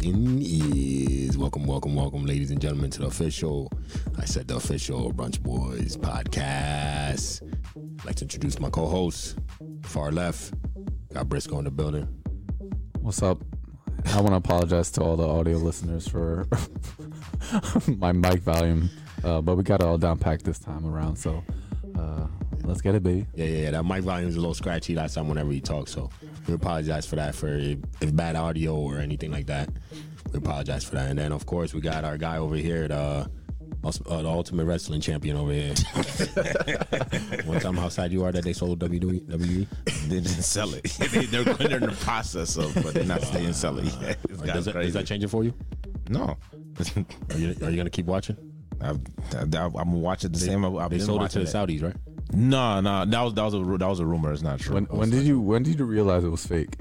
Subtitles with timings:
[0.00, 1.36] is.
[1.36, 3.70] Welcome, welcome, welcome, ladies and gentlemen, to the official,
[4.18, 7.42] I said the official Brunch Boys podcast.
[8.00, 9.38] I'd like to introduce my co host,
[9.82, 10.54] far left,
[11.12, 12.08] got Briscoe in the building.
[13.00, 13.42] What's up?
[14.06, 16.46] I want to apologize to all the audio listeners for
[17.86, 18.90] my mic volume,
[19.22, 21.16] uh, but we got it all down packed this time around.
[21.16, 21.44] So
[21.98, 22.26] uh,
[22.64, 23.26] let's get it, baby.
[23.34, 23.70] Yeah, yeah, yeah.
[23.72, 25.92] That mic volume is a little scratchy last time whenever he talks.
[25.92, 26.10] So
[26.46, 27.34] we apologize for that.
[27.34, 29.68] For if, bad audio or anything like that,
[30.32, 31.10] we apologize for that.
[31.10, 33.28] And then, of course, we got our guy over here, the,
[33.84, 35.74] uh, the Ultimate Wrestling Champion over here.
[37.44, 39.66] One time, how sad you are that they sold WWE?
[40.08, 40.84] They didn't sell it.
[40.98, 44.18] they, they're, they're in the process of, but they're not staying sell it yet.
[44.28, 45.54] This Does that, that changing for you?
[46.08, 46.36] no.
[47.30, 48.36] Are you, are you gonna keep watching?
[48.80, 48.98] I've,
[49.34, 50.64] I, I'm watching the same.
[50.64, 51.94] I've They been sold it to the Saudis, right?
[52.32, 54.32] No, no, that was that was a ru- that was a rumor.
[54.32, 54.74] It's not true.
[54.74, 56.76] When when did you when did you realize it was fake?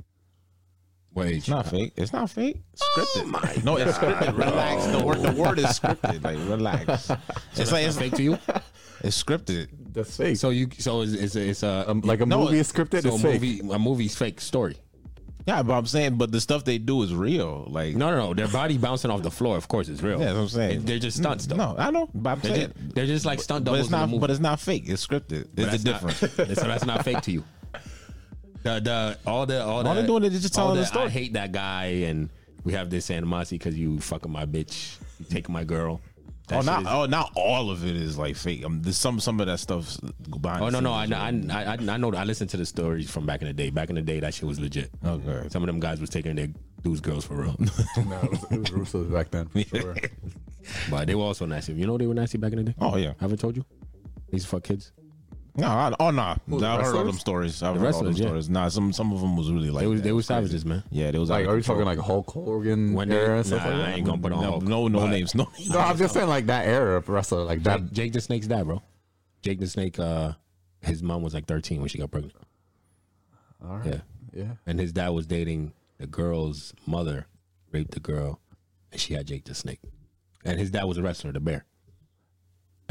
[1.13, 1.91] Wait, It's not fake.
[1.97, 2.61] It's not fake.
[2.71, 3.63] It's scripted.
[3.65, 4.37] no, it's scripted.
[4.37, 4.85] Relax.
[4.87, 6.23] The word the word is scripted.
[6.23, 7.11] Like relax.
[7.57, 8.37] It's like it's fake to you?
[9.03, 9.67] It's scripted.
[9.91, 10.37] That's fake.
[10.37, 13.01] So you, so it's it's, it's a um, like a No, movie is scripted.
[13.01, 13.41] so it's a fake.
[13.41, 14.77] movie a movie's fake story.
[15.47, 17.65] Yeah, but I'm saying, but the stuff they do is real.
[17.69, 18.33] Like No, no, no.
[18.33, 20.19] Their body bouncing off the floor, of course, is real.
[20.19, 20.81] Yeah, that's what I'm saying.
[20.83, 21.55] They're just stunts, though.
[21.55, 22.09] no, I know.
[22.13, 23.85] But I'm They're saying, just, they're just like stunt but doubles.
[23.87, 24.03] it's not.
[24.03, 24.21] in the movie.
[24.21, 24.83] But it's not fake.
[24.87, 25.31] It's scripted.
[25.31, 26.19] It's the That's not- difference.
[26.59, 27.43] so that's not fake to you.
[28.63, 30.87] The the all the all, All the, they're doing is just all telling the the,
[30.87, 31.05] story.
[31.05, 32.29] I hate that guy, and
[32.63, 35.99] we have this animosity because you fucking my bitch, you taking my girl.
[36.51, 38.65] That Oh, shit not is- oh, not all of it is like fake.
[38.65, 39.97] Um, there's some some of that stuff.
[40.03, 42.57] Oh the no no I scenes know is I, I I know I listened to
[42.57, 43.69] the stories from back in the day.
[43.69, 44.91] Back in the day, that shit was legit.
[45.05, 45.47] Okay.
[45.49, 46.49] Some of them guys was taking their
[46.83, 49.47] dudes girls for real, no, it was, it was Russo's back then.
[49.47, 49.95] for Sure.
[50.89, 51.73] but they were also nasty.
[51.73, 52.75] You know they were nasty back in the day.
[52.79, 53.11] Oh yeah.
[53.19, 53.65] I haven't told you.
[54.29, 54.91] These fuck kids.
[55.55, 55.67] No.
[55.67, 56.21] I, oh no.
[56.21, 57.61] I've heard all them stories.
[57.61, 58.25] I've The heard all them wrestlers, yeah.
[58.27, 58.49] stories.
[58.49, 60.03] Nah, some some of them was really like They was that.
[60.03, 60.39] they It were was crazy.
[60.47, 60.83] savages, man.
[60.91, 61.29] Yeah, they was.
[61.29, 61.97] Like, out are you of talking control.
[61.97, 63.95] like Hulk Hogan When they- era and nah, stuff like I that?
[63.97, 65.47] ain't gonna put on no Hulk, no no but- names no.
[65.69, 67.81] No, I'm just saying like that era of wrestler, like that.
[67.85, 68.81] Jake, Jake the Snake's dad, bro.
[69.41, 70.33] Jake the Snake, uh,
[70.81, 72.35] his mom was like 13 when she got pregnant.
[73.63, 73.85] All right.
[73.87, 73.99] Yeah.
[74.33, 74.51] Yeah.
[74.65, 77.27] And his dad was dating the girl's mother,
[77.71, 78.39] raped the girl,
[78.91, 79.79] and she had Jake the Snake.
[80.45, 81.65] And his dad was a wrestler, the bear.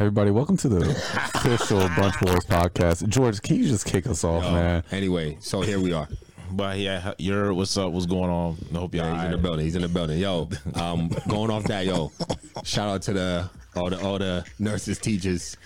[0.00, 0.80] Everybody, welcome to the
[1.34, 3.06] official Brunch Boys podcast.
[3.06, 4.82] George, can you just kick us off, man?
[4.92, 6.08] Anyway, so here we are.
[6.52, 7.92] But yeah, you're what's up?
[7.92, 8.56] What's going on?
[8.72, 9.04] I hope y'all.
[9.04, 9.64] Yeah, he's in the building.
[9.66, 10.18] He's in the building.
[10.18, 12.10] Yo, um, going off that, yo,
[12.64, 15.58] shout out to the all the all the nurses, teachers,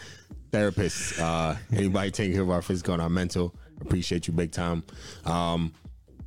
[0.50, 3.54] therapists, uh, anybody taking care of our physical and our mental.
[3.82, 4.82] Appreciate you big time.
[5.26, 5.72] Um,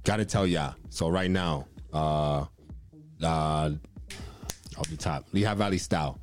[0.05, 0.75] gotta tell y'all.
[0.91, 2.45] So right now, uh,
[3.21, 3.71] uh,
[4.77, 6.21] off the top, Lehigh Valley Style.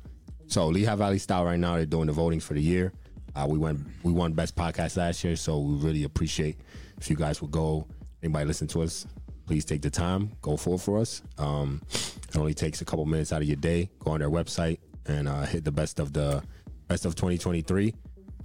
[0.55, 2.93] So Lehigh Valley Style right now they're doing the voting for the year.
[3.35, 6.57] Uh, we went we won best podcast last year, so we really appreciate
[6.97, 7.85] if you guys would go.
[8.23, 9.05] Anybody listen to us,
[9.47, 11.21] please take the time, go forward for us.
[11.37, 13.89] Um, it only takes a couple minutes out of your day.
[13.99, 14.77] Go on their website
[15.07, 16.41] and uh, hit the best of the
[16.87, 17.93] best of 2023.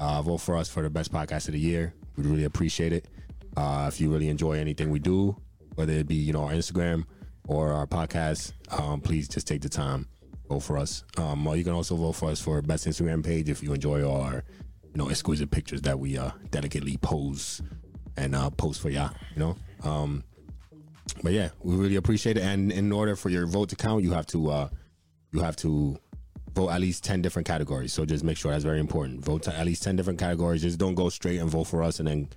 [0.01, 1.95] Uh, vote for us for the best podcast of the year.
[2.17, 3.07] We'd really appreciate it.
[3.57, 5.37] Uh, if you really enjoy anything we do,
[5.77, 7.05] whether it be you know our Instagram
[7.47, 10.09] or our podcast, um, please just take the time
[10.51, 11.05] vote for us.
[11.17, 14.43] Um, you can also vote for us for best Instagram page if you enjoy our
[14.83, 17.63] you know exquisite pictures that we uh, delicately pose
[18.17, 19.13] and uh, post for y'all.
[19.35, 19.57] You know.
[19.85, 20.25] Um,
[21.23, 22.43] but yeah, we really appreciate it.
[22.43, 24.69] And in order for your vote to count, you have to uh,
[25.33, 25.97] you have to
[26.53, 27.93] vote at least ten different categories.
[27.93, 29.25] So just make sure that's very important.
[29.25, 30.63] Vote to at least ten different categories.
[30.63, 32.29] Just don't go straight and vote for us and then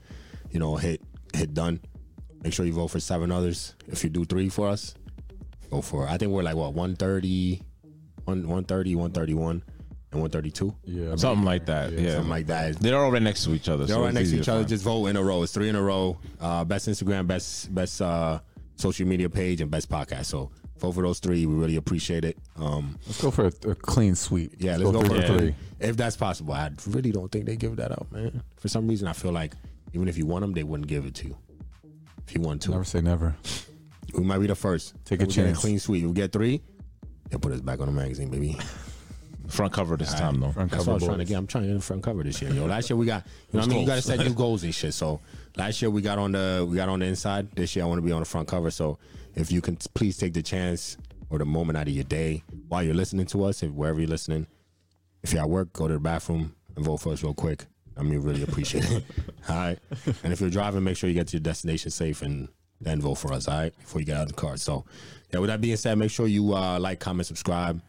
[0.51, 1.01] you know hit
[1.33, 1.81] hit done.
[2.43, 3.73] Make sure you vote for seven others.
[3.87, 4.93] If you do three for us,
[5.71, 6.07] go for.
[6.07, 7.61] I think we're like what 130,
[8.25, 9.63] 1, 130, 131,
[10.11, 10.75] and one thirty two.
[10.85, 11.15] Yeah.
[11.15, 11.91] Something like that.
[11.93, 12.13] Yeah.
[12.13, 12.79] Something like that.
[12.79, 13.85] They're all right next to each other.
[13.85, 14.63] They're so all right next to each other.
[14.63, 15.41] Just vote in a row.
[15.43, 16.17] It's three in a row.
[16.39, 18.39] Uh, best Instagram, best best uh,
[18.75, 20.25] social media page, and best podcast.
[20.25, 21.45] So vote for those three.
[21.47, 22.37] We really appreciate it.
[22.57, 24.53] Um, Let's go for a, a clean sweep.
[24.59, 25.39] yeah, let's go, three for for it.
[25.39, 25.55] three.
[25.79, 28.43] If that's possible, I really don't think they give that out, man.
[28.57, 29.53] For some reason, I feel like
[29.93, 31.37] even if you want them, they wouldn't give it to you.
[32.27, 33.35] If you want to, Never say never.
[34.13, 34.93] we might be the first.
[35.05, 35.59] Take a we get chance.
[35.59, 36.05] clean sweep.
[36.05, 36.61] We get three.
[37.29, 38.57] They'll put us back on the magazine, baby.
[39.47, 40.51] front cover this time though.
[40.51, 41.37] Front That's cover what I was trying to get.
[41.37, 42.65] I'm trying to get in front cover this year, yo.
[42.65, 44.63] Last year we got, you know, what I mean, you got to set new goals
[44.63, 44.93] and shit.
[44.93, 45.19] So
[45.57, 47.51] last year we got on the, we got on the inside.
[47.55, 48.71] This year I want to be on the front cover.
[48.71, 48.97] So
[49.35, 50.97] if you can, please take the chance
[51.29, 54.09] or the moment out of your day while you're listening to us, if wherever you're
[54.09, 54.47] listening.
[55.23, 57.65] If you're at work, go to the bathroom and vote for us real quick.
[57.95, 59.03] I mean, really appreciate it.
[59.49, 59.79] All right.
[60.23, 62.49] And if you're driving, make sure you get to your destination safe and
[62.81, 63.47] then vote for us.
[63.47, 63.77] All right.
[63.79, 64.57] Before you get out of the car.
[64.57, 64.85] So,
[65.33, 65.39] yeah.
[65.39, 67.81] With that being said, make sure you uh, like, comment, subscribe.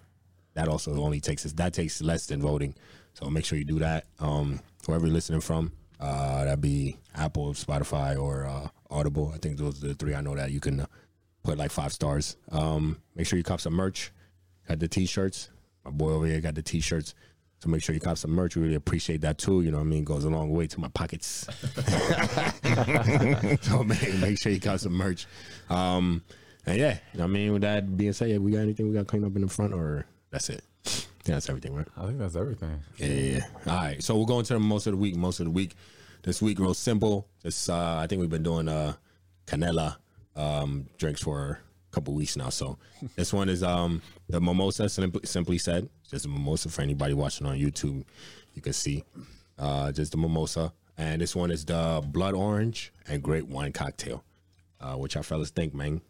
[0.55, 1.53] That also only takes us.
[1.53, 2.75] That takes less than voting.
[3.13, 4.07] So make sure you do that.
[4.19, 9.33] Um, wherever you're listening from, uh, that'd be Apple, Spotify, or uh, Audible.
[9.35, 10.87] I think those are the three I know that you can uh,
[11.43, 12.37] put like five stars.
[12.51, 14.13] Um, make sure you cop some merch.
[14.69, 15.51] Got the t-shirts.
[15.85, 17.15] My boy over here got the t-shirts.
[17.61, 18.57] So make sure you cop some merch.
[18.57, 19.63] We really appreciate that too.
[19.63, 20.05] You know what I mean?
[20.05, 21.27] Goes a long way to my pockets.
[23.63, 25.27] so make, make sure you cop some merch.
[25.69, 26.23] Um,
[26.67, 28.89] and yeah, you know what I mean, with that being said, yeah, we got anything
[28.89, 30.63] we got clean up in the front or that's it?
[31.25, 31.87] Yeah, that's everything, right?
[31.97, 32.81] I think that's everything.
[32.99, 33.73] Yeah, yeah, yeah.
[33.73, 34.03] All right.
[34.03, 35.17] So we're going to the most of the week.
[35.17, 35.75] Most of the week.
[36.23, 37.29] This week, real simple.
[37.43, 38.95] Just uh, I think we've been doing uh,
[39.47, 39.97] Canella
[40.37, 42.51] um, drinks for a couple weeks now.
[42.51, 42.79] So
[43.17, 44.89] this one is um, the mimosa.
[44.89, 48.05] Simply, simply said, just a mimosa for anybody watching on YouTube.
[48.55, 49.05] You can see
[49.59, 54.25] uh, just the mimosa, and this one is the blood orange and grape wine cocktail.
[54.79, 56.03] Uh, what y'all fellas think, man?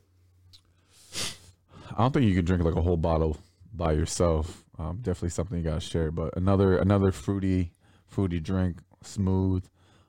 [1.92, 3.36] I don't think you can drink like a whole bottle
[3.72, 4.64] by yourself.
[4.78, 6.10] Um, definitely something you gotta share.
[6.10, 7.72] But another another fruity
[8.06, 9.64] fruity drink, smooth.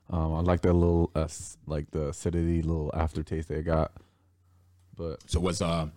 [0.08, 3.92] Um, I like that little uh, s- like the acidity, little aftertaste they got.
[4.96, 5.88] But So what's uh,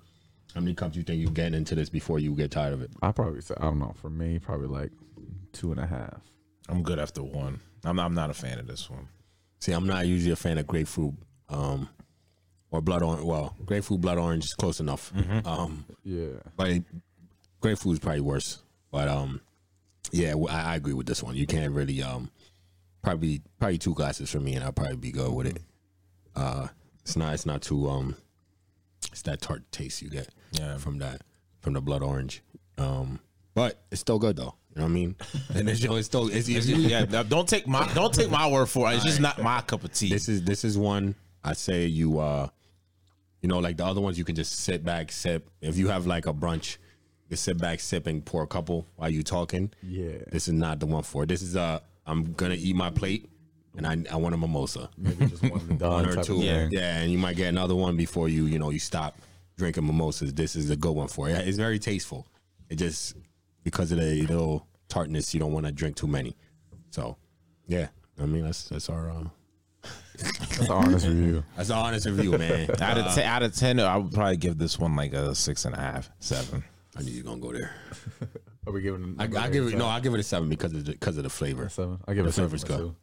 [0.56, 2.82] how many cups do you think you getting into this before you get tired of
[2.82, 2.92] it?
[3.02, 3.94] I probably say I don't know.
[4.02, 4.92] For me, probably like
[5.54, 6.22] two and a half.
[6.68, 7.60] I'm good after one.
[7.84, 9.08] I'm not, I'm not a fan of this one.
[9.60, 11.14] See, I'm not usually a fan of grapefruit,
[11.50, 11.90] um,
[12.72, 13.24] or blood orange.
[13.24, 15.12] Well, grapefruit, blood orange is close enough.
[15.46, 16.28] Um, Yeah.
[16.56, 16.82] but
[17.62, 18.60] grapefruit is probably worse.
[18.92, 19.42] But um,
[20.12, 21.36] yeah, I agree with this one.
[21.36, 22.32] You can't really um,
[23.02, 25.62] probably probably two glasses for me, and I'll probably be good with it.
[26.36, 26.68] Uh,
[27.02, 28.16] it's not it's not too um,
[29.12, 30.78] it's that tart taste you get Yeah.
[30.78, 31.22] from that
[31.62, 32.42] from the blood orange.
[32.78, 33.20] Um,
[33.54, 34.56] but it's still good though.
[34.76, 35.16] You know what I mean?
[35.56, 38.92] And it's, it's still it's, it's, yeah, don't take my don't take my word for
[38.92, 38.96] it.
[38.96, 40.10] It's just not my cup of tea.
[40.10, 42.48] this is this is one I say you uh
[43.42, 45.50] you know like the other ones you can just sit back sip.
[45.62, 46.78] If you have like a brunch
[47.30, 49.72] you sit back sip and pour a couple while you talking.
[49.84, 50.18] Yeah.
[50.32, 51.28] this is not the one for it.
[51.28, 53.30] This is uh I'm gonna eat my plate
[53.78, 54.90] and I I want a mimosa.
[54.98, 56.38] Maybe just one one or two.
[56.38, 56.68] Yeah.
[56.72, 59.18] yeah and you might get another one before you you know you stop
[59.58, 60.34] drinking mimosas.
[60.34, 61.48] This is a good one for it.
[61.48, 62.28] It's very tasteful.
[62.70, 63.16] It just
[63.64, 66.36] because of the little tartness you don't want to drink too many.
[66.90, 67.18] So
[67.68, 67.90] yeah
[68.20, 69.26] I mean that's that's our uh,
[70.22, 71.44] That's an honest review.
[71.56, 74.58] that's the honest review man out of ten, out of ten, I would probably give
[74.58, 76.64] this one like a six and a half, seven.
[76.98, 77.72] I knew you gonna go there.
[78.68, 79.16] Are we giving?
[79.18, 79.88] I, I give it no.
[79.88, 81.70] I give it a seven because of the, because of the flavor.
[81.70, 82.00] seven.
[82.08, 82.78] I give The it seven flavor's good.
[82.78, 82.96] too.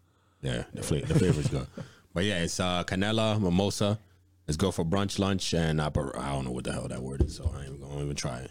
[0.42, 1.66] Yeah, the flavor the flavor's good.
[2.12, 3.98] But yeah, it's uh, Canella mimosa.
[4.46, 7.22] Let's go for brunch, lunch, and apper- I don't know what the hell that word
[7.22, 8.50] is, so I ain't gonna even try it.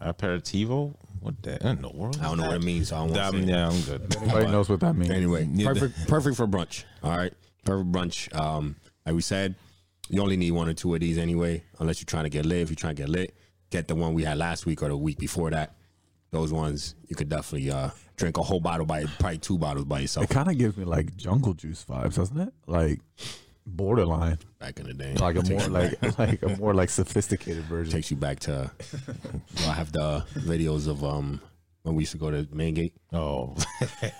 [0.00, 0.94] Aperitivo?
[1.24, 2.18] What the in the world?
[2.20, 3.42] I don't know what it means, so I don't want to Um, say.
[3.42, 3.48] it.
[3.48, 4.16] yeah, I'm good.
[4.16, 5.10] Everybody knows what that means.
[5.10, 6.84] Anyway, Yeah, perfect, perfect for brunch.
[7.02, 7.32] All right,
[7.64, 8.34] perfect brunch.
[8.38, 8.76] Um,
[9.06, 9.54] like we said,
[10.10, 12.58] you only need one or two of these anyway, unless you're trying to get lit.
[12.60, 13.34] If you're trying to get lit,
[13.70, 15.76] get the one we had last week or the week before that.
[16.30, 20.00] Those ones you could definitely uh, drink a whole bottle by probably two bottles by
[20.00, 22.52] yourself It kind of gives me like jungle juice vibes, doesn't it?
[22.66, 23.00] Like
[23.66, 25.14] borderline, back in the day.
[25.14, 27.92] like a more like back- like a more like sophisticated version.
[27.92, 28.70] takes you back to.
[29.60, 31.40] I have the videos of um
[31.84, 32.94] when we used to go to Main Gate.
[33.12, 33.54] Oh,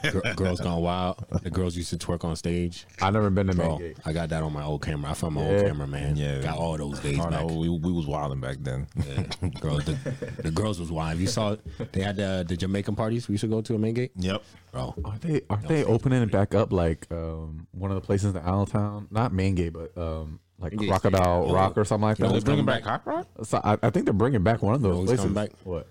[0.03, 1.25] Gir- girls Gone Wild.
[1.43, 2.87] The girls used to twerk on stage.
[3.01, 3.97] I never been to Bro, Main Gate.
[4.05, 5.11] I got that on my old camera.
[5.11, 5.57] I found my Yeah.
[5.57, 6.15] old camera, man.
[6.17, 6.43] Yeah.
[6.43, 7.47] got all those days oh back.
[7.47, 8.87] no, we, we was wilding back then.
[9.07, 9.23] Yeah.
[9.61, 9.93] girls, the,
[10.43, 11.19] the girls was wild.
[11.19, 11.57] You saw
[11.93, 14.13] they had the the Jamaican parties we used to go to at Main Gate.
[14.17, 14.43] Yep.
[14.71, 18.35] Bro, Are they are they opening it back up like um one of the places
[18.35, 19.09] in Allentown?
[19.11, 21.55] Not Main Gate, but um like Main Gate Crocodile Station.
[21.57, 22.35] Rock or something like You know that.
[22.35, 23.05] what's coming Bringing back back?
[23.05, 23.47] Hot Rock?
[23.47, 25.25] So I, I think they're bringing back one of those who's places.
[25.25, 25.51] coming back?
[25.65, 25.87] What?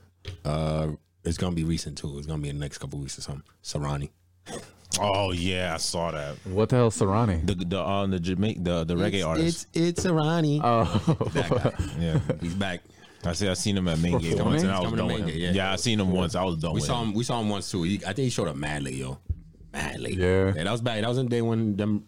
[0.45, 0.91] Uh,
[1.23, 2.17] it's gonna be recent too.
[2.17, 3.43] It's gonna be in the next couple weeks or something.
[3.63, 4.09] Serani.
[4.99, 6.35] Oh yeah, I saw that.
[6.45, 7.45] What the hell, Serani?
[7.45, 9.67] The the uh, the Jamaica the the reggae artist.
[9.73, 10.59] It's it's Serani.
[10.63, 10.83] Oh,
[11.33, 12.81] that yeah, He's back.
[13.25, 13.47] I see.
[13.47, 15.29] I seen him at Main Gate once, and I was done with him.
[15.29, 15.71] Yeah, yeah.
[15.71, 16.35] I seen him once.
[16.35, 17.09] I was done We with saw him.
[17.09, 17.13] him.
[17.15, 17.83] We saw him once too.
[17.83, 19.17] He, I think he showed up mad late, yo.
[19.71, 20.17] Mad late.
[20.17, 20.51] Yeah.
[20.51, 21.01] that was back.
[21.01, 22.05] That was in the day when them.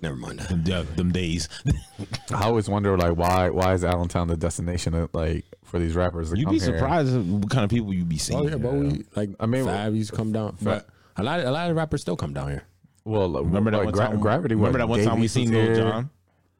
[0.00, 0.38] Never mind.
[0.40, 0.58] that.
[0.66, 1.48] Yeah, them days.
[2.32, 6.32] I always wonder like why why is Allentown the destination of, like for these rappers?
[6.34, 6.78] You'd be here?
[6.78, 8.38] surprised at what kind of people you'd be seeing.
[8.40, 9.30] Oh yeah, but we like.
[9.40, 10.86] I I mean, mean, Fab used to come down, but
[11.16, 12.62] a lot, a lot of rappers still come down here.
[13.04, 14.20] Well, Remember that like, one Gra- time?
[14.20, 14.54] Gravity.
[14.54, 15.76] Remember that one time we seen was Lil?
[15.90, 16.10] Jon?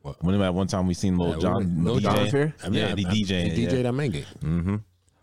[0.03, 0.17] What?
[0.23, 1.85] Remember that one time we seen Lil Yeah, Jon?
[1.85, 2.03] Lil DJ?
[2.03, 2.55] Jon was here?
[2.65, 3.69] I mean, Yeah, the I- I- DJ, He yeah.
[3.71, 4.77] DJ'd at Main Mm-hmm.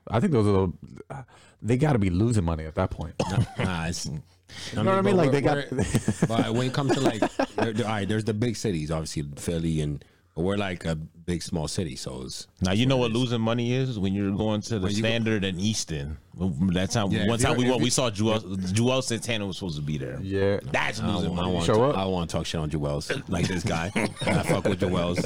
[0.07, 0.51] I think those are
[1.09, 1.25] the.
[1.61, 3.15] They got to be losing money at that point.
[3.57, 4.07] Nah, it's.
[4.71, 5.17] You know what I mean?
[5.17, 5.65] Like they got.
[6.27, 7.19] but when it comes to like,
[7.55, 10.03] there, there- all right, there's the big cities, obviously Philly, and
[10.35, 13.71] but we're like a big small city, so it's Now you know what losing money
[13.73, 16.17] is when you're going to the When you go- Standard and Easton.
[16.37, 19.01] That time, Yeah, one if time you're- we if went, you- we saw Joel, Joel
[19.01, 20.19] Santana was supposed to be there.
[20.21, 20.59] yeah.
[20.71, 21.53] That's I losing don't, I money.
[21.53, 21.97] want Show to, up?
[21.97, 23.91] I want to talk shit on Joel's like this guy.
[24.21, 25.21] I fuck with Joel's,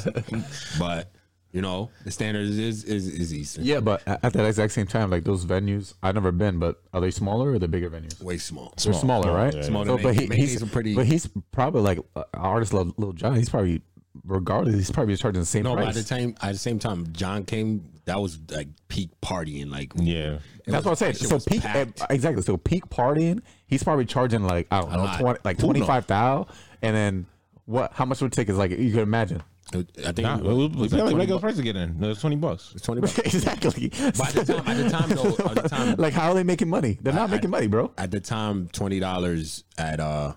[0.78, 1.10] but
[1.52, 3.64] you know the standard is is is, is Easton.
[3.64, 7.00] Yeah, but at that exact same time, like those venues, I've never been, but are
[7.00, 8.20] they smaller or the bigger venues?
[8.22, 8.72] way small.
[8.82, 9.54] They're smaller, small, right?
[9.54, 12.94] yeah, Smaller So, but he, he's a pretty- but he's probably like uh, artist Lil
[12.96, 13.34] Lil Jon.
[13.36, 13.82] He's probably
[14.24, 17.12] regardless, he's probably charging the same No, but at the time, at the same time,
[17.12, 17.84] Jon came.
[18.06, 19.70] That was like peak partying.
[19.70, 20.38] Like, Yeah.
[20.66, 21.14] That's was- what I'm saying.
[21.14, 22.00] So peak, packed.
[22.02, 22.42] eh, exactly.
[22.42, 25.74] So peak partying, he's probably charging like I don't know, 20, like Who knows?
[25.74, 26.52] twenty five thousand,
[26.82, 27.26] and then
[27.66, 27.92] what?
[27.92, 28.58] How much would tickets?
[28.58, 29.42] Like you can imagine.
[29.72, 31.42] I think Nah, was, was, was like like 20 regular bucks.
[31.42, 32.00] price to get in.
[32.00, 32.72] No, it's twenty bucks.
[32.74, 33.18] It's twenty bucks.
[33.18, 33.88] exactly.
[33.90, 36.68] By the time, at the time though, at the time, like how are they making
[36.68, 36.98] money?
[37.00, 37.92] They're not I- making money, bro.
[37.96, 40.32] at the time, twenty dollars at uh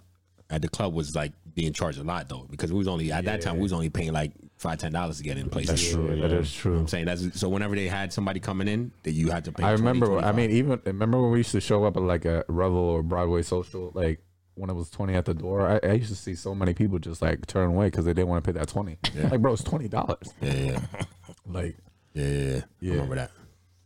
[0.50, 3.26] at the club was like being charged a lot though because we was only at
[3.26, 5.70] that time we was only paying like five ten dollars to get in places.
[5.70, 6.28] That is true.
[6.30, 6.78] That's true.
[6.78, 9.64] I'm saying that's so whenever they had somebody coming in that you had to pay.
[9.64, 10.20] I 20, remember.
[10.20, 13.02] I mean, even remember when we used to show up at like a Revel or
[13.02, 14.20] Broadway social, like
[14.56, 15.68] when it was twenty at the door.
[15.68, 18.30] I, I used to see so many people just like turn away because they didn't
[18.30, 18.98] want to pay that twenty.
[19.16, 20.34] Like, bro, it's twenty dollars.
[20.42, 20.80] yeah, yeah,
[21.46, 21.78] Like,
[22.14, 22.62] yeah, yeah, yeah.
[22.80, 22.92] Yeah.
[22.92, 23.32] I remember that.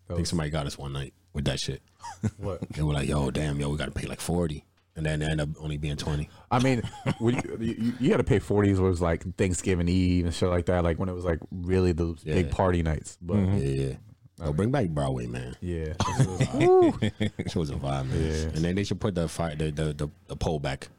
[0.09, 1.81] I think was, somebody got us one night with that shit.
[2.37, 2.61] what?
[2.69, 4.63] They were like, "Yo, damn, yo, we got to pay like 40
[4.97, 6.27] and then it ended up only being twenty.
[6.51, 6.81] I mean,
[7.21, 10.83] you, you, you had to pay forties was like Thanksgiving Eve and shit like that.
[10.83, 13.17] Like when it was like really those big party nights.
[13.21, 13.93] But Yeah, yeah.
[14.39, 15.55] Oh, bring back Broadway, man.
[15.61, 15.93] yeah,
[16.59, 18.23] It was a vibe, man.
[18.23, 18.41] Yeah.
[18.55, 20.89] And then they should put the fire, the the, the, the pole back,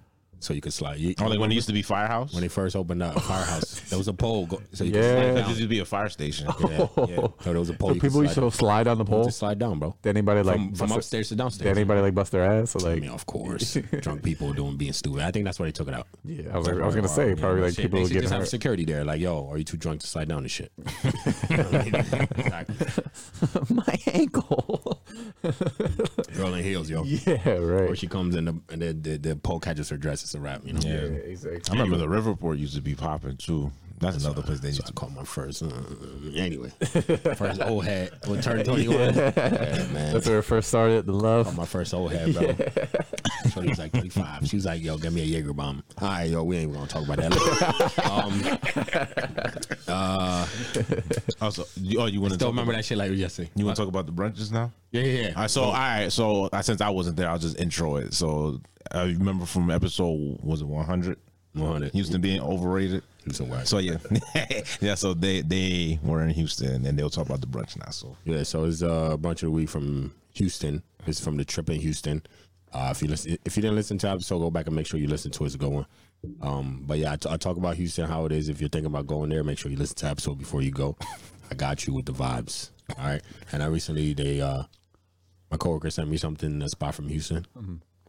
[0.40, 0.98] so you could slide.
[0.98, 2.32] You, Oh, like when it used to be Firehouse.
[2.32, 5.00] when they first opened up Firehouse, there was a pole, go, so you Yeah.
[5.00, 6.48] could That slide used to be a fire station.
[6.60, 7.16] Yeah, yeah.
[7.40, 7.90] So there was a pole.
[7.90, 9.24] so you could people used slide to slide on the pole.
[9.24, 9.94] Just slide down, bro.
[10.02, 11.68] Did anybody like From, from upstairs to downstairs.
[11.74, 12.74] Did anybody like bust their ass?
[12.76, 15.22] Or I like, mean, of course, drunk people doing being stupid.
[15.22, 16.06] I think that's why they took it out.
[16.24, 18.22] yeah, I was, like, I was gonna say probably like Shit, people they would get
[18.22, 19.04] just have security there.
[19.04, 20.70] Like, yo, are you too drunk to slide down this shit?
[21.50, 22.76] exactly.
[23.74, 25.02] My ankle.
[26.34, 27.04] Girl in heels, yo.
[27.04, 27.90] yeah, right.
[27.90, 30.27] Or she comes in the, and the, the, the pole catches her dress.
[30.28, 30.80] It's a wrap, you know.
[30.84, 31.06] Yeah.
[31.06, 31.62] exactly.
[31.70, 33.72] I remember the Riverport used to be popping too.
[34.00, 35.62] That's another place they So used I to caught my first.
[35.62, 35.68] Uh,
[36.34, 36.68] anyway,
[37.36, 39.14] first old hat when turned twenty one?
[39.14, 40.12] Yeah, man.
[40.12, 41.06] That's where it first started.
[41.06, 41.46] The love.
[41.46, 42.42] Caught my first old hat, bro.
[43.50, 44.46] Shorty was like twenty five.
[44.46, 46.86] She was like, "Yo, give me a Jaeger bomb." All right, yo, we ain't gonna
[46.86, 47.98] talk about that.
[48.10, 50.46] um, uh,
[51.40, 53.50] Also, you- oh, you want to still remember about, that shit like it was yesterday.
[53.54, 54.72] You want to talk about the brunches now?
[54.92, 55.28] Yeah, yeah, yeah.
[55.34, 58.14] All right, so all right, so uh, since I wasn't there, I'll just intro it.
[58.14, 58.60] So
[58.92, 61.18] I remember from episode was it 100?
[61.54, 61.92] 100.
[61.92, 63.02] Houston being overrated.
[63.28, 63.68] Houston Wax.
[63.70, 63.98] So yeah,
[64.80, 64.94] yeah.
[64.94, 67.90] So they they were in Houston, and they'll talk about the brunch now.
[67.90, 70.82] So Yeah, so it's uh, a bunch of the week from Houston.
[71.06, 72.22] It's from the trip in Houston.
[72.72, 74.86] Uh, if you listen, if you didn't listen to the episode, go back and make
[74.86, 75.46] sure you listen to it.
[75.46, 75.86] It's a good one.
[76.42, 78.48] Um, but yeah, I, t- I talk about Houston, how it is.
[78.48, 80.70] If you're thinking about going there, make sure you listen to the episode before you
[80.70, 80.96] go.
[81.50, 82.70] I got you with the vibes.
[82.98, 83.22] All right.
[83.52, 84.64] And I recently they uh,
[85.50, 87.46] my coworker sent me something a spot from Houston,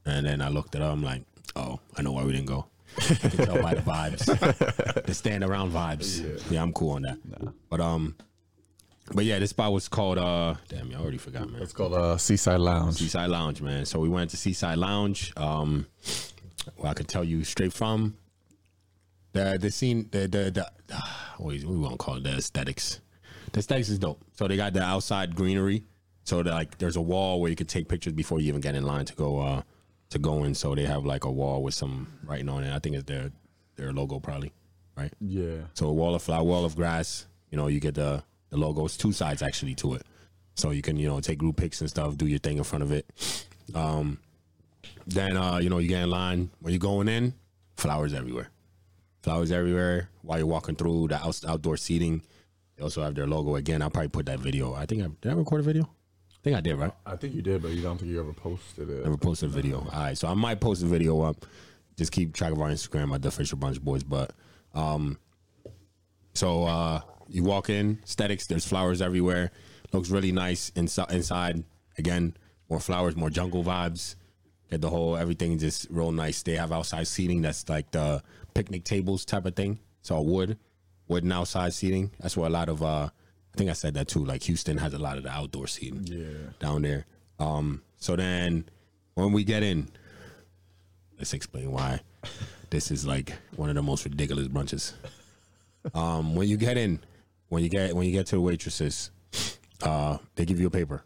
[0.06, 0.92] and then I looked it up.
[0.92, 1.24] I'm like,
[1.56, 2.66] oh, I know why we didn't go.
[2.98, 6.52] I can tell by the vibes, the stand around vibes.
[6.52, 6.62] Yeah.
[6.62, 7.18] I'm cool on that.
[7.70, 8.16] But um,
[9.14, 11.62] but yeah, this spot was called uh, damn, I already forgot, man.
[11.62, 12.96] It's called uh, Seaside Lounge.
[12.96, 13.86] Seaside Lounge, man.
[13.86, 15.34] So we went to Seaside Lounge.
[15.38, 15.88] Um,
[16.78, 18.18] well, I could tell you straight from
[19.34, 20.96] the the scene, the the the
[21.38, 23.02] what we won't call it the aesthetics.
[23.52, 24.24] The aesthetics is dope.
[24.34, 25.84] So they got the outside greenery.
[26.24, 28.76] So that like there's a wall where you could take pictures before you even get
[28.76, 29.62] in line to go uh
[30.10, 30.56] to go in.
[30.56, 32.74] So they have like a wall with some writing on it.
[32.74, 33.32] I think it's their
[33.76, 34.52] their logo probably,
[34.98, 35.14] right?
[35.20, 35.58] Yeah.
[35.74, 37.26] So a wall of flower, wall of grass.
[37.52, 40.04] You know, you get the the logos, two sides actually to it.
[40.56, 42.84] So you can you know take group pics and stuff, do your thing in front
[42.84, 43.06] of it.
[43.74, 44.20] Um,
[45.08, 47.34] then uh, you know you get in line when you're going in,
[47.78, 48.50] flowers everywhere,
[49.22, 50.10] flowers everywhere.
[50.22, 52.22] While you're walking through the out, outdoor seating,
[52.76, 53.82] they also have their logo again.
[53.82, 54.74] I'll probably put that video.
[54.74, 55.90] I think I did I record a video.
[56.40, 56.92] I think I did, right?
[57.06, 59.04] I think you did, but you don't think you ever posted it.
[59.04, 59.80] Never posted a video.
[59.80, 61.46] All right, so I might post a video up.
[61.98, 64.04] Just keep track of our Instagram at the official Brunch Boys.
[64.04, 64.32] But
[64.74, 65.18] um,
[66.34, 68.48] so uh, you walk in, aesthetics.
[68.48, 69.52] There's flowers everywhere.
[69.92, 71.12] Looks really nice inside.
[71.12, 71.66] Inside
[71.98, 72.38] again,
[72.70, 74.16] more flowers, more jungle vibes.
[74.72, 76.42] Get the whole everything just real nice.
[76.44, 77.42] They have outside seating.
[77.42, 79.80] That's like the picnic tables type of thing.
[80.00, 80.58] It's all wood,
[81.10, 82.12] wooden outside seating.
[82.22, 83.10] That's where a lot of uh,
[83.54, 84.24] I think I said that too.
[84.24, 86.52] Like Houston has a lot of the outdoor seating Yeah.
[86.60, 87.06] down there.
[87.40, 88.66] Um, so then
[89.16, 89.90] when we get in,
[91.18, 92.02] let's explain why
[92.70, 94.94] this is like one of the most ridiculous brunches.
[95.94, 97.00] Um, when you get in,
[97.50, 99.10] when you get when you get to the waitresses,
[99.82, 101.04] uh, they give you a paper.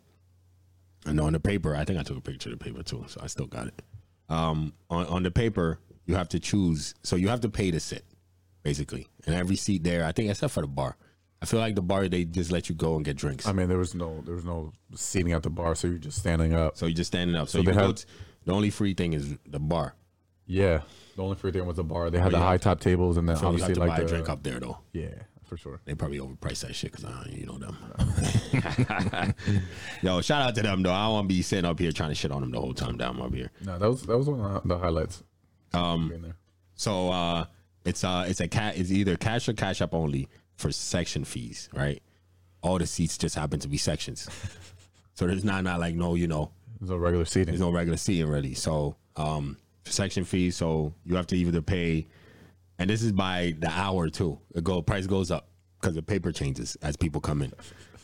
[1.06, 3.20] And on the paper, I think I took a picture of the paper too, so
[3.24, 3.82] I still got it.
[4.30, 6.94] Um, on on the paper, you have to choose.
[7.04, 8.04] So you have to pay to sit,
[8.64, 10.98] basically, and every seat there, I think, except for the bar.
[11.44, 13.46] I feel like the bar they just let you go and get drinks.
[13.46, 16.18] I mean, there was no there was no seating at the bar, so you're just
[16.18, 16.78] standing up.
[16.78, 17.50] So you're just standing up.
[17.50, 18.06] So, So you they go have- t-
[18.46, 19.94] the only free thing is the bar.
[20.46, 20.84] Yeah.
[21.18, 22.10] The only free thing was the bar.
[22.10, 22.44] They had the yeah.
[22.46, 24.30] high top tables, and then So you have obviously to like buy the a drink
[24.30, 24.78] up there though.
[24.94, 25.10] Yeah,
[25.44, 25.82] for sure.
[25.84, 27.76] They probably overpriced that shit because uh, you know them.
[30.02, 30.94] Yo, shout out to them though.
[30.94, 32.74] I don't want to be sitting up here trying to shit on them the whole
[32.74, 33.52] time down up here.
[33.66, 35.24] No, that was that was one of the highlights.
[35.74, 36.34] Um,
[36.76, 37.46] so uh,
[37.84, 41.70] it's uh it's a cat it's either cash or cash up only for section fees,
[41.74, 42.02] right?
[42.62, 44.30] All the seats just happen to be sections.
[45.16, 47.46] So there's not not like no, you know, There's no regular seating.
[47.50, 48.56] there's no regular seating really.
[48.56, 52.08] So um section fees, so you have to either pay
[52.80, 54.40] and this is by the hour too.
[54.56, 57.54] The go price goes up because the paper changes as people come in.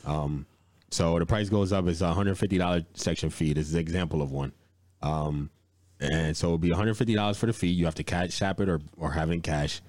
[0.06, 0.46] Um
[0.92, 1.88] so the price goes up.
[1.88, 3.54] It's a hundred fifty dollar section fee.
[3.54, 4.52] This is an example of one.
[5.02, 5.50] Um,
[6.00, 7.68] and so it'll be one hundred fifty dollars for the fee.
[7.70, 9.82] You have to cash shop it or or have it in cash,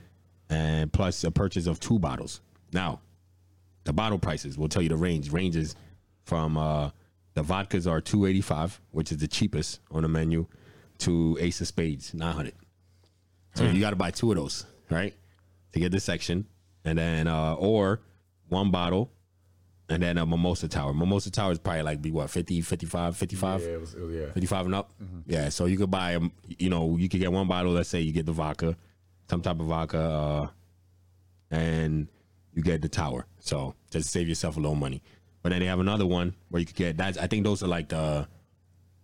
[0.49, 2.41] and plus a purchase of two bottles.
[2.73, 3.01] Now,
[3.85, 5.31] the bottle prices will tell you the range.
[5.31, 5.75] Ranges
[6.25, 6.91] from uh,
[7.35, 10.47] the vodkas are two eighty five, which is the cheapest on the menu,
[10.99, 12.55] to Ace of Spades nine hundred.
[13.55, 15.13] So you got to buy two of those, right,
[15.73, 16.47] to get this section,
[16.85, 18.01] and then uh, or
[18.49, 19.11] one bottle
[19.89, 20.95] and then a mimosa tower.
[20.95, 24.15] Mimosa tower is probably like be what 50, 55, 55, Yeah, it was, it was-
[24.15, 24.27] yeah.
[24.27, 24.93] 55 and up.
[25.27, 28.01] Yeah, so you could buy um, you know, you could get one bottle, let's say
[28.01, 28.77] you get the vodka,
[29.29, 30.49] some type of vodka uh
[31.51, 32.07] and
[32.55, 33.27] you get the tower.
[33.39, 35.03] So just save yourself a little money.
[35.43, 37.69] But then they have another one where you could get that's I think those are
[37.69, 38.29] like the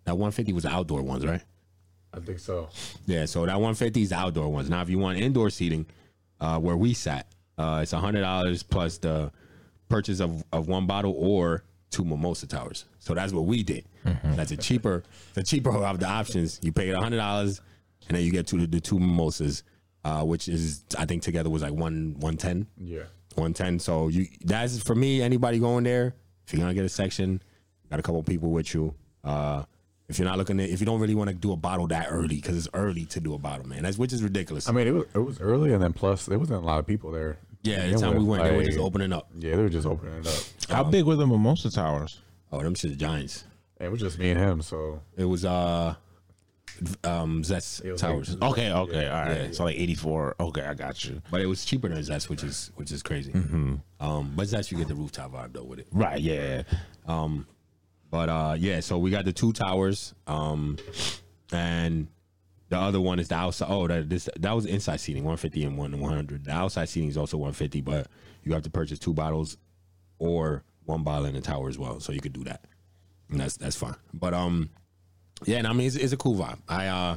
[0.05, 1.43] that 150 was the outdoor ones, right?
[2.15, 2.69] I think so.
[3.07, 4.71] Yeah, so that 150 is the outdoor ones.
[4.71, 5.85] Now, if you want indoor seating,
[6.41, 7.27] uh, where we sat,
[7.59, 9.31] uh, it's hundred dollars plus the
[9.89, 12.85] purchase of, of one bottle or two mimosa towers.
[12.99, 13.87] So that's what we did.
[14.23, 15.03] That's a cheaper,
[15.35, 16.61] the cheaper of the options.
[16.63, 17.61] You pay a hundred dollars,
[18.09, 19.63] and then you get to the, the two mimosas,
[20.05, 22.67] uh, which is I think together was like one one ten.
[22.79, 23.05] Yeah.
[23.37, 23.79] 110.
[23.79, 25.23] So you that's for me.
[25.23, 26.15] Anybody going there,
[26.47, 27.43] if you're gonna get a section,
[27.91, 28.95] got a couple people with you.
[29.25, 29.65] Uh,
[30.09, 32.07] if you're not looking at, if you don't really want to do a bottle that
[32.11, 33.83] early, because it's early to do a bottle, man.
[33.83, 34.69] That's which is ridiculous.
[34.69, 36.87] I mean, it was it was early, and then plus there wasn't a lot of
[36.87, 37.39] people there.
[37.63, 38.29] yeah, to the begin time we with.
[38.41, 39.29] went, they were just opening up.
[39.37, 40.71] Yeah, they were just opening it up.
[40.71, 42.21] How big were the mimosa towers?
[42.53, 43.45] Oh, them shit giants.
[43.81, 45.97] It was just me and him, so It was uh,
[47.05, 49.41] um, Zest was Towers, like- Okay, okay, all right.
[49.47, 49.51] Yeah.
[49.53, 50.35] So like eighty four.
[50.41, 51.23] Okay, I got you.
[51.31, 53.33] but it was cheaper than Zest, which is which is crazy.
[53.33, 55.89] Um, but Zest you get the rooftop vibe though with it.
[55.93, 56.63] Right, yeah.
[57.07, 57.47] Um,
[58.11, 60.77] But uh, yeah, so we got the two towers, um,
[61.53, 62.09] and
[62.69, 63.69] the other one is the outside.
[63.71, 66.45] Oh, that this that was inside seating, one fifty and one one hundred.
[66.45, 68.07] The outside seating is also one fifty, but
[68.43, 69.57] you have to purchase two bottles
[70.19, 72.65] or one bottle in the tower as well, so you could do that,
[73.31, 73.97] and that's that's fine.
[74.15, 74.71] But um,
[75.45, 76.59] yeah, and I mean it's, it's a cool vibe.
[76.69, 77.17] I uh,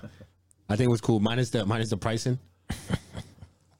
[0.69, 1.19] I think it was cool.
[1.19, 2.39] Minus the minus the pricing.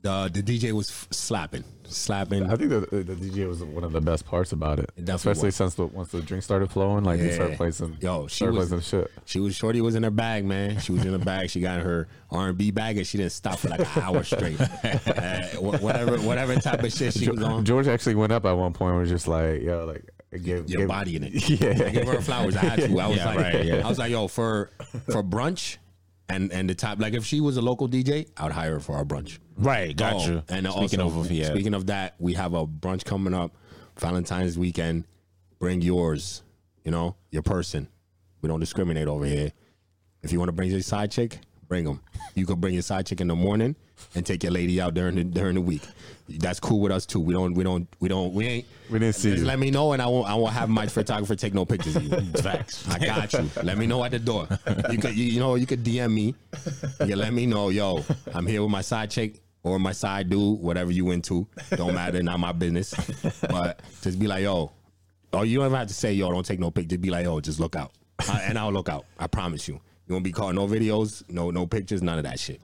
[0.02, 2.46] The the DJ was f- slapping, slapping.
[2.50, 4.90] I think the, the, DJ was one of the best parts about it.
[4.96, 5.58] It Especially was.
[5.58, 8.56] since the once the drink started flowing, like they started playing some Yo, she started
[8.58, 9.12] was- some shit.
[9.26, 10.80] She was shorty was in her bag, man.
[10.80, 11.50] She was in her bag.
[11.50, 14.24] She got her R and B bag, and she didn't stop for like an hour
[14.24, 14.58] straight.
[15.20, 17.66] Uh, whatever, whatever type of shit she was on.
[17.66, 18.92] George actually went up at one point.
[18.92, 21.50] and Was just like, yo, like give Your give- body in it.
[21.50, 21.70] Yeah.
[21.70, 22.56] I gave her flowers.
[22.56, 23.00] I had to.
[23.00, 23.86] I was Yeah, like, right, yeah.
[23.86, 24.70] I was like, yo, for
[25.12, 25.78] for brunch,
[26.28, 27.00] and and the top.
[27.00, 29.40] Like if she was a local DJ, I would hire her for our brunch.
[29.58, 30.44] Right, Oh, you.
[30.50, 33.56] And speaking also, of, yeah, speaking of that, we have a brunch coming up,
[33.98, 35.06] Valentine's weekend.
[35.60, 36.44] Bring yours,
[36.86, 37.90] you know, your person.
[38.42, 39.52] We don't discriminate over here.
[40.24, 42.02] If you want to bring your side chick, bring them.
[42.36, 43.76] You can bring your side chick in the morning
[44.16, 45.84] and take your lady out during the during the week.
[46.28, 47.20] That's cool with us too.
[47.20, 48.66] We don't we don't we don't we ain't.
[48.90, 49.48] We didn't see Just you.
[49.48, 50.28] let me know, and I won't.
[50.28, 52.10] I won't have my photographer take no pictures of you.
[52.42, 52.88] Facts.
[52.90, 53.50] I got you.
[53.64, 54.48] Let me know at the door.
[54.92, 56.36] You could, you, you know, you could DM me.
[57.06, 60.60] You let me know, yo, I'm here with my side chick or my side dude,
[60.60, 61.48] whatever you into.
[61.72, 62.94] Don't matter, not my business.
[63.42, 64.72] But just be like, yo,
[65.34, 66.98] oh, you don't even have to say, yo, don't take no pictures.
[66.98, 67.92] Be like, yo, just look out,
[68.28, 69.06] I, and I'll look out.
[69.18, 69.80] I promise you.
[70.08, 70.56] You won't be caught.
[70.56, 72.60] No videos, no no pictures, none of that shit.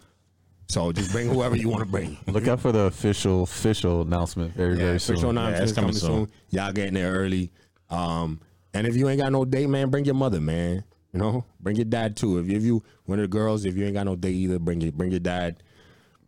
[0.68, 2.18] So just bring whoever you want to bring.
[2.28, 5.30] Look out for the official official announcement very Yeah, very official soon.
[5.38, 6.26] announcement it's is coming, coming soon.
[6.28, 6.32] soon.
[6.50, 7.52] Y'all getting there early.
[7.90, 8.42] Um,
[8.74, 10.84] and if you ain't got no date, man, bring your mother, man.
[11.14, 12.40] You know, bring your dad too.
[12.40, 14.60] If, you, if you one of the girls, if you ain't got no date either,
[14.60, 15.62] bring your bring your dad.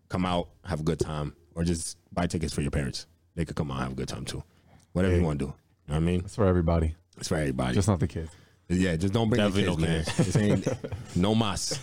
[0.07, 3.05] Come out, have a good time, or just buy tickets for your parents.
[3.35, 4.43] They could come out, have a good time too.
[4.93, 5.53] Whatever you want to do.
[5.87, 6.19] You know what I mean?
[6.21, 7.75] It's for everybody, It's for everybody.
[7.75, 8.31] just not the kids.
[8.69, 10.25] Yeah, just don't bring Definitely your kids, man.
[10.25, 10.67] This ain't
[11.15, 11.79] no mas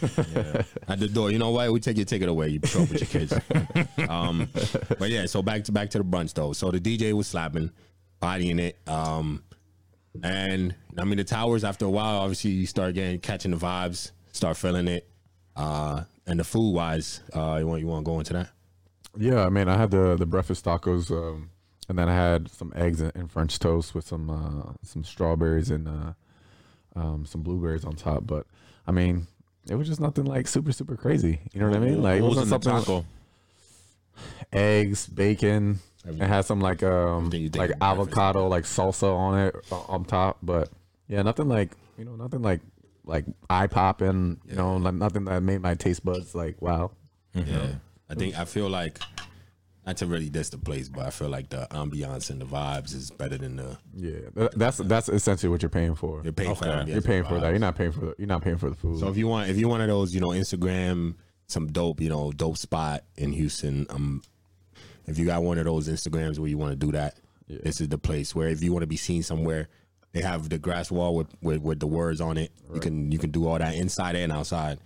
[0.86, 1.30] at the door.
[1.30, 1.72] You know what?
[1.72, 2.48] We take your ticket away.
[2.48, 3.32] You show up with your kids.
[4.10, 4.48] um,
[4.98, 6.52] but yeah, so back to back to the brunch though.
[6.52, 7.70] So the DJ was slapping,
[8.20, 8.76] bodying it.
[8.86, 9.44] Um,
[10.22, 11.64] and I mean the towers.
[11.64, 15.08] After a while, obviously you start getting catching the vibes, start feeling it.
[15.56, 18.50] Uh, and the food wise, uh, you want you want to go into that?
[19.16, 21.50] Yeah, I mean, I had the the breakfast tacos, um,
[21.88, 25.70] and then I had some eggs and, and French toast with some uh, some strawberries
[25.70, 26.12] and uh,
[26.96, 28.26] um, some blueberries on top.
[28.26, 28.46] But
[28.86, 29.26] I mean,
[29.68, 31.40] it was just nothing like super super crazy.
[31.52, 32.02] You know what I mean?
[32.02, 33.06] Like it what was wasn't the something taco?
[34.52, 35.80] eggs, bacon.
[36.06, 40.04] It had some like um Everything you think like avocado like salsa on it on
[40.04, 40.38] top.
[40.42, 40.68] But
[41.08, 42.60] yeah, nothing like you know nothing like
[43.04, 44.40] like eye popping.
[44.46, 46.90] You know, like nothing that made my taste buds like wow.
[47.34, 47.74] Yeah.
[48.08, 49.00] I think I feel like
[49.86, 52.94] not to really diss the place, but I feel like the ambiance and the vibes
[52.94, 56.22] is better than the Yeah, that's that's essentially what you're paying for.
[56.24, 56.64] you're paying for.
[56.64, 57.50] the ambiance You're paying for that.
[57.50, 58.98] You're not paying for the, you're not paying for the food.
[59.00, 61.16] So if you want, if you want one of those, you know, Instagram,
[61.46, 63.86] some dope, you know, dope spot in Houston.
[63.90, 64.22] Um,
[65.06, 67.16] if you got one of those Instagrams where you want to do that,
[67.46, 67.58] Yeah.
[67.62, 68.34] this is the place.
[68.34, 69.68] Where if you want to be seen somewhere,
[70.12, 72.52] they have the grass wall with with, with the words on it.
[72.72, 74.78] You can you can do all that inside and outside.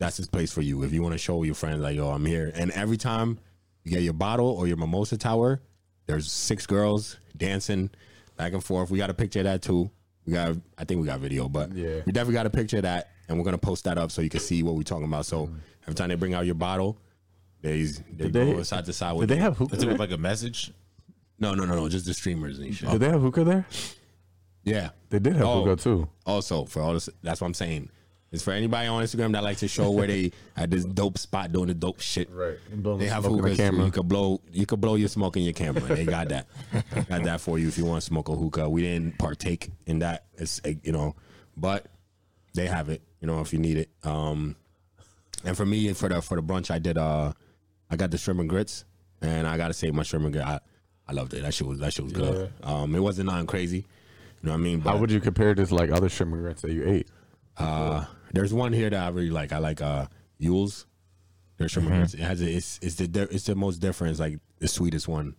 [0.00, 0.82] That's this place for you.
[0.82, 2.50] If you want to show your friends like, yo, I'm here.
[2.52, 3.38] And every time
[3.84, 5.60] you get your bottle or your mimosa tower,
[6.06, 7.90] there's six girls dancing
[8.36, 8.90] back and forth.
[8.90, 9.90] We got a picture of that too.
[10.26, 12.00] We got, I think we got video, but Yeah.
[12.06, 14.30] we definitely got a picture of that, and we're gonna post that up so you
[14.30, 15.26] can see what we're talking about.
[15.26, 15.56] So mm-hmm.
[15.82, 16.98] every time they bring out your bottle,
[17.60, 19.28] they they Did they- go side to side did with.
[19.28, 19.76] they have hookah?
[19.76, 19.96] Is it There?
[19.98, 20.72] like a message?
[21.38, 22.88] No, no, no, no, just the streamers and shit.
[22.90, 23.66] Did they have hookah there?
[24.62, 24.90] Yeah.
[25.10, 25.64] They did have Oh.
[25.64, 26.08] hookah too.
[26.24, 27.90] Also, for all this, that's what I'm saying.
[28.34, 31.52] It's for anybody on Instagram that likes to show where they at this dope spot
[31.52, 32.28] doing the dope shit.
[32.32, 32.58] Right.
[32.98, 33.84] They have hookah hookahs camera.
[33.84, 35.80] You could blow you could blow your smoke in your camera.
[35.82, 36.48] They got that.
[37.08, 38.68] got that for you if you want to smoke a hookah.
[38.68, 40.24] We didn't partake in that.
[40.36, 41.14] It's uh, you know,
[41.56, 41.86] but
[42.54, 43.88] they have it, you know, if you need it.
[44.02, 44.56] Um
[45.44, 47.32] and for me for the for the brunch I did uh
[47.88, 48.84] I got the shrimp and grits
[49.22, 50.58] and I gotta say my shrimp and grits I,
[51.06, 51.42] I loved it.
[51.42, 52.52] That shit was that shit was good.
[52.64, 53.78] Um it wasn't nothing crazy.
[54.42, 54.80] You know what I mean?
[54.80, 57.06] How But would you compare this like other shrimp and grits that you ate?
[57.56, 59.52] uh, there's one here that I really like.
[59.52, 60.06] I like uh
[60.40, 60.86] Youell's.
[61.56, 62.14] There's shrimp and grits.
[62.14, 64.12] It has a, it's it's the it's the most different.
[64.12, 65.36] It's like the sweetest one.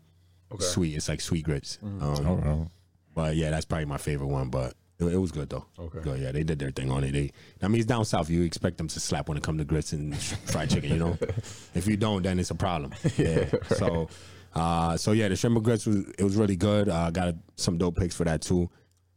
[0.52, 0.64] Okay.
[0.64, 0.96] Sweet.
[0.96, 1.80] It's like sweet grits.
[1.84, 2.70] Um,
[3.14, 4.50] but yeah, that's probably my favorite one.
[4.50, 5.66] But it, it was good though.
[5.78, 6.00] Okay.
[6.02, 6.20] Good.
[6.22, 7.12] Yeah, they did their thing on it.
[7.12, 7.32] They.
[7.62, 8.30] I mean, it's down south.
[8.30, 10.92] You expect them to slap when it comes to grits and fried chicken.
[10.92, 11.18] You know,
[11.74, 12.94] if you don't, then it's a problem.
[13.18, 13.50] Yeah.
[13.68, 14.10] So.
[14.54, 16.88] Uh, so yeah, the shrimp and grits was it was really good.
[16.88, 18.70] Uh, got some dope picks for that too.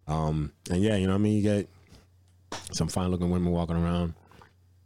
[0.08, 1.36] Um, and yeah, you know what I mean.
[1.36, 1.68] You get
[2.72, 4.14] some fine looking women walking around,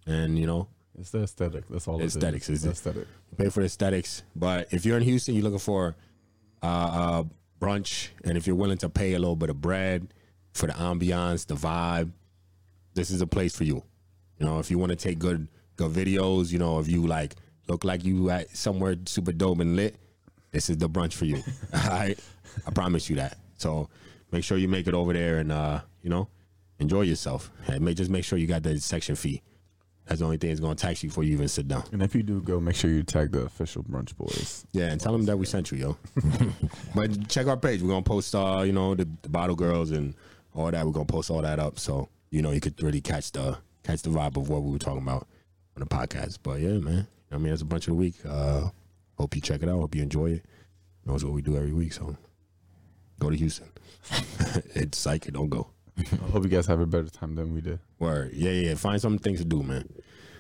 [0.07, 1.65] and you know, It's the aesthetic.
[1.69, 2.01] That's all.
[2.01, 2.17] it is.
[2.17, 2.73] Aesthetics, is the it?
[2.73, 3.07] aesthetic.
[3.37, 4.23] pay for the aesthetics.
[4.37, 5.97] But if you're in Houston, you're looking for
[6.63, 7.25] uh, uh,
[7.61, 10.13] brunch, and if you're willing to pay a little bit of bread
[10.53, 12.11] for the ambiance, the vibe,
[12.95, 13.83] this is a place for you.
[14.39, 17.35] You know, if you want to take good good videos, you know, if you like
[17.69, 19.97] look like you at somewhere super dope and lit,
[20.51, 21.37] this is the brunch for you.
[21.75, 22.19] All right,
[22.67, 23.39] I promise you that.
[23.57, 23.89] So
[24.33, 26.29] make sure you make it over there and uh, you know
[26.83, 27.51] enjoy yourself.
[27.67, 29.43] And just make sure you got the section fee.
[30.07, 31.85] That's the only thing that's gonna tax you before you even sit down.
[31.93, 34.67] And if you do go, make sure you tag the official brunch boys.
[34.73, 35.97] Yeah, and tell them that we sent you, yo.
[36.95, 37.81] but check our page.
[37.81, 40.15] We're gonna post, uh, you know, the, the bottle girls and
[40.55, 40.85] all that.
[40.85, 44.03] We're gonna post all that up, so you know you could really catch the catch
[44.03, 45.29] the vibe of what we were talking about
[45.77, 46.39] on the podcast.
[46.43, 47.07] But yeah, man.
[47.31, 48.17] I mean, that's a bunch of the week.
[48.29, 48.69] Uh,
[49.17, 49.79] hope you check it out.
[49.79, 50.45] Hope you enjoy it.
[51.07, 52.17] That's what we do every week, so
[53.19, 53.69] go to Houston.
[54.75, 55.33] it's psych.
[55.33, 55.69] Don't go.
[56.13, 57.79] I hope you guys have a better time than we did.
[57.99, 58.33] Word.
[58.35, 58.75] Yeah, yeah.
[58.75, 59.89] Find some things to do, man.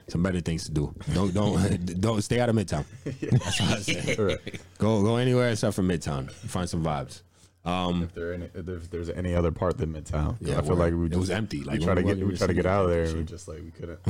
[0.08, 0.94] Some better things to do.
[1.14, 2.84] Don't don't don't stay out of Midtown.
[3.04, 4.16] That's what I say.
[4.78, 6.30] Go go anywhere except for Midtown.
[6.30, 7.22] Find some vibes.
[7.64, 10.92] Um, If, there any, if there's any other part than Midtown, Yeah, I feel like
[10.94, 12.90] we It was empty, like, we try to get we try to get out of
[12.90, 14.00] there, and we just like we couldn't.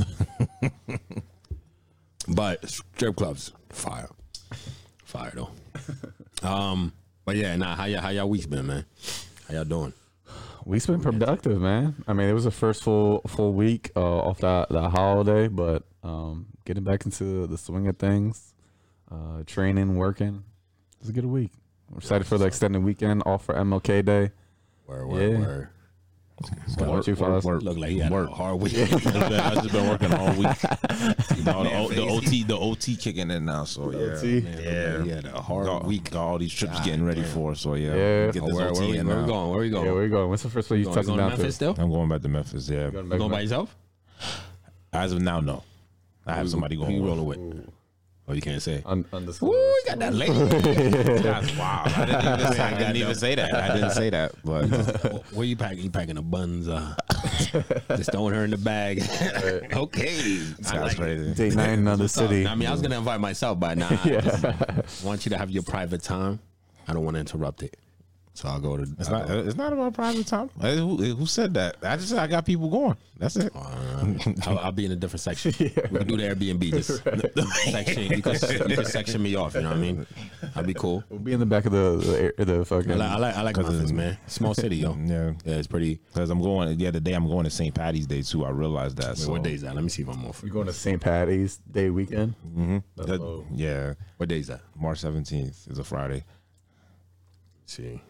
[2.29, 4.09] but strip clubs, fire,
[5.05, 5.51] fire though.
[6.43, 6.95] Um,
[7.27, 7.77] but yeah, nah.
[7.77, 8.87] How y'all how y'all weeks been, man?
[9.49, 9.93] How y'all doing?
[10.65, 12.05] We've been productive, man.
[12.07, 15.85] I mean, it was the first full full week uh, off that that holiday, but
[16.03, 18.55] um, getting back into the swing of things,
[19.11, 20.45] uh, training, working.
[20.95, 21.51] It was a good week.
[21.91, 24.31] We're excited for the extended weekend off for MLK Day.
[24.87, 25.39] Where, where, Yeah.
[25.39, 25.69] word.
[26.77, 27.45] What about you, fellas?
[27.45, 28.31] Look like he had Work.
[28.31, 28.75] a hard week.
[28.77, 30.49] I've just been, I've just been working all week.
[31.37, 32.03] You know, the, Man, O- the.
[32.03, 33.65] OT, the OT kicking in now.
[33.65, 34.41] So yeah, OT?
[34.41, 36.11] Man, he had a hard got, week.
[36.11, 37.31] got all these trips God getting ready damn.
[37.31, 37.55] for.
[37.55, 38.31] So yeah, Yeah.
[38.31, 39.51] get Oh, this where, OT where, we, in where we going?
[39.51, 39.87] Where we going?
[39.87, 40.29] Yeah, where you going?
[40.31, 41.75] What's the first place you going, you touching going to down Memphis still?
[41.79, 42.69] I'm going back to Memphis.
[42.69, 43.77] Yeah, Going You back going by yourself?
[44.93, 45.63] as of now, no.
[46.27, 46.95] I have somebody Who going.
[46.97, 47.11] you with.
[47.19, 47.69] rolling with?
[48.29, 48.83] Oh, you can't say.
[48.87, 49.53] Un- undisclosed.
[49.53, 50.33] Ooh, you got that lady.
[51.23, 51.83] That's wow.
[51.85, 53.53] I didn't even, say, I didn't even say that.
[53.55, 54.33] I didn't say that.
[54.45, 54.67] But
[55.33, 55.79] Where you packing?
[55.81, 56.69] You packing the buns?
[56.69, 56.95] Uh,
[57.97, 59.01] just throwing her in the bag.
[59.75, 60.97] okay, I that's like it.
[60.99, 61.35] crazy.
[61.35, 62.47] Date night in another city.
[62.47, 63.89] I mean, I was gonna invite myself, but nah.
[63.91, 66.39] I just want you to have your private time.
[66.87, 67.77] I don't want to interrupt it,
[68.35, 68.83] so I'll go to.
[68.99, 69.29] It's not.
[69.31, 70.49] It's not about private time.
[70.61, 71.77] Uh, Who, who said that?
[71.83, 72.97] I just said I got people going.
[73.19, 73.53] That's it.
[73.55, 75.53] I'll, I'll be in a different section.
[75.61, 77.05] We can do the Airbnb just
[77.71, 78.03] section.
[78.05, 79.55] You can, you can section me off.
[79.55, 80.07] You know what I mean?
[80.57, 81.05] I'll be cool.
[81.09, 82.91] We'll be in the back of the the, the fucking.
[82.91, 84.17] I like, I like, I like Memphis, man.
[84.27, 84.95] Small city, yo.
[85.05, 86.01] Yeah, Yeah, it's pretty.
[86.13, 86.81] because I'm going.
[86.81, 87.75] Yeah, the day I'm going to St.
[87.75, 88.45] Patty's Day too.
[88.45, 89.09] I realized that.
[89.11, 89.31] Wait, so.
[89.31, 89.75] what day is that?
[89.75, 90.43] Let me see if I'm off.
[90.43, 91.01] We're going to St.
[91.01, 92.35] Patty's Day weekend.
[92.49, 92.79] Mm-hmm.
[92.97, 94.63] That- yeah, What day is that?
[94.75, 96.25] March 17th is a Friday.
[97.61, 98.01] Let's see.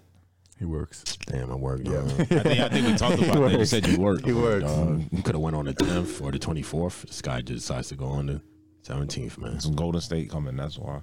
[0.63, 1.03] He works.
[1.27, 1.81] Damn, I work.
[1.83, 3.59] Yeah, I think I think we talked about that.
[3.59, 4.25] You said you worked.
[4.25, 4.65] He works.
[4.65, 7.03] Dog, you could have went on the 10th or the 24th.
[7.09, 8.41] This guy just decides to go on the
[8.85, 9.59] 17th, man.
[9.59, 10.55] Some Golden State coming.
[10.55, 11.01] That's why.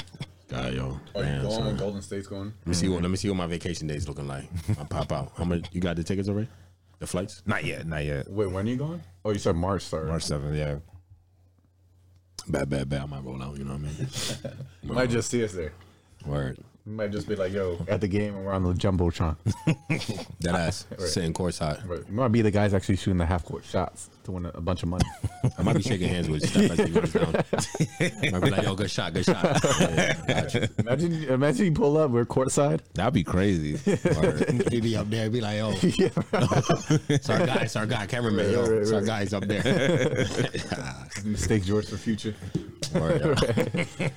[0.48, 1.76] God, yo, Are man, you going son.
[1.76, 2.54] Golden State's going?
[2.60, 4.44] Let me see what let me see what my vacation days looking like.
[4.80, 5.32] I pop out.
[5.36, 6.48] How much you got the tickets already?
[6.98, 7.42] The flights?
[7.44, 8.30] Not yet, not yet.
[8.30, 9.02] Wait, when are you going?
[9.26, 10.06] Oh, you said March start.
[10.06, 10.76] March seventh, yeah.
[12.48, 13.02] Bad, bad, bad.
[13.02, 13.58] I might roll out.
[13.58, 14.08] You know what I mean?
[14.84, 15.74] You might just see us there.
[16.24, 16.58] Word.
[16.84, 19.36] You might just be like, yo, at the game and we're on the jumbotron.
[20.40, 21.86] That ass sitting courtside.
[21.88, 22.00] Right.
[22.08, 24.60] You might be the guys actually shooting the half court shots to win a, a
[24.60, 25.04] bunch of money.
[25.58, 27.32] I might be shaking hands with Steph as he runs down.
[28.32, 29.60] might be like, yo, good shot, good shot.
[29.92, 32.80] Yeah, imagine, imagine you pull up, we're courtside.
[32.94, 33.74] That'd be crazy.
[34.16, 34.68] Word.
[34.70, 36.08] He'd be up there, be like, yo, yeah,
[37.08, 39.06] it's our guy, it's our guy, cameraman, yo, Right, right, our right.
[39.06, 39.62] guys up there.
[41.24, 42.34] mistake George for future.
[42.94, 43.20] Word,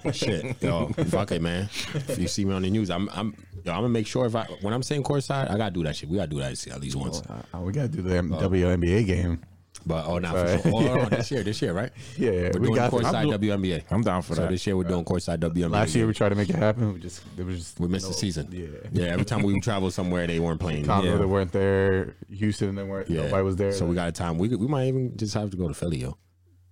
[0.03, 0.11] yo.
[0.11, 1.69] Shit, yo, fuck it, man.
[1.93, 4.35] If you see me on the news, I'm, I'm, yo, I'm gonna make sure if
[4.35, 6.09] I, when I'm saying courtside, I gotta do that shit.
[6.09, 7.21] We gotta do that at least once.
[7.21, 9.41] Uh, we gotta do the M- WNBA game.
[9.87, 10.71] But oh, not for sure.
[10.73, 11.91] Oh, no, this year, this year, right?
[12.17, 13.01] Yeah, yeah, We're we doing got this.
[13.01, 13.83] courtside I'm do- WNBA.
[13.91, 14.49] I'm down for So that.
[14.51, 15.69] this year we're doing courtside WNBA.
[15.69, 16.93] Last year we tried to make it happen.
[16.93, 18.47] We just it was just we missed no- the season.
[18.51, 19.07] Yeah, yeah.
[19.13, 20.85] Every time we would travel somewhere, they weren't playing.
[20.85, 21.17] Conroe yeah.
[21.17, 22.15] they weren't there.
[22.31, 23.09] Houston they weren't.
[23.09, 23.23] Yeah.
[23.25, 23.71] Nobody was there.
[23.73, 24.37] So we got a time.
[24.39, 26.17] We could- we might even just have to go to Philly, yo.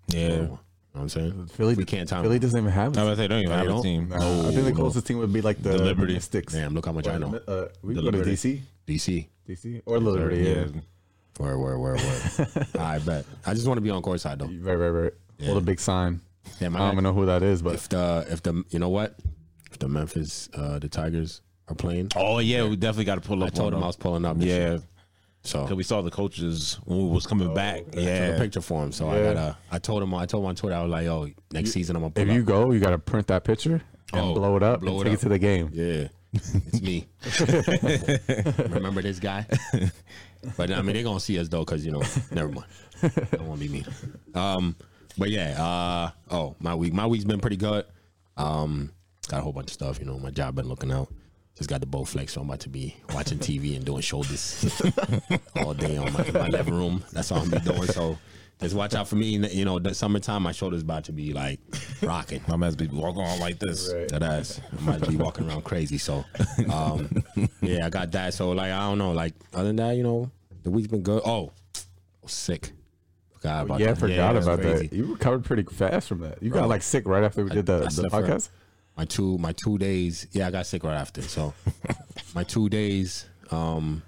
[0.07, 0.19] Yeah.
[0.21, 0.59] You know
[0.93, 1.47] what I'm saying?
[1.53, 1.75] Philly.
[1.75, 2.23] we can't time.
[2.23, 2.97] Philly doesn't even have.
[2.97, 3.09] I This.
[3.09, 3.81] was say, don't even have a don't?
[3.83, 4.09] team.
[4.09, 6.13] Nah, I think the closest team would be like the, The Liberty.
[6.13, 6.53] Mystics.
[6.53, 7.35] Damn, look how much I know.
[7.47, 9.27] Uh, we The go to DC, DC.
[9.49, 10.37] DC or Liberty.
[10.43, 10.65] Yeah,
[11.39, 12.47] Word, where, where, where?
[12.79, 13.25] I bet.
[13.45, 14.45] I just want to be on courtside though.
[14.69, 15.13] right, right, right.
[15.45, 16.21] Hold a big sign.
[16.59, 18.89] Damn, I don't even know who that is, but if the if the you know
[18.89, 19.15] what,
[19.71, 23.41] if the Memphis uh the Tigers are playing, Oh yeah, we definitely got to pull
[23.43, 23.47] up.
[23.47, 24.37] I told him them I was pulling up.
[24.39, 24.81] Yeah, year.
[25.45, 27.79] So because we saw the coaches when we was coming back.
[27.79, 28.91] I took a Yeah, picture for him.
[28.91, 29.57] So I got a.
[29.71, 30.13] I told him.
[30.13, 30.75] I told him on Twitter.
[30.75, 32.91] I was like, "Yo, next season I'm gonna pull if up." you go, you got
[32.91, 33.81] to print that picture
[34.13, 35.19] and Oh, blow it up blow and it take up.
[35.19, 35.69] it to the game.
[35.73, 37.07] Yeah, it's me.
[38.73, 39.45] Remember this guy?
[40.57, 42.67] But I mean, they're gonna see us though, cause you know, never mind.
[43.01, 43.85] Don't want to be mean.
[44.33, 44.75] Um,
[45.17, 45.61] but yeah.
[45.61, 46.93] Uh, oh, my week.
[46.93, 47.85] My week's been pretty good.
[48.37, 48.91] Um,
[49.27, 49.99] got a whole bunch of stuff.
[49.99, 51.09] You know, my job been looking out.
[51.55, 54.81] Just got the Bowflex, so I'm about to be watching TV and doing shoulders
[55.55, 57.03] all day on my, my living room.
[57.11, 57.83] That's all I'm be doing.
[57.83, 58.17] So
[58.63, 59.37] just watch out for me.
[59.37, 61.59] You know, the summertime, my shoulders about to be like
[62.01, 62.41] rocking.
[62.47, 63.93] my man's be walking on like this.
[63.93, 64.07] Right.
[64.09, 64.59] That ass.
[64.77, 65.97] I might be walking around crazy.
[65.97, 66.25] So,
[66.71, 67.09] um,
[67.61, 68.33] yeah, I got that.
[68.33, 69.11] So, like, I don't know.
[69.11, 70.31] Like, other than that, you know,
[70.63, 71.21] the week's been good.
[71.25, 71.51] Oh,
[72.25, 72.71] sick.
[73.33, 73.99] Forgot about Yeah, I that.
[73.99, 74.87] forgot that's about crazy.
[74.87, 74.95] that.
[74.95, 76.41] You recovered pretty fast from that.
[76.41, 78.49] You got like sick right after we did the, the podcast.
[78.95, 80.27] My two, my two days.
[80.31, 81.21] Yeah, I got sick right after.
[81.21, 81.53] So,
[82.35, 84.03] my two days, um,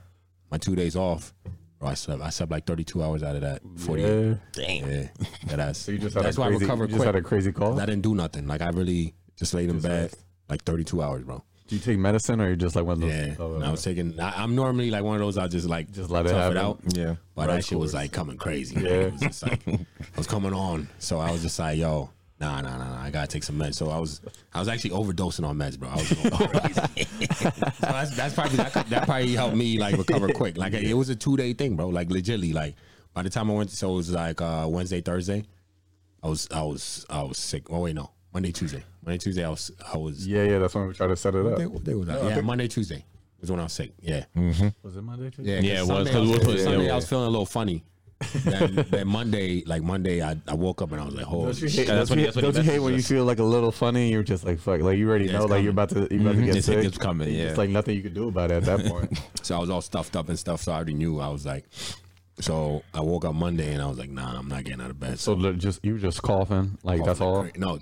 [0.52, 1.34] my two days off.
[1.80, 2.22] Bro, I slept.
[2.22, 3.62] I slept like 32 hours out of that.
[3.78, 4.08] 48.
[4.08, 4.36] Yeah.
[4.54, 4.90] Damn.
[4.92, 5.08] Yeah,
[5.48, 5.78] that ass.
[5.80, 6.66] So you just had That's a why I crazy.
[6.66, 7.06] recovered You just quick.
[7.08, 7.80] had a crazy call.
[7.80, 8.48] I didn't do nothing.
[8.48, 10.14] Like I really just laid in bed
[10.50, 11.44] like 32 hours, bro.
[11.68, 13.12] Do you take medicine or you just like one of those?
[13.12, 14.20] Yeah, oh, and I was taking.
[14.20, 15.38] I, I'm normally like one of those.
[15.38, 16.58] I just like Just let it tough happen.
[16.58, 16.80] out.
[16.94, 17.16] Yeah.
[17.34, 18.80] But Right that shit was like coming crazy.
[18.80, 18.90] Yeah.
[18.90, 19.78] It was just like I
[20.16, 20.88] was coming on.
[21.00, 23.76] So I was just like, yo, nah, nah, nah, nah, I gotta take some meds.
[23.76, 24.22] So I was
[24.54, 25.90] I was actually overdosing on meds, bro.
[25.90, 26.74] I was going
[27.36, 27.50] so
[27.82, 30.58] that's, that's probably that, could- that probably helped me like recover quick.
[30.58, 31.90] Like it was a two day thing, bro.
[31.90, 32.76] Like legitly, like
[33.14, 35.44] by the time I went, to, so it was like uh, Wednesday, Thursday.
[36.24, 37.64] I was I was I was sick.
[37.70, 38.84] Oh wait, no, Monday, Tuesday.
[39.04, 39.46] Monday, Tuesday.
[39.46, 40.28] I was I was.
[40.28, 40.60] Yeah, yeah.
[40.60, 41.58] That's when we tried to set it up.
[41.58, 43.06] They, they was, I yeah, think- Monday, Tuesday
[43.40, 43.92] was when I was sick.
[44.02, 44.26] Yeah.
[44.36, 44.70] Mm-hmm.
[44.82, 45.32] Was it Monday?
[45.40, 47.08] Yeah, Yeah, it was, Sunday 'cause I we were feeling- putting- Sunday yeah, I was
[47.08, 47.84] feeling a little funny.
[48.34, 51.62] Then, then Monday, like Monday, I, I woke up and I was like, "Holy Don't
[51.62, 53.26] you shit!" hate, that's don't when- you, that's when don't you hate when you feel
[53.26, 54.12] like a little funny?
[54.12, 56.22] You're just like fuck, like you already Yeah, know, it's like you're about to you're
[56.22, 56.46] about to mm-hmm.
[56.46, 56.84] get It's- sick.
[56.86, 57.44] it's coming, yeah.
[57.46, 59.20] It's like nothing you could do about it at that point.
[59.46, 60.62] So I was all stuffed up and stuff.
[60.64, 61.20] So I already knew.
[61.20, 61.66] I was like,
[62.40, 65.00] so I woke up Monday and I was like, "Nah, I'm not getting out of
[65.00, 67.42] bed." so li- just you were just coughing, like that's coughing all.
[67.44, 67.80] like cra- no,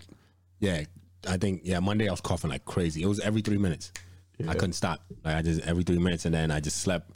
[0.59, 0.83] yeah,
[1.27, 1.79] I think yeah.
[1.79, 3.01] Monday I was coughing like crazy.
[3.01, 3.91] It was every three minutes.
[4.45, 4.99] I couldn't stop.
[5.23, 7.11] Like I just every three minutes, and then I just slept,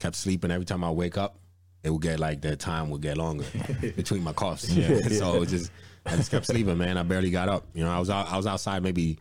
[0.00, 0.50] kept sleeping.
[0.50, 1.38] Every time I wake up,
[1.84, 3.44] it would get like the time would get longer
[3.96, 4.72] between my coughs.
[4.72, 5.00] Yeah.
[5.08, 5.70] so it just
[6.06, 6.96] I just kept sleeping, man.
[6.98, 7.64] I barely got up.
[7.74, 9.18] You know, I was out, I was outside maybe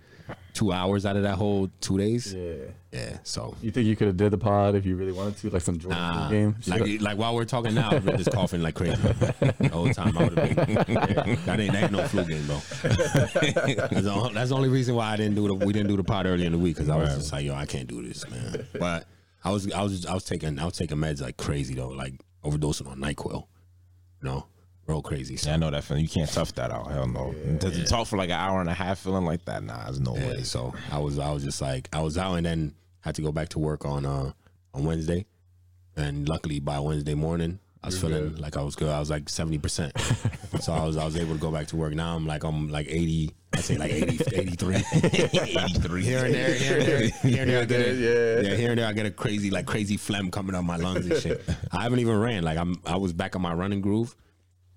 [0.54, 2.34] two hours out of that whole two days.
[2.34, 2.54] Yeah.
[2.92, 3.18] Yeah.
[3.24, 5.62] So You think you could have did the pod if you really wanted to, like
[5.62, 6.56] some Jordan Nah, game?
[6.68, 10.18] like like while we're talking now, I've been just coughing like crazy the whole time.
[10.18, 10.76] I would have been.
[10.76, 10.84] Yeah,
[11.46, 12.56] that ain't that ain't no flu game, bro.
[12.84, 15.98] that's, the, only- that's the only reason why I didn't do the we didn't do
[15.98, 18.02] the pod early in the week because I was just like, yo, I can't do
[18.06, 18.66] this, man.
[18.80, 19.08] But
[19.44, 22.14] I was I was I was taking I was taking meds like crazy though, like
[22.44, 23.46] overdosing on Nyquil.
[24.22, 24.46] You know,
[24.88, 25.38] real crazy.
[25.38, 26.04] So, Yeah, I know that feeling.
[26.04, 26.92] You can't tough that out.
[26.92, 27.34] Hell no.
[27.60, 30.00] To, to talk for like an hour and a half feeling like that, nah, there's
[30.00, 30.44] no yeah, way.
[30.44, 33.32] so I was I was just like I was out and then had to go
[33.32, 34.32] back to work on uh
[34.74, 35.26] on Wednesday,
[35.96, 38.90] and luckily by Wednesday morning I was feeling like I was good.
[38.90, 40.00] I was like seventy percent,
[40.62, 41.94] so I was I was able to go back to work.
[41.94, 43.32] Now I'm like I'm like eighty.
[43.54, 44.76] I say like 80, 83.
[44.76, 46.04] 83.
[46.04, 48.50] Here and there, here and there, here and there, I get a, Yeah.
[48.50, 51.06] yeah, here and there, I get a crazy, like crazy phlegm coming out my lungs
[51.06, 51.44] and shit.
[51.70, 52.44] I haven't even ran.
[52.44, 54.16] Like I'm, I was back on my running groove,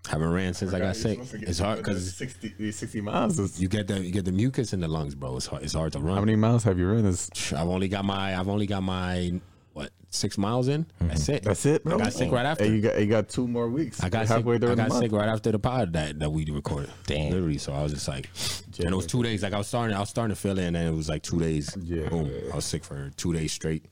[0.09, 1.21] Haven't ran since I got sick.
[1.35, 3.39] It's hard because 60, 60 miles.
[3.39, 5.37] Is, you get the you get the mucus in the lungs, bro.
[5.37, 5.63] It's hard.
[5.63, 6.17] It's hard to run.
[6.17, 7.07] how many miles have you run?
[7.07, 9.41] I've only got my I've only got my
[9.75, 10.85] what six miles in.
[10.85, 11.09] Mm-hmm.
[11.09, 11.43] That's it.
[11.43, 11.97] that's it, bro.
[11.97, 12.65] I got sick right after.
[12.65, 14.03] And you got you got two more weeks.
[14.03, 14.37] I got sick.
[14.37, 15.03] halfway I during got the month.
[15.05, 16.91] sick right after the pod that, that we recorded.
[17.07, 17.31] Damn.
[17.33, 17.59] literally.
[17.59, 18.31] So I was just like,
[18.79, 19.43] and it was two days.
[19.43, 21.23] Like I was starting, I was starting to feel it, and then it was like
[21.23, 21.77] two days.
[21.83, 22.09] Yeah.
[22.09, 22.31] boom.
[22.53, 23.85] I was sick for two days straight,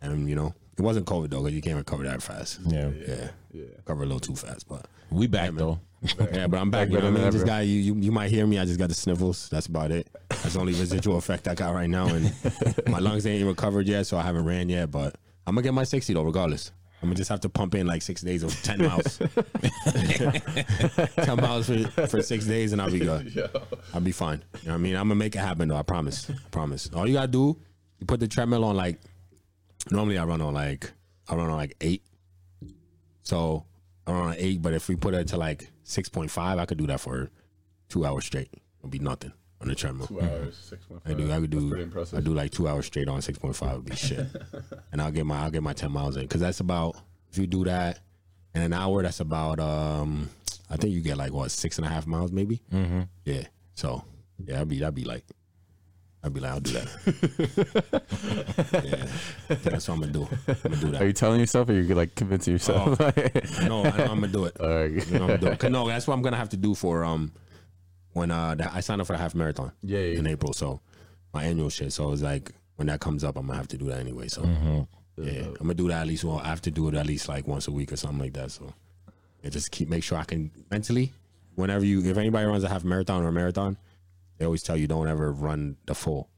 [0.00, 2.60] and you know, it wasn't COVID though, because you can't recover that fast.
[2.66, 2.90] Yeah.
[3.06, 3.64] yeah, Yeah.
[3.78, 5.80] Recover a little too fast, but We back though.
[6.32, 6.88] Yeah, but I'm back.
[6.88, 7.32] You know what I mean?
[7.32, 7.94] Just got you, you.
[7.94, 8.58] You might hear me.
[8.58, 9.48] I just got the sniffles.
[9.48, 10.08] That's about it.
[10.28, 12.32] That's the only residual effect I got right now, and
[12.88, 14.90] my lungs ain't recovered yet, so I haven't ran yet.
[14.90, 16.72] But I'm gonna get my 60 though, regardless.
[17.02, 19.18] I'm gonna just have to pump in like six days of 10 miles,
[21.16, 23.50] 10 miles for, for six days, and I'll be good.
[23.92, 24.42] I'll be fine.
[24.62, 24.96] You know what I mean?
[24.96, 25.76] I'm gonna make it happen though.
[25.76, 26.30] I promise.
[26.30, 26.88] I promise.
[26.94, 27.58] All you gotta do,
[27.98, 29.00] you put the treadmill on like.
[29.90, 30.92] Normally I run on like
[31.28, 32.02] I run on like eight.
[33.22, 33.64] So
[34.06, 36.86] on eight, but if we put it to like six point five, I could do
[36.88, 37.30] that for
[37.88, 38.50] two hours straight.
[38.80, 40.06] It'll be nothing on the treadmill.
[40.06, 41.30] Two hours, six point I do.
[41.32, 41.92] I could do.
[42.14, 43.76] I do like two hours straight on six point five.
[43.76, 44.26] Would be shit.
[44.92, 46.96] and I'll get my I'll get my ten miles in because that's about
[47.30, 48.00] if you do that
[48.54, 50.28] in an hour, that's about um
[50.70, 52.60] I think you get like what six and a half miles maybe.
[52.72, 53.02] Mm-hmm.
[53.24, 53.46] Yeah.
[53.74, 54.04] So
[54.44, 55.24] yeah, I'd be that'd be like.
[56.24, 56.88] I'd be like, I'll do that.
[58.84, 59.56] yeah.
[59.62, 60.28] That's what I'm gonna do.
[60.48, 61.02] I'm gonna do that.
[61.02, 62.98] Are you telling yourself, or you like convincing yourself?
[63.62, 64.58] No, I know I'm gonna do it.
[64.60, 64.90] All right.
[64.90, 67.32] You know, I'm doing- 'cause no, that's what I'm gonna have to do for um
[68.12, 69.72] when uh I signed up for the half marathon.
[69.82, 70.18] Yeah, yeah.
[70.18, 70.52] in April.
[70.52, 70.80] So
[71.32, 71.92] my annual shit.
[71.92, 74.28] So it's like when that comes up, I'm gonna have to do that anyway.
[74.28, 74.42] So
[75.16, 76.24] yeah, I'm gonna do that at least.
[76.24, 78.32] Well, I have to do it at least like once a week or something like
[78.34, 78.50] that.
[78.50, 78.72] So
[79.42, 81.12] yeah, just keep make sure I can mentally.
[81.56, 83.76] Whenever you, if anybody runs a half marathon or a marathon,
[84.38, 86.28] they always tell you don't ever run the full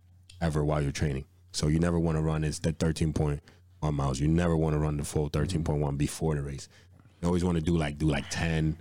[0.40, 1.24] ever while you're training.
[1.52, 3.40] So you never want to run is the 13.1
[3.94, 4.20] miles.
[4.20, 6.68] You never want to run the full 13.1 before the race.
[7.22, 8.76] You always want to do like do like 10,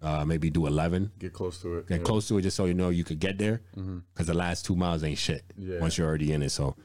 [0.00, 1.86] uh, maybe do 11 Get close to it.
[1.88, 3.60] get close to it just so you know you could get there
[4.14, 5.80] because the last two miles ain't shit Yeah.
[5.80, 6.76] once you're already in it so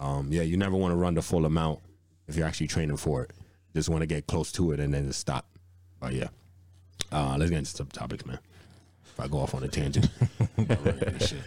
[0.00, 1.80] um, yeah you never want to run the full amount
[2.28, 3.30] if you're actually training for it
[3.76, 5.46] just want to get close to it and then just stop
[6.00, 6.28] but yeah
[7.12, 8.38] uh, let's get into some topics man
[9.22, 10.08] I go off on a tangent
[10.58, 11.38] I'll run into shit.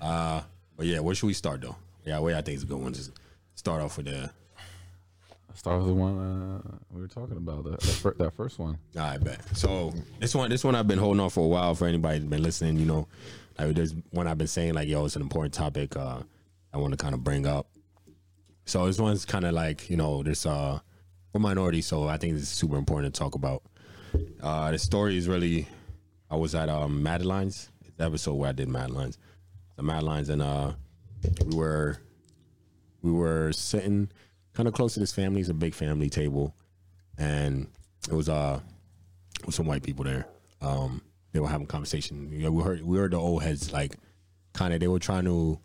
[0.00, 0.42] uh,
[0.76, 2.92] but yeah where should we start though yeah where I think is a good one
[2.92, 3.12] just
[3.54, 4.30] start off with the
[5.54, 7.64] Start with the one uh, we were talking about.
[7.64, 8.78] The, the fir- that first one.
[8.96, 9.40] All right, bet.
[9.56, 11.74] So this one, this one I've been holding on for a while.
[11.74, 13.08] For anybody that's been listening, you know,
[13.58, 15.96] like there's one I've been saying like, yo, it's an important topic.
[15.96, 16.20] Uh,
[16.72, 17.66] I want to kind of bring up.
[18.66, 20.78] So this one's kind of like, you know, this uh,
[21.32, 23.64] we're minority, so I think it's super important to talk about.
[24.40, 25.66] Uh, the story is really,
[26.30, 29.18] I was at um Madeline's episode where I did Madeline's,
[29.76, 30.72] the Madeline's, and uh,
[31.46, 31.98] we were
[33.02, 34.10] we were sitting
[34.52, 35.40] kind of close to this family.
[35.40, 36.54] It's a big family table,
[37.16, 37.66] and
[38.08, 38.60] it was uh
[39.46, 40.26] with some white people there.
[40.60, 42.30] Um, they were having conversation.
[42.30, 43.96] We heard we heard the old heads like
[44.52, 45.58] kind of they were trying to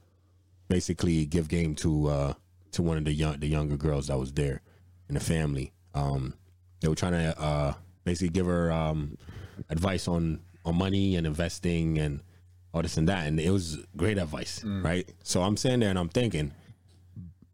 [0.70, 2.34] basically give game to uh
[2.72, 4.62] to one of the young the younger girls that was there
[5.10, 5.74] in the family.
[5.94, 6.34] Um,
[6.80, 7.74] they were trying to uh
[8.04, 9.18] basically give her um
[9.70, 12.22] advice on on money and investing and
[12.74, 15.08] all this and that, and it was great advice, right?
[15.24, 16.52] So I'm sitting there and I'm thinking,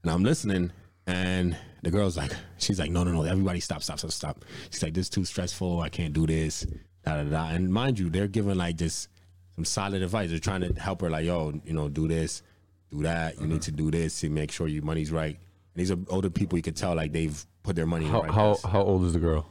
[0.03, 0.71] and I'm listening,
[1.07, 4.45] and the girl's like, she's like, no, no, no, everybody stop, stop, stop, stop.
[4.69, 5.81] She's like, this is too stressful.
[5.81, 6.65] I can't do this.
[7.03, 7.49] Da, da, da.
[7.49, 9.09] And mind you, they're giving like just
[9.55, 10.29] some solid advice.
[10.29, 12.43] They're trying to help her, like, yo, you know, do this,
[12.91, 13.41] do that.
[13.41, 15.35] You need to do this to make sure your money's right.
[15.35, 16.57] And these are older people.
[16.57, 19.19] You could tell like they've put their money How right how how old is the
[19.19, 19.49] girl?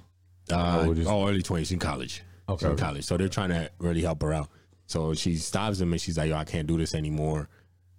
[0.51, 2.23] Uh, oh, early twenties in college.
[2.49, 2.83] Okay, okay.
[2.83, 3.05] college.
[3.05, 4.49] So they're trying to really help her out.
[4.87, 7.49] So she stops them and she's like, "Yo, I can't do this anymore.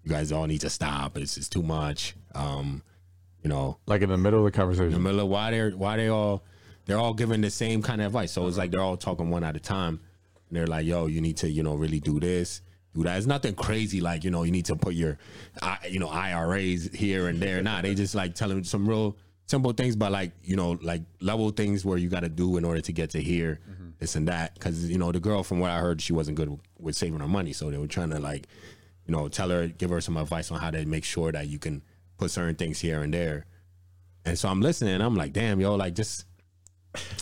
[0.03, 1.17] You guys all need to stop.
[1.17, 2.81] It's it's too much." Um,
[3.43, 5.03] you know, Like in the middle of the in the conversation.
[5.03, 6.43] middle of why they're why they all
[6.85, 8.31] they're all giving the same kind of advice.
[8.31, 9.99] So it's like they're all talking one at a time.
[10.49, 12.61] And they're like, "Yo, you need to you know really do this."
[12.95, 13.17] Do that.
[13.17, 15.19] It's nothing crazy like you know you need to put your,
[15.87, 17.61] you know IRAs here and there.
[17.61, 21.51] Nah, they just like telling some real simple things, but like you know like level
[21.51, 23.59] things where you got to do in order to get to here,
[23.99, 24.53] this and that.
[24.55, 27.27] Because you know the girl, from what I heard, she wasn't good with saving her
[27.27, 28.47] money, so they were trying to like,
[29.05, 31.59] you know, tell her, give her some advice on how to make sure that you
[31.59, 31.83] can
[32.17, 33.45] put certain things here and there.
[34.25, 36.25] And so I'm listening, and I'm like, damn, yo, like just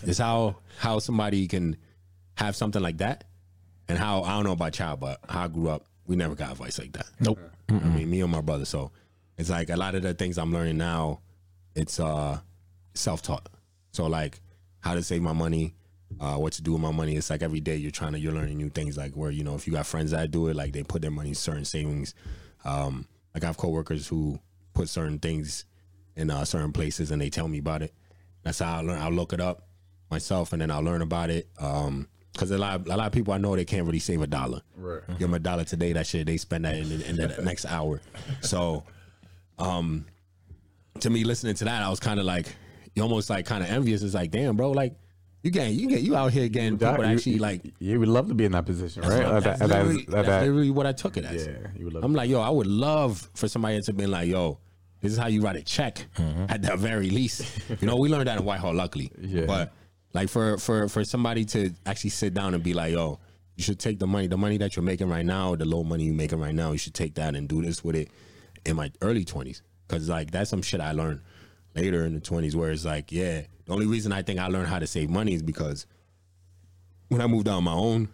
[0.03, 1.77] is how how somebody can
[2.35, 3.25] have something like that,
[3.87, 6.51] and how I don't know about child, but how I grew up, we never got
[6.51, 7.07] advice like that.
[7.19, 7.39] Nope.
[7.69, 8.65] I mean, me and my brother.
[8.65, 8.91] So
[9.37, 11.19] it's like a lot of the things I'm learning now,
[11.75, 12.39] it's uh
[12.93, 13.49] self taught.
[13.91, 14.39] So like
[14.79, 15.75] how to save my money,
[16.19, 17.15] uh, what to do with my money.
[17.15, 18.97] It's like every day you're trying to you're learning new things.
[18.97, 21.11] Like where you know if you got friends that do it, like they put their
[21.11, 22.13] money in certain savings.
[22.65, 24.39] Um, like I have coworkers who
[24.73, 25.65] put certain things
[26.15, 27.93] in uh, certain places and they tell me about it.
[28.43, 28.99] That's how I learn.
[29.01, 29.67] I'll look it up
[30.09, 31.47] myself and then I'll learn about it.
[31.59, 34.27] Um, because a lot, a lot of people I know they can't really save a
[34.27, 34.61] dollar.
[34.75, 35.01] Right.
[35.09, 37.65] Give them a dollar today, that shit they spend that in, the- in the next
[37.65, 37.99] hour.
[38.41, 38.83] So,
[39.57, 40.05] um,
[40.99, 42.47] to me, listening to that, I was kind of like,
[42.95, 44.01] you almost like kind of envious.
[44.03, 44.95] It's like, damn, bro, like
[45.43, 47.61] you getting, you get, you out here getting people you- actually like.
[47.79, 49.23] you would love to be in that position, That's, right?
[49.33, 51.45] what- That- that's that- literally, that- that's that- literally what I took it as.
[51.47, 52.03] yeah, you would love.
[52.03, 54.59] I'm like, yo, I would love for somebody to be like, yo,
[55.01, 56.45] this is how you write a check mm-hmm.
[56.49, 57.45] at the very least.
[57.81, 59.11] You know, we learned that in Whitehall, luckily.
[59.21, 59.45] Yeah.
[59.45, 59.73] But
[60.13, 63.19] like for for for somebody to actually sit down and be like, yo,
[63.55, 66.05] you should take the money, the money that you're making right now, the low money
[66.05, 68.09] you're making right now, you should take that and do this with it
[68.65, 69.61] in my early 20s.
[69.87, 71.21] Cause like that's some shit I learned
[71.75, 74.67] later in the 20s where it's like, yeah, the only reason I think I learned
[74.67, 75.85] how to save money is because
[77.09, 78.09] when I moved out on my own,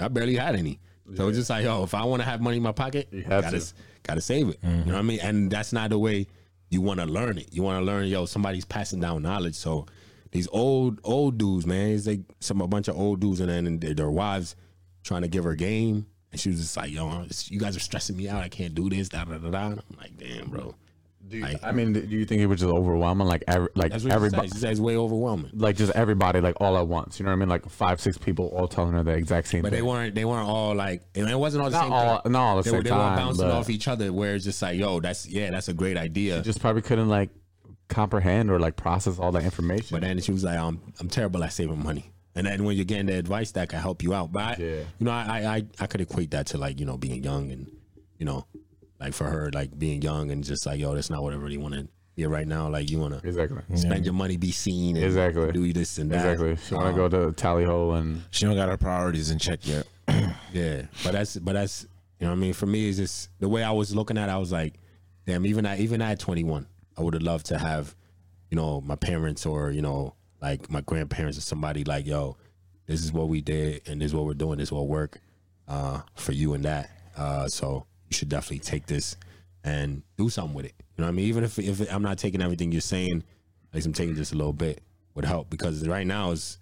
[0.00, 0.80] I barely had any.
[1.16, 3.22] So it's just like, yo, if I want to have money in my pocket, You
[3.22, 3.74] have gotta, to.
[4.02, 4.58] gotta save it.
[4.62, 5.06] You know what I mm-hmm.
[5.06, 5.20] mean?
[5.20, 6.26] And that's not the way
[6.70, 7.48] you want to learn it.
[7.52, 9.54] You want to learn, yo, somebody's passing down knowledge.
[9.54, 9.86] So
[10.30, 13.78] these old old dudes, man, it's like some a bunch of old dudes, and then
[13.78, 14.56] their, their wives
[15.02, 18.16] trying to give her game, and she was just like, yo, you guys are stressing
[18.16, 18.42] me out.
[18.42, 19.10] I can't do this.
[19.10, 19.66] Da da da da.
[19.66, 20.74] I'm like, damn, bro.
[21.32, 23.26] Do you, Like- I mean, do you think it was just overwhelming?
[23.26, 24.48] Like, every, like everybody.
[24.48, 25.50] She said it's way overwhelming.
[25.54, 27.18] like just everybody, like all at once.
[27.18, 27.48] You know what I mean?
[27.48, 29.78] Like five, six people all telling her the exact same But thing.
[29.78, 30.14] they weren't.
[30.14, 31.02] They weren't all like.
[31.14, 31.92] and It wasn't all the Not same.
[31.92, 34.12] all- not all the they, were- same they were time, bouncing off each other.
[34.12, 36.42] Where it's just like, yo, that's yeah, that's a great idea.
[36.42, 37.30] just probably couldn't like
[37.88, 39.88] comprehend or like process all that information.
[39.90, 42.10] But then she was like, um, I'm terrible at saving money.
[42.34, 44.66] And then when you're getting the advice that can help you out, but I, Yeah.
[44.98, 47.70] you know, I I I could equate that to like you know being young and
[48.18, 48.46] you know,
[49.02, 51.58] like for her like being young and just like yo, that's not what I really
[51.58, 52.68] want to be right now.
[52.68, 55.50] Like you want to exactly, spend your money, be seen, and Exactly.
[55.52, 56.24] do this and that.
[56.32, 56.56] exactly.
[56.56, 59.38] She want to Um, go to Tally Ho and She don't got her priorities in
[59.38, 59.86] check yet.
[60.52, 61.84] Yeah, but that's but that's
[62.20, 62.52] you know what I mean.
[62.52, 64.28] For me, is just the way I was looking at.
[64.28, 64.74] it, I was like,
[65.26, 65.46] damn.
[65.46, 66.66] Even at even at 21,
[66.98, 67.96] I would have loved to have,
[68.50, 72.36] you know, my parents or you know, like my grandparents or somebody like, yo,
[72.86, 74.58] this is what we did and this is what we're doing.
[74.58, 75.20] This will work
[75.66, 76.90] uh, for you and that.
[77.16, 79.16] Uh, so you should definitely take this
[79.64, 80.74] and do something with it.
[80.78, 81.26] You know what I mean?
[81.28, 83.24] Even if if I'm not taking everything you're saying,
[83.70, 84.82] at least I'm taking just a little bit
[85.14, 86.58] would help because right now is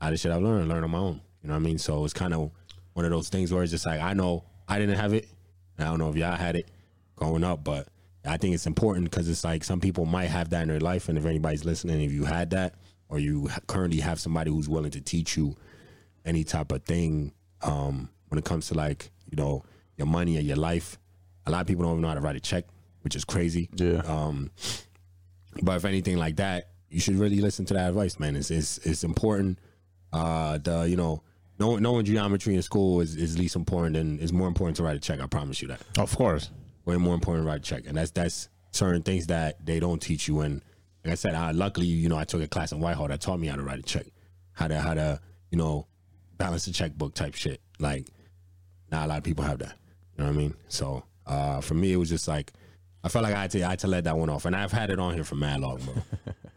[0.00, 1.20] all the shit I've learned, learn on my own.
[1.42, 1.76] You know what I mean?
[1.76, 2.50] So it's kind of
[2.94, 5.28] one of those things where it's just like I know I didn't have it.
[5.78, 6.70] I don't know if y'all had it
[7.16, 7.88] growing up, but
[8.24, 11.10] I think it's important because it's like some people might have that in their life,
[11.10, 12.76] and if anybody's listening, if you had that
[13.10, 15.54] or you currently have somebody who's willing to teach you
[16.24, 19.62] any type of thing um, when it comes to like you know
[19.96, 20.98] your money or your life,
[21.46, 22.64] a lot of people don't even know how to write a check,
[23.02, 23.68] which is crazy.
[23.74, 24.50] yeah, Um,
[25.62, 28.36] but if anything like that, you should really listen to that advice, man.
[28.36, 29.58] It's it's, it's important.
[30.12, 31.22] Uh, the you know
[31.58, 34.96] knowing, knowing geometry in school is, is least important and is more important to write
[34.96, 35.20] a check.
[35.20, 35.80] I promise you that.
[35.98, 36.50] Of course.
[36.84, 40.00] Way more important to write a check, and that's that's certain things that they don't
[40.00, 40.40] teach you.
[40.40, 40.62] And
[41.04, 43.40] like I said, I, luckily you know I took a class in Whitehall that taught
[43.40, 44.06] me how to write a check,
[44.52, 45.20] how to how to
[45.50, 45.86] you know
[46.36, 47.60] balance a checkbook type shit.
[47.78, 48.08] Like
[48.90, 49.76] not a lot of people have that.
[50.16, 50.54] You know what I mean?
[50.68, 52.52] So uh, for me, it was just like
[53.02, 54.72] I felt like I had to I had to let that one off, and I've
[54.72, 55.94] had it on here for mad long, bro.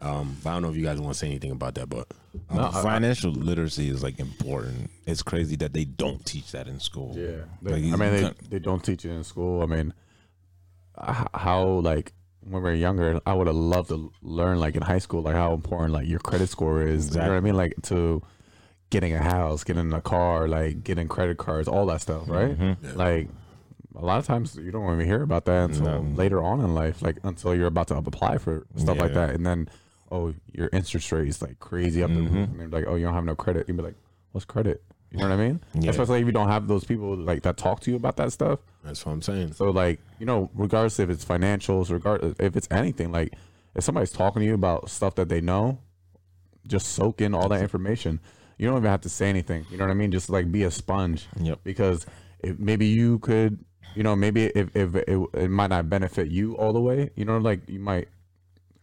[0.00, 2.06] um, but I don't know if you guys want to say anything about that, but
[2.50, 4.90] No, financial literacy is like important.
[5.06, 7.14] It's crazy that they don't teach that in school.
[7.16, 7.42] yeah.
[7.62, 9.62] They- Like, I mean, they, they don't teach it in school.
[9.62, 9.92] I mean,
[11.34, 14.98] how like when we were younger, I would have loved to learn like in high
[14.98, 17.14] school, like how important like your credit score is.
[17.14, 17.56] You know what I mean?
[17.56, 18.22] Like to
[18.90, 22.56] getting a house, getting a car, like getting credit cards, all that stuff, right?
[22.94, 23.28] Like
[23.98, 26.14] a lot of times you don't even hear about that until No.
[26.14, 29.44] later on in life, like until you're about to apply for stuff like that, and
[29.44, 29.68] then
[30.10, 33.04] oh, your interest rate is like crazy up the roof, and they're like, oh, you
[33.04, 33.68] don't have no credit.
[33.68, 33.96] You'd be like,
[34.32, 34.82] what's credit?
[35.10, 35.60] You know what I mean?
[35.74, 35.90] Yeah.
[35.90, 38.60] Especially if you don't have those people like that talk to you about that stuff.
[38.84, 39.52] that's what I'm saying.
[39.54, 43.34] So like, you know, regardless if it's financials, regard if it's anything, like
[43.74, 45.78] if somebody's talking to you about stuff that they know,
[46.66, 48.20] just soak in all that information.
[48.58, 49.64] You don't even have to say anything.
[49.70, 50.10] You know what I mean?
[50.10, 51.26] Just like be a sponge.
[51.40, 51.60] Yep.
[51.64, 52.04] Because
[52.40, 53.64] if maybe you could,
[53.94, 57.24] you know, maybe if, if it, it might not benefit you all the way, you
[57.24, 58.08] know, like you might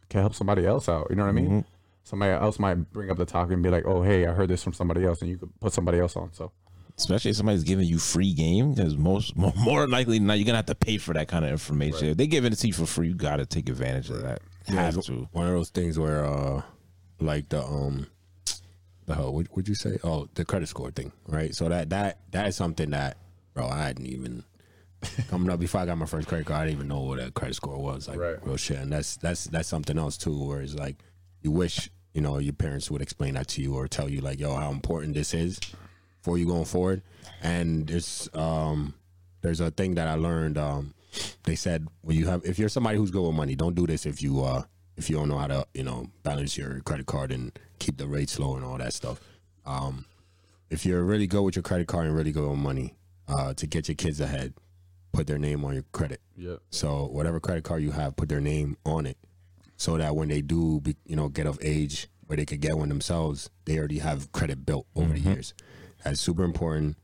[0.09, 1.07] can help somebody else out.
[1.09, 1.65] You know what I mean?
[2.03, 4.63] Somebody else might bring up the topic and be like, "Oh, hey, I heard this
[4.63, 6.31] from somebody else," and you could put somebody else on.
[6.33, 6.51] So
[6.97, 10.45] Especially if somebody's giving you free game, because most more, more likely than not, you're
[10.45, 12.07] gonna have to pay for that kind of information.
[12.09, 14.41] If they giving it to you for free, you gotta take advantage of that.
[14.67, 15.27] Have to.
[15.31, 16.61] One of those things where, uh,
[17.19, 18.07] like the um,
[19.05, 19.97] the hell, what would you say?
[20.03, 21.53] Oh, the credit score thing, right?
[21.53, 23.17] So that that that is something that,
[23.53, 24.43] bro, I hadn't even
[25.29, 26.61] coming up before I got my first credit card.
[26.61, 28.45] I didn't even know what a credit score was, like Right.
[28.45, 28.77] real shit.
[28.77, 30.97] And that's that's that's something else too, where it's like
[31.41, 34.39] you wish you know your parents would explain that to you or tell you like,
[34.39, 35.59] yo, how important this is
[36.21, 37.01] for you going forward.
[37.41, 38.93] And there's um
[39.41, 40.57] there's a thing that I learned.
[40.57, 40.93] Um,
[41.43, 44.05] they said when you have if you're somebody who's good with money, don't do this
[44.05, 44.63] if you uh
[44.97, 48.07] if you don't know how to you know balance your credit card and keep the
[48.07, 49.19] rates low and all that stuff.
[49.65, 50.05] Um,
[50.69, 52.95] if you're really good with your credit card and really good with money,
[53.27, 54.53] uh, to get your kids ahead,
[55.15, 56.21] put their name on your credit.
[56.35, 56.55] Yeah.
[56.71, 59.17] So whatever credit card you have, put their name on it,
[59.77, 62.77] so that when they do, be, you know, get of age where they could get
[62.77, 65.31] one themselves, they already have credit built over the mm-hmm.
[65.33, 65.53] years.
[66.03, 66.97] That's super important.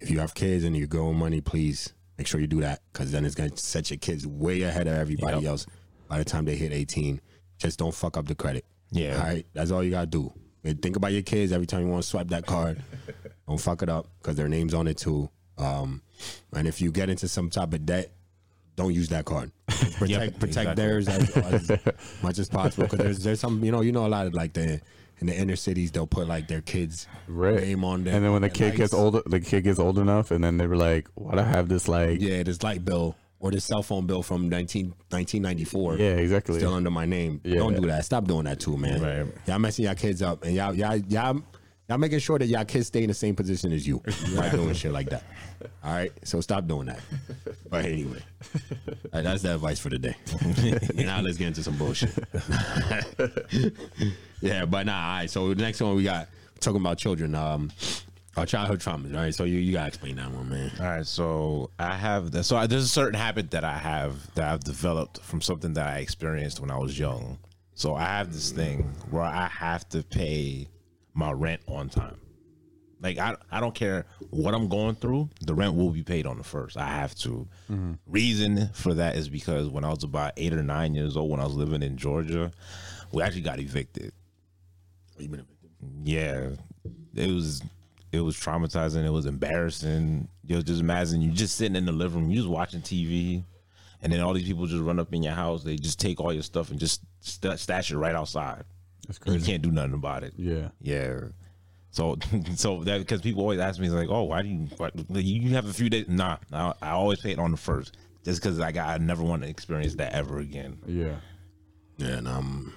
[0.00, 3.12] If you have kids and you're growing money, please make sure you do that because
[3.12, 5.44] then it's gonna set your kids way ahead of everybody Yep.
[5.44, 5.66] else
[6.08, 7.20] by the time they hit 18.
[7.58, 8.64] Just don't fuck up the credit.
[8.90, 9.16] Yeah.
[9.16, 9.46] All right.
[9.52, 10.32] That's all you gotta do.
[10.64, 12.82] And think about your kids every time you want to swipe that card.
[13.48, 15.30] don't fuck it up because their name's on it too.
[15.58, 16.02] Um,
[16.52, 18.10] and if you get into some type of debt,
[18.76, 19.50] don't use that card.
[19.66, 20.74] Protect Yep, protect exactly.
[20.76, 21.30] theirs as,
[21.70, 21.80] as
[22.22, 24.52] much as possible because there's there's some you know you know a lot of like
[24.52, 24.80] the
[25.18, 27.60] in the inner cities they'll put like their kids Right.
[27.60, 29.02] name on there And then when the their kid gets lights.
[29.02, 31.68] older, the kid gets old enough, and then they were like, "Why do I have
[31.68, 36.04] this like?" yeah this light bill or this cell phone bill from 19, 1994 Yeah,
[36.16, 36.58] exactly.
[36.58, 37.40] still under my name.
[37.44, 37.56] Yeah.
[37.58, 38.04] Don't do that.
[38.04, 39.00] Stop doing that too, man.
[39.02, 39.26] Right.
[39.46, 41.42] Y'all messing y'all kids up, and y'all y'all y'all
[41.88, 44.00] y'all making sure that y'all kids stay in the same position as you.
[44.28, 45.24] You're doing shit like that.
[45.84, 47.00] All right, so stop doing that.
[47.70, 48.20] But anyway,
[48.54, 48.60] all
[49.12, 50.16] right, that's the advice for the day.
[50.94, 52.10] now let's get into some bullshit.
[54.40, 54.92] yeah, but nah.
[54.92, 56.28] All right, so the next one we got
[56.60, 57.34] talking about children.
[57.34, 57.70] Um,
[58.36, 59.14] our childhood traumas.
[59.14, 60.70] All right, so you you gotta explain that one, man.
[60.78, 64.32] All right, so I have the, so I, there's a certain habit that I have
[64.34, 67.38] that I've developed from something that I experienced when I was young.
[67.74, 70.68] So I have this thing where I have to pay
[71.14, 72.16] my rent on time.
[73.00, 76.38] Like I, I don't care what I'm going through, the rent will be paid on
[76.38, 76.76] the first.
[76.76, 77.46] I have to.
[77.70, 77.92] Mm-hmm.
[78.06, 81.40] Reason for that is because when I was about eight or nine years old, when
[81.40, 82.50] I was living in Georgia,
[83.12, 84.12] we actually got evicted.
[85.16, 85.70] You been evicted?
[86.04, 86.50] Yeah,
[87.14, 87.62] it was
[88.10, 89.04] it was traumatizing.
[89.04, 90.28] It was embarrassing.
[90.44, 93.44] You know, just imagine you just sitting in the living room, you just watching TV,
[94.02, 95.62] and then all these people just run up in your house.
[95.62, 98.64] They just take all your stuff and just st- stash it right outside.
[99.06, 100.34] That's And you can't do nothing about it.
[100.36, 100.68] Yeah.
[100.80, 101.20] Yeah.
[101.90, 102.16] So,
[102.54, 105.66] so that because people always ask me like, oh, why do you what, you have
[105.68, 106.06] a few days?
[106.08, 109.22] Nah, I, I always pay it on the first, just because I got I never
[109.22, 110.78] want to experience that ever again.
[110.86, 111.16] Yeah.
[111.96, 112.72] Yeah, and um,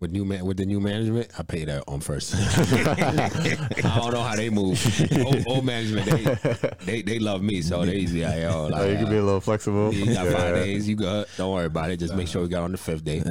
[0.00, 2.34] with new man with the new management, I pay that on first.
[2.36, 4.76] I don't know how they move.
[5.24, 6.06] Old, old management,
[6.40, 8.24] they, they they love me, so they easy.
[8.24, 9.94] Like, yo, like, Oh, you can be a little flexible.
[9.94, 10.88] you got five days.
[10.88, 11.26] You good?
[11.36, 11.98] Don't worry about it.
[11.98, 13.22] Just make sure we got on the fifth day.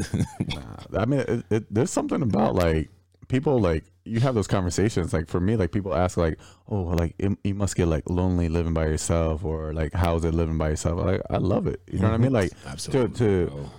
[0.98, 2.90] I mean, it, it, there's something about like
[3.32, 5.14] people like you have those conversations.
[5.14, 8.50] Like for me, like people ask like, "Oh, like it, you must get like lonely
[8.50, 11.82] living by yourself," or like, "How's it living by yourself?" Like I love it.
[11.92, 12.32] You know what I mean?
[12.32, 12.36] Mm-hmm.
[12.36, 13.72] Like Absolutely, to to oh.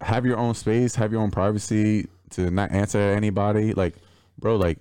[0.00, 3.74] have your own space, have your own privacy, to not answer anybody.
[3.74, 3.94] Like,
[4.38, 4.78] bro, like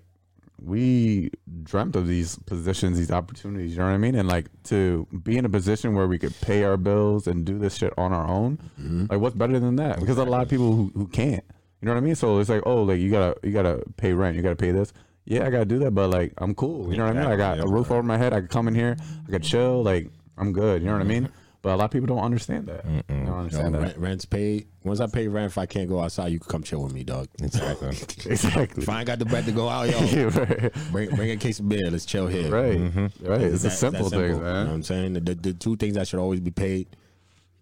[0.63, 1.29] we
[1.63, 3.71] dreamt of these positions, these opportunities.
[3.71, 4.15] You know what I mean?
[4.15, 7.59] And like to be in a position where we could pay our bills and do
[7.59, 8.57] this shit on our own.
[8.79, 9.05] Mm-hmm.
[9.09, 9.99] Like, what's better than that?
[9.99, 11.43] Because a lot of people who, who can't.
[11.83, 12.15] You know what I mean?
[12.15, 14.93] So it's like, oh, like you gotta you gotta pay rent, you gotta pay this.
[15.25, 16.89] Yeah, I gotta do that, but like I'm cool.
[16.89, 17.29] You know what I mean?
[17.31, 18.31] I got a roof over my head.
[18.31, 18.95] I can come in here.
[19.27, 19.83] I can chill.
[19.83, 20.07] Like
[20.37, 20.81] I'm good.
[20.81, 21.27] You know what I mean?
[21.61, 22.83] But a lot of people don't understand that.
[22.85, 23.81] They don't Yo, understand that.
[23.81, 24.67] rent, rent's paid.
[24.83, 27.03] Once I pay rent, if I can't go outside, you can come chill with me,
[27.03, 27.27] dog.
[27.41, 27.87] Exactly.
[28.31, 28.83] Exactly.
[28.83, 30.73] If I ain't got the bread to go out, yo, Yeah, right.
[30.91, 31.89] bring bring a case of beer.
[31.91, 32.49] Let's chill here.
[32.49, 32.77] Right.
[32.79, 33.25] Mm-hmm.
[33.25, 33.41] Right.
[33.41, 34.67] It's that- a simple that thing, You know what man.
[34.69, 35.13] I'm saying?
[35.13, 36.87] The, the, the two things that should always be paid: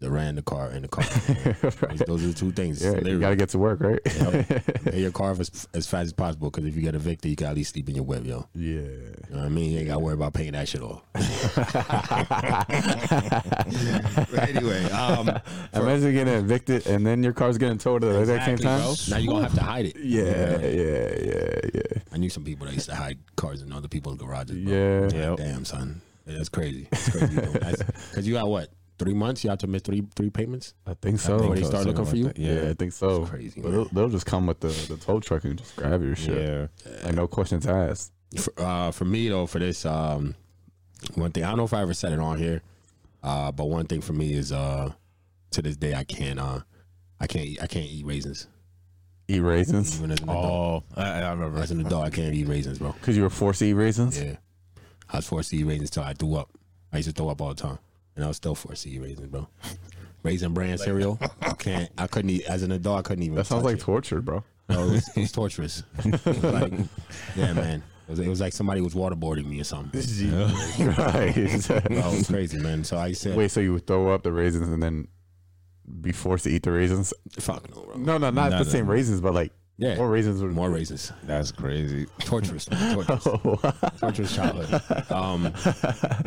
[0.01, 1.03] the ran the car, and the car.
[1.87, 1.97] Right.
[2.07, 2.83] Those are the two things.
[2.83, 3.99] Yeah, you gotta get to work, right?
[4.05, 4.85] Yep.
[4.85, 7.47] Pay your car as, as fast as possible because if you get evicted, you can
[7.47, 8.47] at least sleep in your web, yo.
[8.55, 8.71] yeah.
[8.71, 9.71] You know what I mean?
[9.71, 11.01] You ain't got to worry about paying that shit off.
[14.51, 15.29] Anyway, um,
[15.73, 18.81] Imagine getting evicted and then your car's getting towed at the exact same time.
[18.81, 18.93] bro.
[19.09, 19.95] Now you're going to have to hide it.
[19.97, 22.01] Yeah, yeah, yeah, yeah.
[22.11, 24.57] I knew some people that used to hide cars in other people's garages.
[24.57, 24.73] Bro.
[24.73, 25.09] Yeah.
[25.29, 25.37] Yep.
[25.37, 26.01] Damn, son.
[26.25, 26.87] Yeah, That's crazy.
[26.91, 27.35] That's crazy.
[27.35, 28.69] Because you got what?
[29.01, 29.43] Three months?
[29.43, 30.73] You have to miss three three payments?
[30.85, 31.39] I think so.
[31.39, 32.25] Before they start looking for you?
[32.25, 32.69] something yeah.
[32.69, 33.19] I think so.
[33.19, 36.03] That's crazy, But they'll, they'll just come with the, the tow truck and just grab
[36.03, 36.37] your shit.
[36.85, 37.03] Yeah.
[37.03, 38.11] Like no questions asked.
[38.37, 40.35] For, uh, for me, though, for this, um,
[41.15, 42.61] one thing, I don't know if I ever said it on here,
[43.23, 44.91] uh, but one thing for me is uh,
[45.51, 46.59] to this day, I can't, uh,
[47.19, 48.47] I can't, eat, I can't eat raisins.
[49.27, 50.83] Eat raisins Even as an adult.
[50.95, 51.59] Oh, I, I remember.
[51.59, 52.91] As an adult, I can't eat raisins, bro.
[52.93, 54.21] because you were forced to eat raisins.
[54.21, 54.37] Yeah.
[55.09, 56.49] I was forced to eat raisins till I threw up.
[56.93, 57.79] I used to throw up all the time.
[58.15, 59.47] And I was still forced to eat raisins, bro.
[60.23, 61.17] Raisin bran cereal.
[61.41, 63.77] I can't I couldn't eat as an adult I couldn't even That sounds touch like
[63.77, 63.81] it.
[63.83, 64.43] torture, bro.
[64.69, 65.83] No, it was, it was torturous.
[66.05, 66.73] It was like,
[67.35, 67.83] yeah, man.
[68.07, 69.99] It was, it was like somebody was waterboarding me or something.
[70.85, 71.33] right.
[71.37, 71.75] Oh,
[72.13, 72.83] it was crazy, man.
[72.83, 75.07] So I said, Wait, so you would throw up the raisins and then
[76.01, 77.13] be forced to eat the raisins?
[77.39, 77.95] fuck no, bro.
[77.95, 78.69] No, no, not No, the no.
[78.69, 79.51] same raisins, but like
[79.81, 79.95] Yeah.
[79.95, 81.11] more raisins More raisins.
[81.23, 82.05] That's crazy.
[82.19, 82.93] Torturous, man.
[83.03, 83.99] Torturous.
[83.99, 84.79] torturous childhood.
[85.11, 85.51] Um,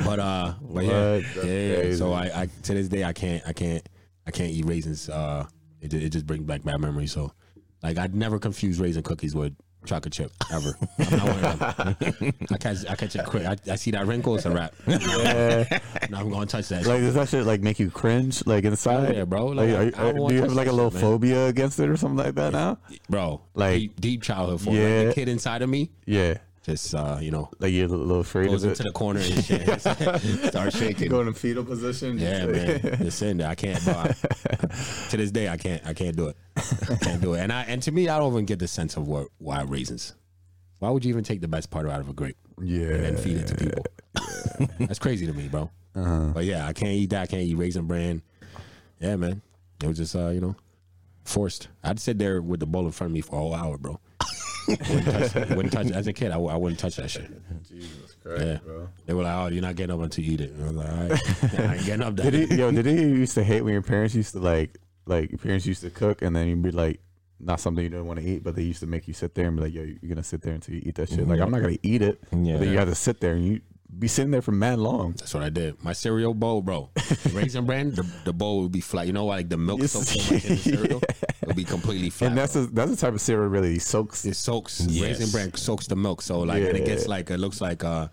[0.05, 1.95] but uh, but yeah, yeah, yeah.
[1.95, 3.89] So I, I to this day I can't, I can't,
[4.27, 5.09] I can't eat raisins.
[5.09, 5.47] Uh,
[5.81, 7.13] it, it just brings back bad memories.
[7.13, 7.33] So,
[7.81, 9.55] like, I'd never confuse raisin cookies with
[9.87, 10.77] chocolate chip ever.
[10.99, 12.33] I'm not them.
[12.51, 13.45] I catch, I catch it quick.
[13.47, 14.75] I, I see that wrinkle, it's a wrap.
[14.87, 15.79] Yeah.
[16.11, 16.87] No, I'm gonna touch that.
[16.87, 19.15] like, does that shit like make you cringe, like inside?
[19.17, 19.47] yeah, bro.
[19.47, 21.11] Like, Like, are- I are- do you have like a little shit, man.
[21.13, 22.79] phobia against it or something like that now?
[23.09, 23.41] bro.
[23.55, 24.99] Like- deep, deep childhood for Yeah.
[24.99, 25.91] like, the kid inside of me.
[26.07, 28.87] Yeah, Just uh, you know, like you're a little afraid goes of into it.
[28.87, 29.81] the corner and shit.
[30.51, 31.11] Start shaking.
[31.11, 32.19] Go in a fetal position.
[32.19, 32.81] Yeah, man.
[33.01, 33.85] Listen, I can't.
[33.85, 34.15] Bro, I-
[35.11, 35.85] to this day, I can't.
[35.87, 36.37] I can't do it.
[36.57, 37.41] I can't do it.
[37.41, 40.15] And I and to me, I don't even get the sense of what why raisins.
[40.79, 42.87] Why would you even take the best part out of a grape Yeah.
[42.87, 43.85] and then feed it to people?
[44.81, 45.71] That's crazy to me, bro.
[45.95, 46.31] Uh-huh.
[46.35, 47.23] But yeah, I can't eat that.
[47.23, 48.23] I can't eat raisin bran.
[49.01, 49.43] Yeah, man.
[49.83, 50.57] It was just uh, you know,
[51.25, 51.69] forced.
[51.83, 54.01] I'd sit there with the bowl in front of me for a whole hour, bro.
[54.69, 56.31] Wouldn't, touch, wouldn't touch as a kid.
[56.33, 57.31] I, I wouldn't touch that shit.
[57.69, 58.59] Jesus Christ, Yeah.
[58.65, 58.89] bro.
[59.07, 60.77] They were like, "Oh, you're not getting up until you eat it." And I was
[60.77, 63.45] like, "All right, I ain't getting up." That Did he, yo, did he used to
[63.45, 66.49] hate when your parents used to like, like your parents used to cook and then
[66.49, 67.01] you'd be like,
[67.41, 69.47] not something you don't want to eat, but they used to make you sit there
[69.49, 71.19] and be like, yo, you're gonna sit there until you eat that shit.
[71.21, 71.43] Like mm-hmm.
[71.43, 72.55] I'm not gonna eat it, Yeah.
[72.55, 73.61] but then you have to sit there and you
[73.99, 75.13] be sitting there for mad long.
[75.13, 75.83] That's what I did.
[75.83, 76.91] My cereal bowl, bro.
[77.33, 79.07] Raisin bran, the, the bowl would be flat.
[79.07, 81.03] You know, like the milk soaks so much in the cereal,
[81.43, 82.29] it'll be completely flat.
[82.29, 82.63] And that's bro.
[82.63, 84.25] a, that's the type of cereal really soaks.
[84.25, 84.81] it soaks.
[84.89, 85.19] Yes.
[85.21, 88.09] Raisin bran soaks the milk, so like and it gets like it looks like uh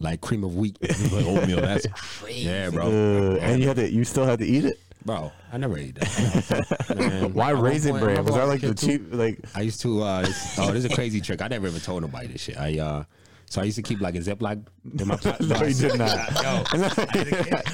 [0.00, 0.76] like cream of wheat.
[1.12, 1.60] Like oatmeal.
[1.60, 2.40] That's crazy.
[2.48, 2.86] yeah, bro.
[2.86, 4.78] Uh, and you had to, you still had to eat it.
[5.04, 6.94] Bro, I never ate that.
[6.96, 8.24] Man, Why raisin point- bran?
[8.24, 8.98] Was that like the was a kid, too.
[9.08, 9.14] cheap?
[9.14, 10.02] Like I used to.
[10.02, 11.42] uh this- Oh, this is a crazy trick.
[11.42, 12.56] I never even told nobody this shit.
[12.56, 13.04] I uh,
[13.52, 14.64] so I used to keep like a Ziploc
[14.98, 15.46] in my pocket.
[15.46, 16.16] no, you did not.
[16.42, 16.64] Yo,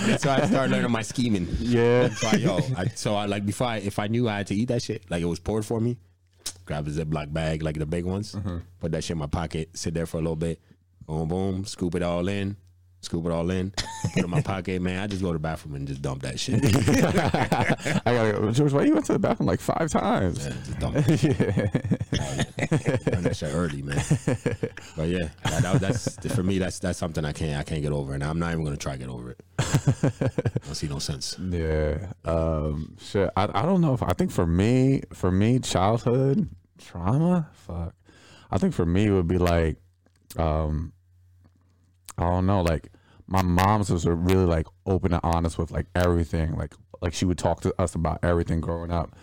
[0.07, 1.47] that's how I started learning my scheming.
[1.61, 2.09] Yeah.
[2.11, 4.55] So I, yo, I, so I like before I, if I knew I had to
[4.57, 5.97] eat that shit, like it was poured for me,
[6.65, 8.59] grab a Ziploc bag, like the big ones, Mm-hmm.
[8.81, 10.61] put that shit in my pocket, sit there for a little bit,
[11.07, 12.57] boom, boom, scoop it all in,
[13.01, 13.85] scoop it all in, put
[14.17, 15.01] it in my pocket, man.
[15.01, 16.61] I just go to the bathroom and just dump that shit.
[18.07, 18.51] I gotta go.
[18.53, 20.45] George, why you went to the bathroom like five times?
[20.45, 21.23] Yeah, just dump it.
[21.23, 23.21] yeah.
[23.21, 23.97] That shit early, man.
[24.97, 26.59] But yeah, that, that- that's for me.
[26.59, 28.93] That's that's something I can't I can't get over, and I'm not even gonna try
[28.93, 29.41] to get over it.
[29.59, 31.39] I don't see no sense.
[31.39, 32.13] Yeah.
[32.25, 33.31] Um shit.
[33.37, 37.95] I I don't know if I think for me for me childhood trauma, fuck.
[38.51, 39.77] I think for me it would be like
[40.37, 40.93] um
[42.19, 42.91] I don't know, like
[43.27, 46.57] my mom's was really like open and honest with like everything.
[46.57, 49.15] Like like she would talk to us about everything growing up.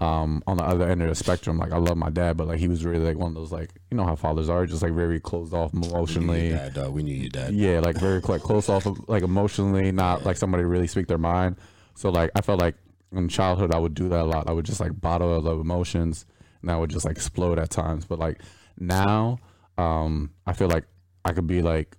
[0.00, 2.58] Um, on the other end of the spectrum, like I love my dad, but like
[2.58, 4.92] he was really like one of those like you know how fathers are, just like
[4.92, 6.48] very closed off We knew emotionally.
[6.48, 6.92] your dad, dog.
[6.92, 7.54] We knew your dad.
[7.54, 11.18] Yeah, like very like close off of like emotionally, not like somebody really speak their
[11.18, 11.56] mind.
[11.94, 12.74] So like I felt like
[13.12, 14.48] in childhood I would do that a lot.
[14.48, 16.26] I would just like bottle up emotions
[16.62, 18.04] and I would just like explode at times.
[18.04, 18.40] But like
[18.78, 19.38] now,
[19.78, 20.84] um, I feel like
[21.24, 21.96] I could be like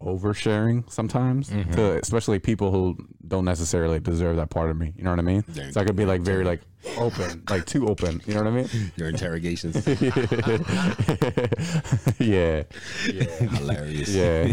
[0.00, 1.72] oversharing sometimes mm-hmm.
[1.72, 4.92] to especially people who don't necessarily deserve that part of me.
[4.96, 5.44] You know what I mean?
[5.52, 5.70] Yeah.
[5.70, 6.60] So I could be like very like
[6.98, 8.20] open, like too open.
[8.26, 8.68] You know what I mean?
[8.96, 9.76] Your interrogations,
[12.18, 12.62] yeah.
[13.10, 13.24] Yeah.
[13.56, 14.08] Hilarious.
[14.08, 14.52] Yeah.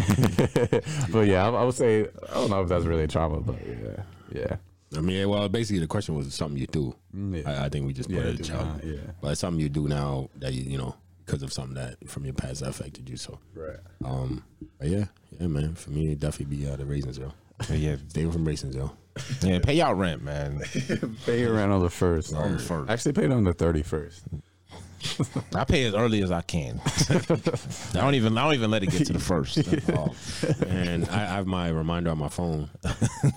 [1.12, 3.58] but yeah, I, I would say I don't know if that's really a trauma, but
[3.68, 4.56] yeah, yeah.
[4.96, 6.96] I mean, well, basically the question was something you do.
[7.16, 7.50] Mm, yeah.
[7.62, 8.98] I, I think we just put Yeah, it do a child, not, yeah.
[9.22, 10.96] but it's something you do now that you you know
[11.26, 13.18] because of something that from your past that affected you.
[13.18, 13.78] So, Right.
[14.04, 14.44] um,
[14.80, 15.06] but yeah,
[15.40, 15.76] yeah, man.
[15.76, 17.32] For me, it'd definitely be uh, the raisins, yo.
[17.72, 18.92] Yeah, they were from raisins, yo.
[19.42, 19.60] yeah.
[19.60, 20.62] Pay y'all rent, man.
[21.26, 22.34] Pay your rent on the first.
[22.34, 22.90] On the first.
[22.90, 24.24] Actually, paid on the thirty first.
[25.54, 26.80] I pay as early as I can.
[27.10, 27.20] I
[27.94, 28.38] don't even.
[28.38, 29.58] I don't even let it get to the first.
[30.66, 32.70] And I, I have my reminder on my phone,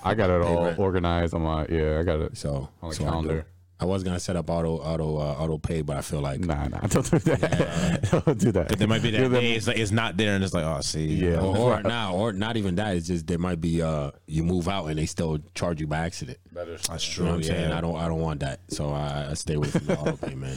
[0.05, 0.79] I got it all rent.
[0.79, 1.99] organized on my yeah.
[1.99, 3.47] I got it so on the so I calendar.
[3.79, 6.67] I was gonna set up auto auto uh, auto pay, but I feel like Nah,
[6.69, 8.23] nah, don't do that.
[8.25, 8.69] don't do that.
[8.71, 10.65] There might be You're that the- day it's, like, it's not there, and it's like,
[10.65, 11.41] oh, see, Yeah.
[11.41, 12.97] or, or now or not even that.
[12.97, 15.99] It's just there might be uh you move out and they still charge you by
[15.99, 16.39] accident.
[16.55, 17.25] that's You true.
[17.27, 17.73] know what I'm saying?
[17.73, 20.35] I don't I don't want that, so I, I stay away from the auto pay,
[20.35, 20.57] man.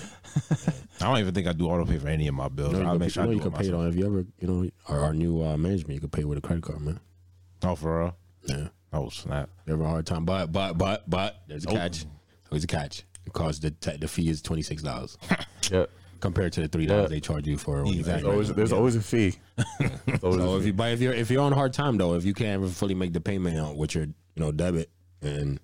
[1.01, 2.73] I don't even think I do auto pay for any of my bills.
[2.73, 3.73] You know, I'll you make can, sure you, know, I you can it pay it
[3.73, 5.95] on if you ever you know our, our new uh, management.
[5.95, 6.99] You can pay with a credit card, man.
[7.63, 8.15] Oh, for real?
[8.45, 9.49] Yeah, Oh, snap.
[9.67, 12.05] you have a hard time, but but but but there's a catch.
[12.49, 13.03] There's a catch.
[13.29, 15.17] It costs the the fee is twenty six dollars
[15.71, 15.85] Yeah.
[16.19, 17.15] compared to the three dollars Yeah.
[17.15, 17.83] they charge you for.
[17.83, 18.29] when you Exactly.
[18.29, 19.35] pay There's always, there's always a fee.
[20.05, 20.67] There's always So a if fee.
[20.67, 22.67] you but if you're if you're on a hard time though, if you can't ever
[22.67, 24.13] fully make the payment out with your you
[24.43, 24.89] know debit
[25.21, 25.59] and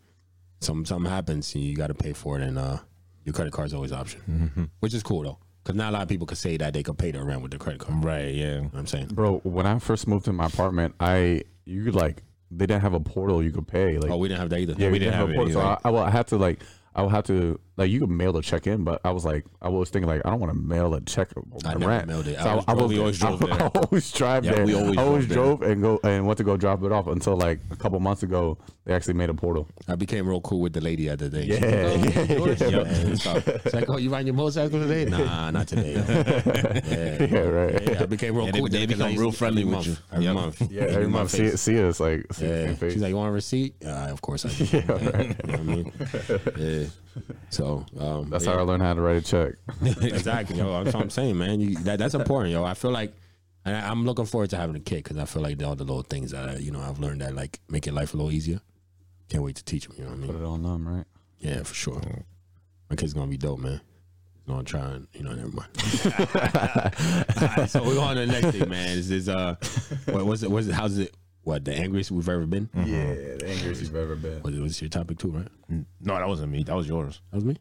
[0.61, 2.77] some something happens and you got to pay for it and uh
[3.23, 4.63] your credit card's always option, Mm-hmm.
[4.81, 6.97] which is cool though because not a lot of people can say that they could
[6.97, 8.03] pay their rent with their credit card.
[8.03, 8.45] Right, yeah.
[8.57, 11.83] You know what I'm saying Bro, when I first moved to my apartment, I you
[11.85, 13.97] could like they didn't have a portal you could pay.
[13.97, 14.75] Like oh we didn't have that either.
[14.77, 15.53] Yeah, we didn't have a it portal.
[15.53, 15.79] So I, either.
[15.85, 16.59] I, well, I had to like
[16.95, 19.45] I would have to like you could mail a check in, but I was like,
[19.61, 21.87] I was thinking like, I don't want to mail a check on my I never
[21.87, 22.07] rent.
[22.07, 22.37] mailed it.
[22.39, 23.63] I So always I, drove- was, we always drove I, there.
[23.63, 24.65] I always drive Yeah, there.
[24.65, 27.07] we always I always drove drove and go and went to go drop it off
[27.07, 28.57] until like a couple months ago.
[28.85, 29.67] They actually made a portal.
[29.87, 31.47] I became real cool with the lady at the other day.
[31.47, 32.83] She's Yeah, like, oh, yeah, yeah.
[32.83, 33.47] man, stop.
[33.47, 35.05] It's like, oh, you riding your motorcycle today?
[35.05, 35.93] Nah, not today.
[35.95, 37.81] yeah, Yeah, right.
[37.83, 38.63] Yeah, I became real Yeah, they- cool.
[38.63, 39.97] with they become real friendly every with month, you.
[40.13, 40.33] Every Yep.
[40.35, 40.71] month.
[40.71, 42.61] Yeah, every month see, see us like see Yeah.
[42.69, 42.73] yeah.
[42.75, 42.93] face.
[42.93, 43.73] She's like, you want a receipt?
[43.81, 44.65] Yeah, of course I do.
[44.77, 45.35] yeah, right.
[45.45, 45.91] You know what I mean?
[46.57, 46.85] Yeah.
[47.49, 48.53] So um, That's yeah.
[48.53, 49.53] how I learned how to write a check.
[49.81, 50.83] exactly, yo.
[50.83, 51.61] That's what I'm saying, man.
[51.61, 52.63] You, that, that's important, yo.
[52.63, 53.13] I feel like,
[53.63, 55.83] and I, I'm looking forward to having a kid because I feel like all the
[55.83, 58.31] little things that I, you know I've learned that like make your life a little
[58.31, 58.59] easier.
[59.29, 59.95] Can't wait to teach them.
[59.97, 60.31] You know what I mean?
[60.33, 61.05] Put it on them, right?
[61.39, 62.01] Yeah, for sure.
[62.89, 63.81] My kid's gonna be dope, man.
[64.33, 65.69] He's gonna try and you know, never mind.
[67.41, 68.97] All right, so we're on to the next thing, man.
[68.97, 69.55] Is this uh,
[70.05, 70.51] what was it?
[70.51, 70.73] Was it?
[70.73, 71.15] How's it?
[71.45, 72.69] What the angriest we've ever been?
[72.75, 73.51] Yeah, the uh-huh.
[73.53, 74.41] angriest you've ever been.
[74.41, 75.47] Was it was your topic too, right?
[76.01, 76.63] No, that wasn't me.
[76.63, 77.21] That was yours.
[77.31, 77.57] That was me.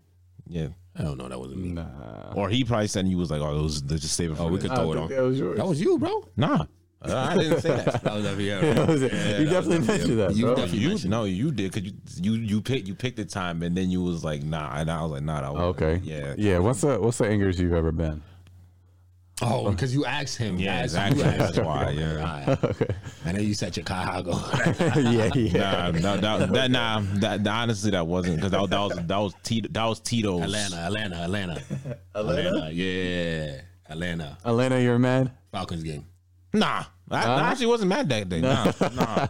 [0.46, 0.68] Yeah.
[0.96, 1.68] Hell no, that wasn't me.
[1.72, 2.32] Nah.
[2.34, 4.36] Or he probably said you was like, oh, it was let's just save oh, it
[4.36, 4.68] for Oh, we this.
[4.68, 5.08] could throw it on.
[5.10, 5.56] that was yours.
[5.58, 6.26] That was you, bro.
[6.34, 6.64] Nah.
[7.02, 8.02] Uh, I didn't say that.
[8.02, 8.60] That was over here.
[8.74, 9.12] That was it.
[9.40, 10.34] you definitely mentioned that.
[10.34, 10.54] You bro.
[10.54, 13.62] definitely You mentioned no, you did because you you you picked you picked the time
[13.62, 16.00] and then you was like nah and I was like nah that was Okay.
[16.02, 16.58] yeah Yeah.
[16.60, 18.22] What's the What's the angriest you've ever been?
[19.42, 20.58] Oh, oh, because you asked him.
[20.58, 21.22] Yeah, You asked exactly.
[21.24, 21.38] him.
[21.38, 22.46] That's why, yeah.
[22.46, 22.90] All right.
[23.24, 24.30] And then you said your Chicago.
[25.10, 25.90] yeah, yeah.
[25.90, 29.16] Nah, that, that, that, nah, that, that- honestly, that wasn't because that, that was that
[29.18, 30.42] was Tito, that was Tito's.
[30.42, 31.62] Atlanta, Atlanta, Atlanta,
[32.14, 32.70] Atlanta.
[32.72, 34.38] Yeah, Atlanta.
[34.44, 35.32] Atlanta, you're mad.
[35.50, 36.06] Falcons game.
[36.52, 38.40] Nah, I, I actually wasn't mad that day.
[38.40, 39.26] Nah, nah.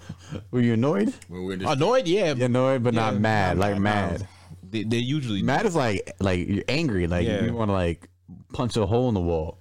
[0.52, 1.12] Were you annoyed?
[1.26, 2.32] When we're in the Annoyed, yeah.
[2.36, 3.56] Yeah, annoyed, but not mad.
[3.56, 4.28] nah, like nah, mad.
[4.70, 7.06] They, they usually Mad is like like you're angry.
[7.06, 7.42] Like Yeah.
[7.44, 8.07] you want to like
[8.52, 9.58] punch a hole in the wall.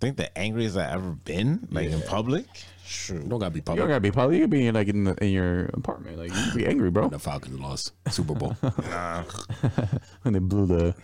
[0.00, 2.46] think the angriest I've ever been, like in public.
[2.90, 3.20] Sure.
[3.20, 3.78] don't gotta be You public.
[3.82, 6.18] don't gotta be probably you could be in, like in, the, in your apartment.
[6.18, 7.08] Like you could be angry, bro.
[7.08, 8.56] The Falcons lost Super Bowl.
[8.90, 9.22] Nah.
[10.22, 10.94] When they blew the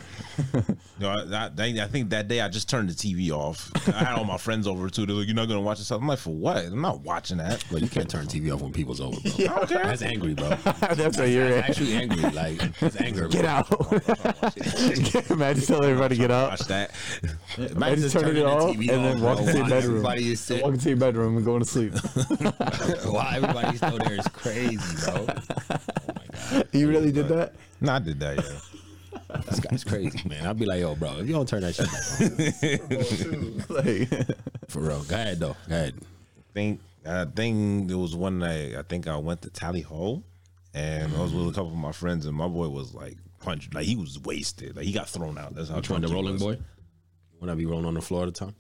[0.99, 3.71] No, I, I, I think that day I just turned the TV off.
[3.89, 5.07] I had all my friends over too.
[5.07, 6.65] They're like, "You're not gonna watch this." I'm like, "For what?
[6.65, 9.65] I'm not watching that." but you can't turn TV off when people's over, bro.
[9.69, 10.49] That's angry, bro.
[10.49, 12.31] that's what you're That's actually angry.
[12.31, 13.29] Like it's anger.
[13.29, 13.51] Get bro.
[13.51, 15.31] out.
[15.31, 16.51] Imagine telling everybody to get out.
[16.51, 16.91] Watch that.
[17.59, 19.97] Imagine just turning it off and then walk into your bedroom.
[19.97, 20.63] Everybody is sick.
[20.63, 21.93] Walk into your bedroom and going to sleep.
[23.13, 25.27] Why everybody's still there is crazy, bro.
[25.29, 27.55] Oh my god, You really did that?
[27.81, 28.37] No, I did that.
[28.37, 29.37] Yeah.
[29.49, 30.47] this guy's crazy, man.
[30.47, 34.81] I'd be like, yo, bro, if you don't turn that shit back on, like, for
[34.81, 35.03] real.
[35.05, 35.57] Go ahead though.
[35.69, 35.95] Go ahead.
[36.55, 40.23] think I think there was one night I think I went to Tally Ho
[40.75, 43.75] and I was with a couple of my friends and my boy was like punched
[43.75, 45.55] like he was wasted like he got thrown out.
[45.55, 46.43] That's how Which one, the drunk rolling was.
[46.43, 46.59] boy?
[47.39, 48.55] When I be rolling on the floor all the time?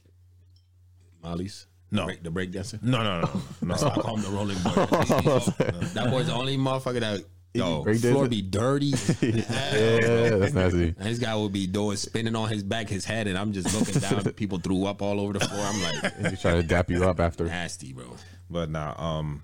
[1.22, 1.66] Molly's?
[1.96, 2.04] No.
[2.04, 2.78] Break, the break dancer?
[2.82, 3.74] No, no, no, no.
[3.74, 4.70] I call him the rolling boy.
[5.94, 7.24] that boy's the only motherfucker that
[7.54, 8.28] yo break floor dancer?
[8.28, 8.86] be dirty.
[9.22, 10.88] yeah, that's nasty.
[10.88, 13.74] And this guy would be doing spinning on his back, his head, and I'm just
[13.74, 14.22] looking down.
[14.34, 15.64] people threw up all over the floor.
[15.64, 17.44] I'm like, He tried to dap you up after.
[17.46, 18.14] nasty, bro.
[18.50, 19.42] But nah, um,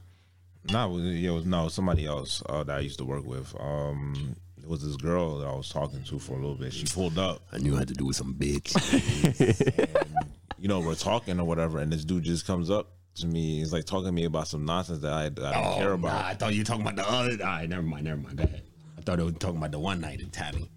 [0.70, 3.54] nah, was, yeah, it was no somebody else uh, that I used to work with.
[3.58, 6.72] Um, it was this girl that I was talking to for a little bit.
[6.72, 8.76] She pulled up, I knew I had to do with some bitch.
[10.62, 13.58] You know, we're talking or whatever, and this dude just comes up to me.
[13.58, 16.22] He's like talking to me about some nonsense that I, I don't care Oh, about.
[16.22, 17.32] Nah, I thought you were talking about the other.
[17.32, 18.36] All right, never mind, never mind.
[18.36, 18.62] Go ahead.
[18.96, 20.70] I thought they were talking about the one night in Tally.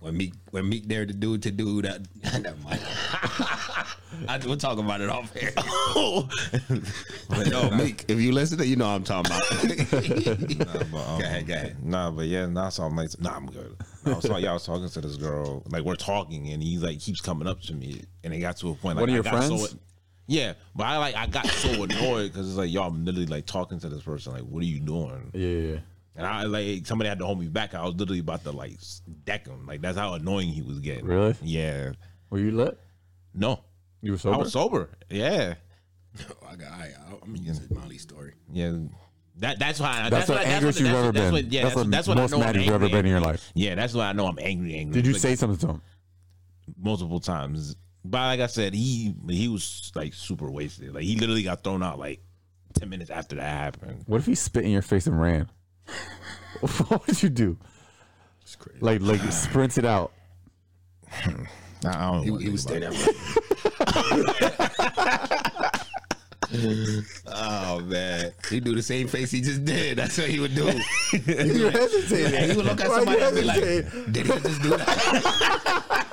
[0.00, 2.00] When Meek, when Meek there to do to do that.
[2.40, 2.80] never mind.
[4.26, 5.52] I, we'll talk about it off here.
[7.28, 9.64] but no, Meek, if you listen to, you know what I'm talking about.
[10.66, 11.84] Nah, but, um, go ahead, go ahead.
[11.84, 13.76] Nah, but yeah, nah, so I'm like, nah, I'm good.
[14.06, 16.78] I was, talking, yeah, I was talking to this girl, like we're talking, and he
[16.78, 19.12] like keeps coming up to me, and it got to a point like One of
[19.12, 19.70] I your got friends?
[19.70, 19.78] So,
[20.26, 23.46] yeah, but I like I got so annoyed because it's like y'all I'm literally like
[23.46, 25.30] talking to this person, like what are you doing?
[25.34, 25.78] Yeah, yeah.
[26.16, 27.74] And I like somebody had to hold me back.
[27.74, 28.78] I was literally about to like
[29.24, 31.04] deck him, like that's how annoying he was getting.
[31.04, 31.34] Really?
[31.42, 31.92] Yeah.
[32.30, 32.78] Were you lit?
[33.34, 33.60] No,
[34.00, 34.34] You were sober.
[34.34, 34.44] I sober?
[34.44, 34.90] was sober.
[35.10, 35.54] Yeah,
[36.48, 36.92] I got, I,
[37.22, 38.34] I'm gonna use it, Molly's story.
[38.52, 38.72] yeah.
[39.38, 40.08] That that's why.
[40.10, 41.50] That's, the what- angriest what- you've that's ever what- been.
[41.52, 43.50] Yeah, that's, that's, that's what I most know mad you've ever been in your life.
[43.54, 44.74] Yeah, that's why I know I'm angry.
[44.76, 44.94] Angry.
[44.94, 45.82] Did you Like, say something to him?
[46.78, 47.76] multiple times.
[48.04, 50.94] But like I said, he he was like super wasted.
[50.94, 52.20] Like he literally got thrown out like
[52.74, 54.04] ten minutes after that happened.
[54.06, 55.48] What if he spit in your face and ran?
[56.60, 57.58] what would you do?
[58.42, 58.78] It's crazy.
[58.80, 59.22] Like, like
[59.78, 60.12] it out.
[61.86, 62.36] I don't He, know.
[62.36, 62.92] he was staying there.
[67.26, 69.98] oh man, he do the same face he just did.
[69.98, 70.64] That's what he would do.
[71.26, 72.34] You're hesitating.
[72.34, 73.60] And he would look at Why somebody you and be like,
[74.12, 76.04] "Did he just do that?"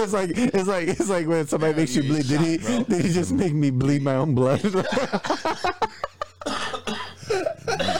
[0.00, 2.28] It's like it's like it's like when somebody makes you you bleed.
[2.28, 2.84] Did he bro.
[2.84, 4.62] did he just make me bleed my own blood?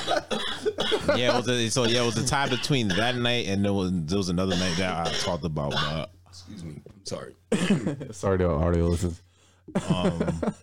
[1.17, 3.73] yeah, it was a, so yeah, it was a tie between that night and there
[3.73, 5.73] was there was another night that I talked about.
[5.73, 6.81] But uh, Excuse me.
[6.89, 7.35] I'm sorry.
[8.13, 9.23] Sorry to audio listeners.
[9.89, 10.41] Um,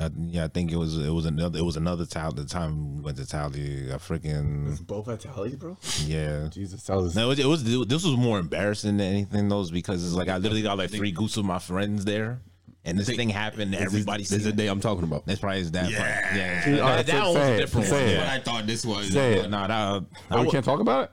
[0.00, 2.30] I, yeah, I think it was it was another it was another time.
[2.30, 5.76] The time we went to Tally, I freaking Both at Tally's, bro.
[6.04, 6.46] yeah.
[6.48, 9.72] Jesus, that was No, it was, it was this was more embarrassing than anything those
[9.72, 12.40] because it's like I literally got like three groups of my friends there,
[12.84, 13.74] and this thing happened.
[13.74, 15.26] And everybody This is the day I'm talking about.
[15.26, 15.90] That's probably his dad.
[15.90, 15.98] Yeah.
[16.22, 16.34] part.
[16.36, 16.64] yeah.
[16.64, 18.14] See, That, all right, that say- one was a it, different say one.
[18.14, 18.18] it.
[18.18, 19.12] What I thought this was.
[19.12, 19.50] Say it.
[19.50, 21.10] Nah, that, Oh, I we would- can't talk about it.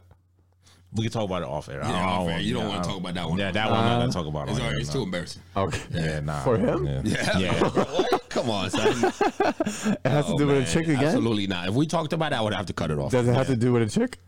[0.93, 1.84] we can talk about it off air.
[1.84, 2.39] I don't off air.
[2.39, 3.38] You don't yeah, wanna talk about that one.
[3.39, 3.80] Yeah, that one.
[3.80, 4.47] I'm not gonna talk about.
[4.49, 4.93] It's, on all right, it's no.
[4.93, 5.41] too embarrassing.
[5.57, 5.82] Okay.
[5.91, 6.39] Yeah, nah.
[6.41, 6.86] For him?
[6.86, 7.01] Yeah.
[7.03, 7.38] Yeah.
[7.39, 8.07] Yeah.
[8.30, 8.88] Come on, son.
[10.05, 11.03] It has to Oh, do with a chick again.
[11.03, 11.68] Absolutely not.
[11.68, 13.11] If we talked about it, I would have to cut it off.
[13.11, 14.20] Does it have to do with a chick?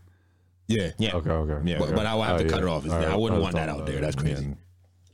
[0.66, 0.90] Yeah.
[0.98, 1.14] Yeah.
[1.16, 1.70] Okay, okay.
[1.70, 1.78] Yeah.
[1.78, 2.50] But, but I would have Oh, to yeah.
[2.50, 2.84] cut it off.
[2.90, 4.00] All right, I wouldn't I want that out there.
[4.00, 4.54] That's crazy.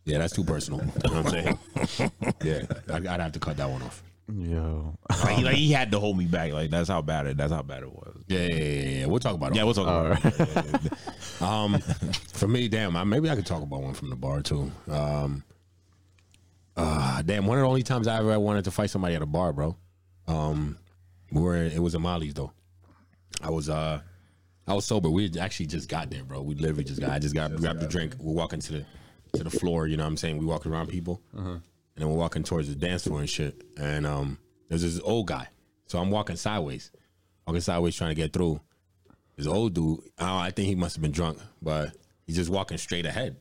[0.05, 0.81] Yeah, that's too personal.
[1.05, 2.13] You know what I'm saying?
[2.43, 4.03] yeah, I'd, I'd have to cut that one off.
[4.33, 4.97] Yo.
[5.11, 6.53] Like, he, like, he had to hold me back.
[6.53, 7.37] Like that's how bad it.
[7.37, 8.23] That's how bad it was.
[8.29, 9.07] Yeah, yeah, yeah, yeah.
[9.07, 9.57] We'll talk about it.
[9.57, 10.87] Yeah, we'll talk All about right.
[10.87, 11.43] it.
[11.43, 11.79] Um,
[12.33, 14.73] for me, damn, I, maybe I could talk about one from the bar too.
[14.91, 15.45] Um,
[16.77, 19.27] uh, damn, one of the only times I ever wanted to fight somebody at a
[19.27, 19.77] bar, bro.
[20.27, 20.79] Um,
[21.31, 22.53] we were it was in Molly's though.
[23.43, 24.01] I was uh,
[24.67, 25.11] I was sober.
[25.11, 26.41] We actually just got there, bro.
[26.41, 27.11] We literally just got.
[27.11, 28.15] I just got grabbed a drink.
[28.19, 28.87] We're walking to the
[29.35, 29.87] to the floor.
[29.87, 30.39] You know what I'm saying?
[30.39, 31.63] We walking around people, and
[31.97, 33.63] then we're walking towards the dance floor and shit.
[33.77, 35.49] And um, there's this old guy.
[35.87, 36.91] So I'm walking sideways,
[37.47, 38.61] walking sideways trying to get through
[39.37, 40.01] this old dude.
[40.19, 41.95] I, I think he must have been drunk, but
[42.27, 43.37] he's just walking straight ahead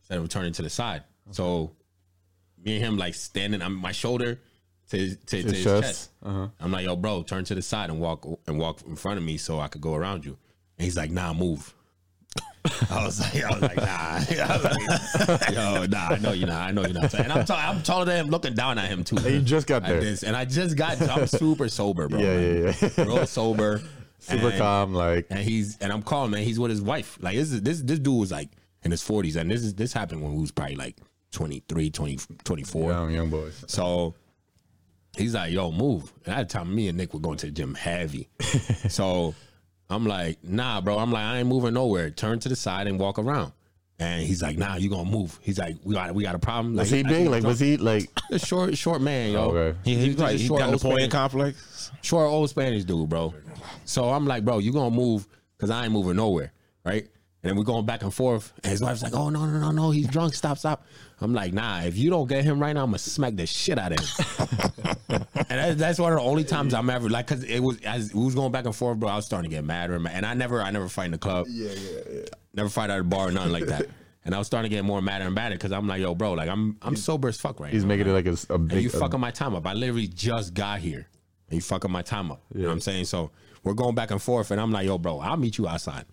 [0.00, 1.02] instead of turning to the side.
[1.32, 1.72] So
[2.62, 4.40] me and him like standing on my shoulder
[4.90, 5.82] to his, to, to his chest.
[5.82, 6.10] chest.
[6.60, 9.24] I'm like, yo, bro, turn to the side and walk and walk in front of
[9.24, 10.36] me so I could go around you.
[10.78, 11.74] And he's like, nah, move.
[12.90, 13.84] I was like, I was like, nah,
[14.44, 14.64] I was
[15.40, 17.14] like, yo, nah, I know you're not, I know you're not.
[17.14, 19.16] And I'm, t- I'm taller than him, looking down at him too.
[19.16, 20.00] And you just got there.
[20.00, 22.18] this, and I just got, I'm super sober, bro.
[22.20, 23.04] Yeah, yeah, yeah.
[23.04, 23.80] Real sober.
[24.18, 26.42] Super And- calm, like and he's and I'm calling man.
[26.42, 27.16] He's with his wife.
[27.22, 28.50] Like this is this this dude was like
[28.82, 30.98] in his 40s, and this is this happened when we was probably like
[31.32, 32.90] 23, 20, 24.
[32.90, 33.64] young young boys.
[33.66, 34.14] So
[35.16, 37.52] he's like, "Yo, move." And at the time, me and Nick were going to the
[37.52, 38.28] gym heavy.
[38.90, 39.34] so
[39.90, 42.10] I'm like, "Nah, bro." I'm like, "I ain't moving nowhere.
[42.10, 43.52] Turn to the side and walk around."
[43.98, 46.74] And he's like, "Nah, you gonna move?" He's like, "We got we got a problem."
[46.76, 47.26] Like, Was he big?
[47.28, 47.44] Like drunk.
[47.46, 48.08] was he like?
[48.30, 49.40] a short short man, yo?
[49.50, 49.78] Okay.
[49.84, 51.90] He, he, He's like, he short got old Napoleon Spanish- complex.
[52.02, 53.34] short old Spanish dude, bro.
[53.84, 55.26] So I'm like, bro, you gonna move
[55.56, 56.52] because I ain't moving nowhere,
[56.84, 57.02] right?
[57.42, 58.52] And then we're going back and forth.
[58.62, 60.34] And his wife's like, oh, no, no, no, no, he's drunk.
[60.34, 60.84] Stop, stop.
[61.20, 63.78] I'm like, nah, if you don't get him right now, I'm gonna smack the shit
[63.78, 64.86] out of him.
[65.08, 68.14] and that, that's one of the only times I'm ever like, cause it was as
[68.14, 69.08] we was going back and forth, bro.
[69.10, 70.12] I was starting to get madder and, mad.
[70.14, 71.46] and I never, I never fight in the club.
[71.48, 72.20] Yeah, yeah, yeah.
[72.54, 73.86] Never fight at a bar or nothing like that.
[74.22, 76.34] And I was starting to get more madder and madder because I'm like, yo, bro,
[76.34, 77.72] like I'm, I'm sober as fuck right now.
[77.72, 77.88] He's now.
[77.88, 78.82] making it like a, a And big.
[78.82, 79.66] you a- fucking my time up.
[79.66, 81.08] I literally just got here.
[81.48, 82.42] And you fucking my time up.
[82.54, 83.06] You know what I'm saying?
[83.06, 83.30] So
[83.64, 86.04] we're going back and forth, and I'm like, yo, bro, I'll meet you outside.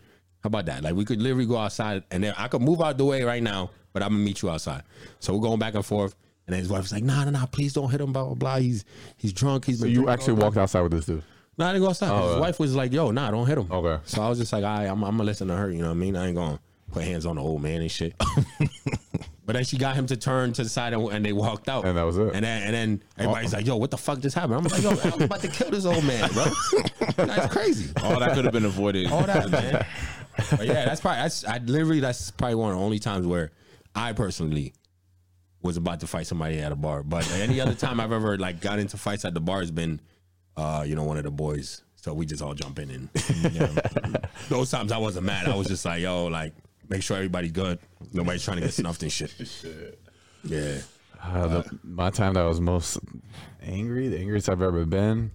[0.48, 0.82] How about that?
[0.82, 3.44] Like we could literally go outside, and then I could move out the way right
[3.44, 4.84] now, but I'm gonna meet you outside.
[5.20, 7.74] So we're going back and forth, and then his wife's like, nah, nah, nah, please
[7.74, 8.58] don't hit him, blah blah blah.
[8.60, 8.86] He's
[9.18, 9.66] he's drunk.
[9.66, 11.22] He's so you actually all the walked outside with this dude.
[11.58, 12.12] no, I didn't go outside.
[12.12, 14.02] Oh, His uh, wife was like, "Yo, nah, don't hit him." Okay.
[14.06, 15.96] So I was just like, "I, I'm, I'm gonna listen to her." You know what
[15.96, 16.16] I mean?
[16.16, 16.62] I ain't gonna
[16.94, 18.16] put hands on the old man and shit.
[19.46, 21.84] but then she got him to turn to the side, and, and they walked out.
[21.86, 22.34] And that was it.
[22.34, 24.92] And then, and then everybody's like, "Yo, what the fuck just happened?" I'm like, "Yo,
[24.92, 26.46] I was about to kill this old man, bro.
[27.26, 29.08] That's crazy." All that could have been avoided.
[29.12, 29.86] All that, man.
[30.52, 33.52] But yeah, that's probably that's I literally that's probably one of the only times where
[33.96, 34.74] I personally
[35.62, 37.04] was about to fight somebody at a bar.
[37.04, 40.00] But any other time I've ever like got into fights at the bar has been,
[40.56, 41.84] uh, you know, one of the boys.
[41.96, 43.10] So we just all jump in and
[43.54, 43.76] you know,
[44.50, 45.48] those times I wasn't mad.
[45.48, 46.54] I was just like, yo, like
[46.88, 47.80] make sure everybody's good.
[48.14, 49.34] Nobody's trying to get snuffed and shit.
[50.44, 50.78] Yeah.
[51.22, 53.00] Uh, the, my time that I was most
[53.62, 55.32] angry, the angriest I've ever been.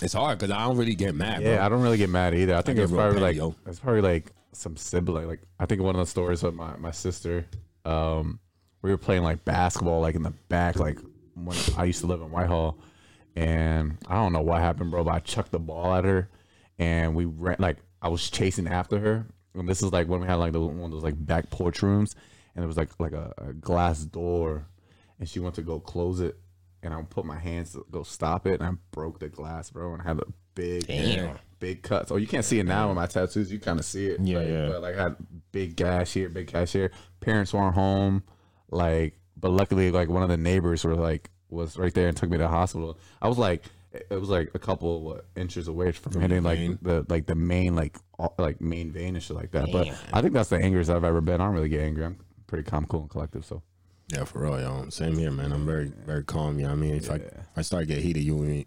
[0.00, 1.66] It's hard because I don't really get mad, Yeah, bro.
[1.66, 2.54] I don't really get mad either.
[2.54, 3.54] I think get it's probably petty, like yo.
[3.66, 5.26] it's probably like some sibling.
[5.26, 7.46] Like I think one of the stories with my my sister.
[7.84, 8.38] Um,
[8.82, 10.98] we were playing like basketball, like in the back, like
[11.34, 12.78] when I used to live in Whitehall,
[13.36, 15.04] and I don't know what happened, bro.
[15.04, 16.28] But I chucked the ball at her,
[16.78, 19.26] and we ran like I was chasing after her.
[19.54, 21.82] And this is like when we had like the, one of those like back porch
[21.82, 22.16] rooms,
[22.54, 24.66] and there was like like a, a glass door,
[25.18, 26.38] and she went to go close it,
[26.82, 29.92] and I put my hands to go stop it, and I broke the glass, bro,
[29.92, 31.38] and I had a big, Damn.
[31.62, 32.10] Big cuts.
[32.10, 33.52] Oh, you can't see it now with my tattoos.
[33.52, 34.20] You kind of see it.
[34.20, 34.66] Yeah, like, yeah.
[34.66, 35.16] But like I had
[35.52, 36.90] big gash here, big gash here.
[37.20, 38.24] Parents weren't home,
[38.70, 42.30] like, but luckily, like one of the neighbors were like was right there and took
[42.30, 42.98] me to the hospital.
[43.22, 47.06] I was like, it was like a couple what, inches away from hitting like the
[47.08, 49.70] like the main like all, like main vein and shit like that.
[49.70, 51.40] But I think that's the angriest I've ever been.
[51.40, 52.04] I don't really get angry.
[52.04, 53.44] I'm pretty calm, cool, and collective.
[53.44, 53.62] So
[54.12, 54.88] Yeah, for real, yo.
[54.88, 55.52] Same here, man.
[55.52, 56.58] I'm very, very calm.
[56.58, 56.96] You know what I mean?
[56.96, 58.64] If I if I start to get heated, you you,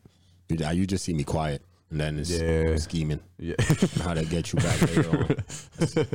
[0.50, 1.62] you just see me quiet.
[1.96, 2.76] And then it's Yeah.
[2.76, 3.56] scheming Yeah.
[4.04, 5.28] how to get you back later on.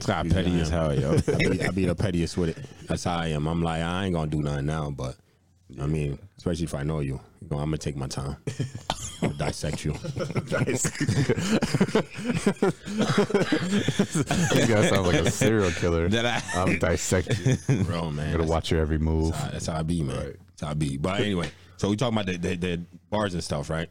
[0.04, 1.14] Got Usually petty as hell, yo.
[1.16, 2.58] I be, I be the pettiest with it.
[2.86, 3.46] That's how I am.
[3.46, 5.16] I'm like, I ain't gonna do nothing now, but
[5.80, 8.36] I mean, especially if I know you, you know, I'm gonna take my time.
[9.22, 9.92] I'm gonna dissect you.
[9.92, 10.86] this
[14.68, 16.08] guy sounds like a serial killer.
[16.10, 17.56] That I- I'm dissecting.
[17.68, 17.84] you.
[17.84, 18.32] Bro, man.
[18.36, 19.32] Gonna watch your every move.
[19.52, 20.16] That's how I be, man.
[20.16, 20.36] Right.
[20.48, 20.96] That's how I be.
[20.98, 23.88] But anyway, so we talking about the, the, the bars and stuff, right?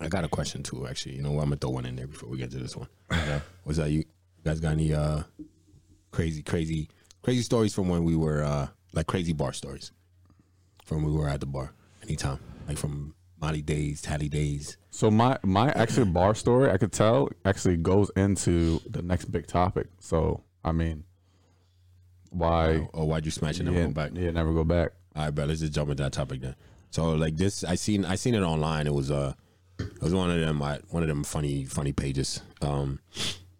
[0.00, 1.16] I got a question too, actually.
[1.16, 1.42] You know what?
[1.42, 2.88] I'm gonna throw one in there before we get to this one.
[3.64, 3.90] Was that?
[3.90, 4.04] You
[4.44, 5.22] guys got any uh
[6.10, 6.88] crazy, crazy,
[7.22, 9.92] crazy stories from when we were uh like crazy bar stories
[10.84, 11.72] from when we were at the bar?
[12.02, 14.76] Anytime, like from Molly days, Tally days.
[14.90, 19.46] So my my actual bar story, I could tell, actually goes into the next big
[19.46, 19.88] topic.
[20.00, 21.04] So I mean,
[22.30, 22.88] why?
[22.94, 24.10] Oh, why'd you smash it and yeah, go back?
[24.14, 24.92] yeah, never go back.
[25.14, 25.44] All right, bro.
[25.44, 26.54] Let's just jump into that topic then.
[26.90, 28.86] So like this, I seen I seen it online.
[28.86, 29.34] It was uh,
[29.82, 32.42] it was one of them uh, one of them funny funny pages.
[32.60, 33.00] Um,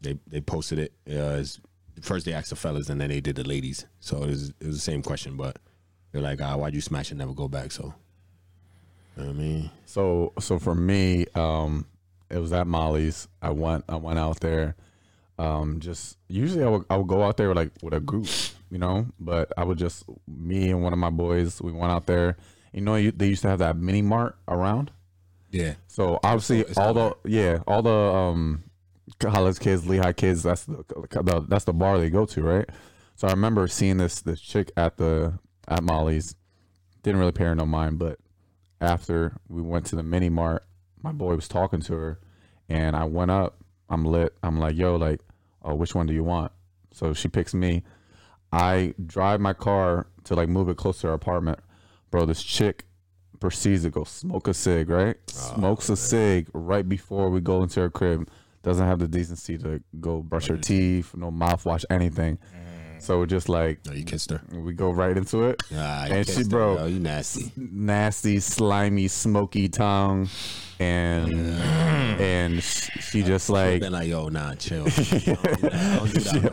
[0.00, 0.92] they they posted it.
[1.08, 1.60] Uh, it's-
[2.00, 3.86] first they asked the fellas and then they did the ladies.
[4.00, 5.58] So it was it was the same question, but
[6.10, 7.70] they're like, ah, why'd you smash and never go back?
[7.70, 7.94] So,
[9.16, 11.86] you know I mean, So so for me, um,
[12.30, 13.28] it was at Molly's.
[13.40, 14.74] I went I went out there.
[15.38, 18.26] Um, just usually I would I would go out there like with a group,
[18.70, 19.06] you know.
[19.20, 21.60] But I would just me and one of my boys.
[21.62, 22.36] We went out there.
[22.72, 24.90] You know, you, they used to have that mini mart around.
[25.52, 28.64] Yeah, So obviously, it's all the yeah, all the um,
[29.18, 30.42] college kids, Lehigh kids.
[30.42, 32.68] That's the, the that's the bar they go to, right?
[33.16, 35.38] So I remember seeing this this chick at the
[35.68, 36.34] at Molly's.
[37.02, 38.18] Didn't really pay her no mind, but
[38.80, 40.64] after we went to the mini mart,
[41.02, 42.20] my boy was talking to her,
[42.68, 43.58] and I went up.
[43.90, 44.34] I'm lit.
[44.42, 45.20] I'm like, yo, like,
[45.62, 46.52] oh, which one do you want?
[46.92, 47.82] So she picks me.
[48.52, 51.58] I drive my car to like move it close to her apartment.
[52.10, 52.86] Bro, this chick
[53.42, 55.16] proceeds to go smoke a cig, right?
[55.26, 58.28] Smokes a cig right before we go into her crib.
[58.62, 62.38] Doesn't have the decency to go brush her teeth, no mouthwash, anything.
[63.00, 64.40] So we're just like, no, you kissed her.
[64.52, 65.60] we go right into it.
[65.74, 67.50] Ah, And she, her, bro, yo, you nasty.
[67.56, 70.28] nasty, slimy, smoky tongue,
[70.78, 71.34] and
[72.22, 74.84] and sh- she just like Been like, yo, nah, chill.
[74.84, 76.50] Don't do that, Don't do that on the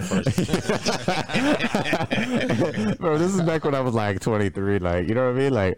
[2.89, 2.99] first.
[2.99, 5.53] bro, this is back when I was like 23, like, you know what I mean?
[5.53, 5.77] Like,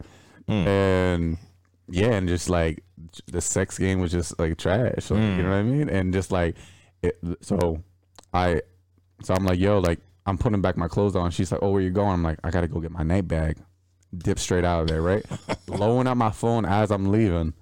[0.67, 1.37] and
[1.89, 2.83] yeah, and just like
[3.27, 5.89] the sex game was just like trash, like, you know what I mean?
[5.89, 6.55] And just like,
[7.01, 7.81] it, so
[8.33, 8.61] I,
[9.23, 11.31] so I'm like, yo, like, I'm putting back my clothes on.
[11.31, 12.11] She's like, oh, where you going?
[12.11, 13.57] I'm like, I gotta go get my night bag.
[14.15, 15.25] Dip straight out of there, right?
[15.65, 17.53] Blowing up my phone as I'm leaving.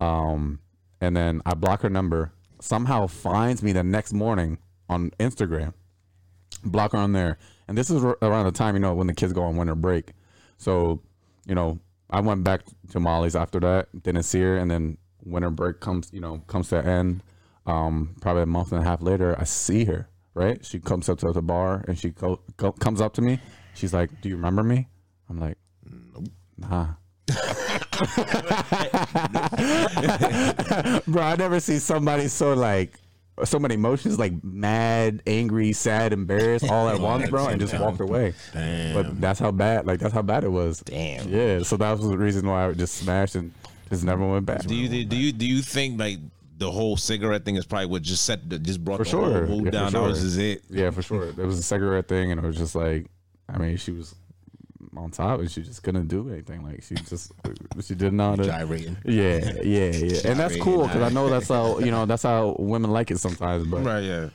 [0.00, 0.58] Um,
[1.00, 2.32] and then I block her number.
[2.60, 4.58] Somehow finds me the next morning
[4.88, 5.74] on Instagram
[6.64, 7.38] block her on there.
[7.68, 9.74] And this is ar- around the time, you know, when the kids go on winter
[9.74, 10.12] break.
[10.58, 11.00] So,
[11.46, 11.78] you know,
[12.12, 12.60] I went back
[12.90, 16.68] to Molly's after that, didn't see her, and then winter break comes, you know, comes
[16.68, 17.22] to an end.
[17.64, 20.08] Um, probably a month and a half later, I see her.
[20.34, 20.64] Right?
[20.64, 23.40] She comes up to the bar and she go, comes up to me.
[23.74, 24.88] She's like, "Do you remember me?"
[25.28, 26.94] I'm like, "Nope, "Nah."
[31.06, 32.98] Bro, I never see somebody so like
[33.44, 37.78] so many emotions like mad, angry, sad, embarrassed all at oh, once, bro, and just
[37.78, 38.34] walked away.
[38.52, 38.94] Damn.
[38.94, 40.80] But that's how bad like that's how bad it was.
[40.80, 41.28] Damn.
[41.28, 43.52] Yeah, so that was the reason why I just smashed and
[43.88, 44.62] just never went back.
[44.66, 46.18] Do you do you do you think like
[46.58, 49.46] the whole cigarette thing is probably what just set the, just brought For the sure.
[49.46, 49.92] whole mood Yeah, down?
[49.92, 50.62] That was just it.
[50.70, 51.24] Yeah, for sure.
[51.24, 53.06] It was a cigarette thing and it was just like
[53.48, 54.14] I mean, she was
[54.96, 56.62] on top and she just couldn't do anything.
[56.64, 57.32] Like she just
[57.82, 58.96] she didn't know to Gyrating.
[59.04, 60.20] Yeah, yeah, yeah.
[60.26, 63.18] And that's cool because I know that's how you know that's how women like it
[63.18, 63.66] sometimes.
[63.66, 64.04] But Right.
[64.04, 64.28] Yeah.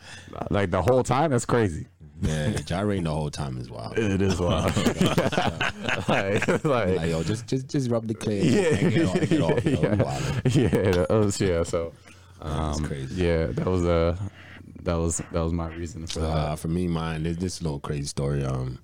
[0.50, 1.88] like the whole time, that's crazy.
[2.20, 4.00] Yeah, gyrating the whole time is wild.
[4.00, 4.76] It is wild.
[6.10, 8.44] like, like, Like, yo, just just just rub the clear.
[8.44, 11.62] yeah, and get off, get off, yeah, You yeah, that was, yeah.
[11.62, 11.94] So,
[12.42, 13.24] um, crazy.
[13.24, 14.18] yeah, that was uh,
[14.88, 16.28] that was that was my reason for that.
[16.30, 18.46] Uh, for me, mine this, this little crazy story.
[18.46, 18.80] Um,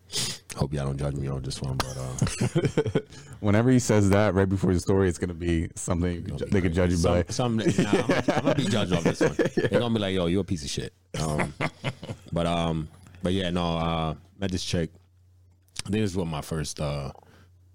[0.57, 2.99] hope y'all don't judge me on this one, but uh,
[3.39, 6.45] Whenever he says that right before the story, it's gonna be something you could ju-
[6.45, 7.23] they could judge you by.
[7.29, 9.35] some, some nah, I'm, gonna, I'm gonna be judged on this one.
[9.55, 10.93] They're gonna be like, yo, you're a piece of shit.
[11.21, 11.53] Um,
[12.33, 12.89] but um,
[13.21, 14.89] but yeah, no, uh, met this chick.
[15.85, 17.11] I think this was one of my first uh,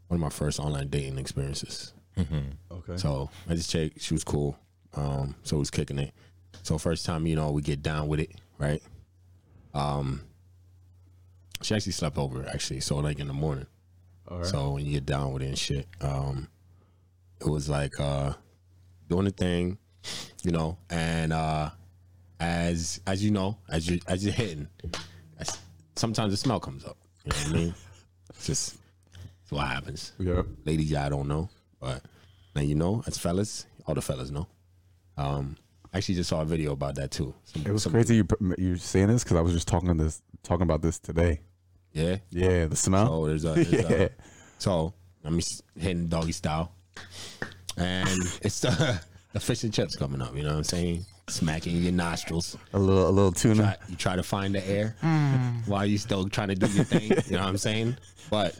[0.08, 1.94] one of my first online dating experiences.
[2.18, 2.96] Okay.
[2.96, 4.02] So I just checked.
[4.02, 4.58] she was cool.
[4.94, 6.12] Um, so it was kicking it.
[6.62, 8.82] So first time, you know, we get down with it, right?
[9.74, 10.22] Um,
[11.62, 13.66] she actually slept over actually, so like in the morning.
[14.28, 14.46] All right.
[14.46, 16.48] So when you get down with it and shit, um,
[17.40, 18.34] it was like uh,
[19.08, 19.78] doing the thing,
[20.42, 21.70] you know, and uh,
[22.40, 24.68] as as you know, as you as you're hitting,
[25.38, 25.58] as,
[25.96, 26.96] sometimes the smell comes up.
[27.24, 27.74] You know what I mean?
[28.30, 28.76] It's just
[29.42, 30.12] it's what happens.
[30.18, 31.48] Yeah, Ladies, y'all don't know,
[31.80, 32.02] but
[32.54, 34.46] now you know, as fellas, all the fellas know.
[35.16, 35.67] Um, I
[35.98, 37.34] actually just saw a video about that too.
[37.44, 38.26] Some- It was some- crazy you
[38.56, 41.40] you saying this because I was just talking this talking about this today.
[41.92, 42.16] Yeah.
[42.30, 43.12] Yeah, the smell.
[43.12, 43.96] Oh, there's a, there's yeah.
[44.06, 44.10] a
[44.58, 44.94] so
[45.24, 46.72] I'm just hitting doggy style,
[47.76, 48.08] and
[48.42, 49.00] it's the
[49.32, 50.34] the fish and chips coming up.
[50.36, 51.04] You know what I'm saying?
[51.28, 52.56] Smacking your nostrils.
[52.72, 53.62] a little a little tuna.
[53.62, 54.96] Try, you try to find the air
[55.66, 57.10] while you still trying to do your thing.
[57.26, 57.96] You know what I'm saying?
[58.30, 58.56] But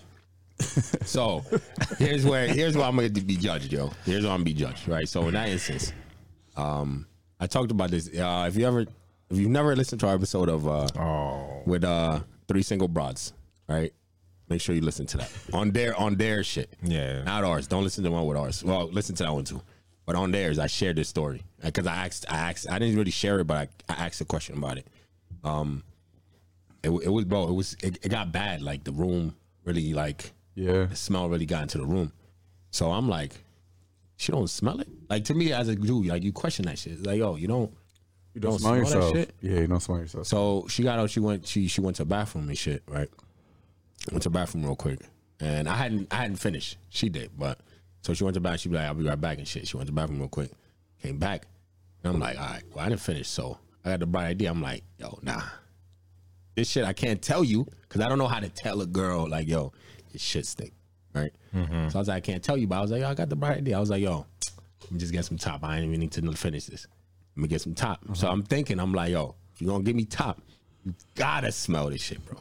[1.04, 1.44] so
[1.98, 3.90] here's where here's where I'm going to be judged, yo.
[4.04, 5.08] Here's where I'm gonna be judged, right?
[5.08, 5.92] So in that instance,
[6.56, 7.06] um,
[7.40, 8.08] I talked about this.
[8.08, 11.84] Uh, if you ever, if you've never listened to our episode of uh, Oh, with
[11.84, 13.32] uh three single broads,
[13.68, 13.92] right?
[14.48, 16.72] Make sure you listen to that on their on their shit.
[16.82, 17.22] Yeah.
[17.24, 17.66] not ours.
[17.66, 18.64] Don't listen to the one with ours.
[18.64, 19.60] Well, listen to that one too.
[20.06, 23.10] But on theirs, I shared this story because I asked, I asked, I didn't really
[23.10, 24.86] share it, but I, I asked a question about it.
[25.44, 25.82] Um,
[26.82, 28.62] it, it was bro, it was it, it got bad.
[28.62, 30.86] Like the room really like Yeah.
[30.86, 32.12] the smell really got into the room.
[32.70, 33.34] So I'm like,
[34.18, 34.88] she don't smell it.
[35.08, 36.94] Like to me as a dude, like you question that shit.
[36.94, 37.72] It's like yo, you don't,
[38.34, 39.14] you don't Smell smell, that yourself.
[39.14, 39.34] shit.
[39.40, 40.26] Yeah, you don't smell yourself.
[40.26, 41.08] So she got out.
[41.08, 41.46] She went.
[41.46, 42.82] She she went to the bathroom and shit.
[42.86, 43.08] Right.
[44.10, 45.00] Went to the bathroom real quick,
[45.40, 46.76] and I hadn't I hadn't finished.
[46.90, 47.60] She did, but
[48.02, 48.58] so she went to the bathroom.
[48.58, 49.66] She be like, "I'll be right back" and shit.
[49.68, 50.50] She went to the bathroom real quick,
[51.02, 51.46] came back,
[52.02, 54.50] and I'm like, "All right, well I didn't finish." So I got the bright idea.
[54.50, 55.42] I'm like, "Yo, nah,
[56.56, 59.28] this shit I can't tell you because I don't know how to tell a girl
[59.28, 59.72] like, yo,
[60.12, 60.72] this shit stink."
[61.20, 61.32] Right.
[61.54, 61.88] Mm-hmm.
[61.88, 63.28] So I was like, I can't tell you, but I was like, yo, I got
[63.28, 63.76] the bright idea.
[63.76, 64.26] I was like, yo,
[64.82, 65.64] let me just get some top.
[65.64, 66.86] I ain't even need to finish this.
[67.36, 68.00] Let me get some top.
[68.14, 68.34] So uh-huh.
[68.34, 70.40] I'm thinking, I'm like, yo, if you're gonna give me top,
[70.84, 72.38] you gotta smell this shit, bro.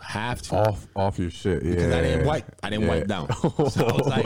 [0.00, 0.56] Have to.
[0.56, 1.62] off off your shit.
[1.62, 1.70] Yeah.
[1.70, 2.44] Because I didn't wipe.
[2.62, 2.88] I didn't Yeah.
[2.90, 3.28] wipe down.
[3.70, 4.24] So I was like,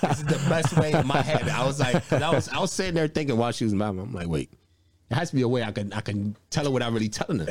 [0.00, 1.48] this is the best way in my head.
[1.48, 3.90] I was like, I was I was sitting there thinking while she was mad.
[3.90, 4.50] I'm like, wait,
[5.08, 7.40] there has to be a way I can I can tell her without really telling
[7.40, 7.48] her.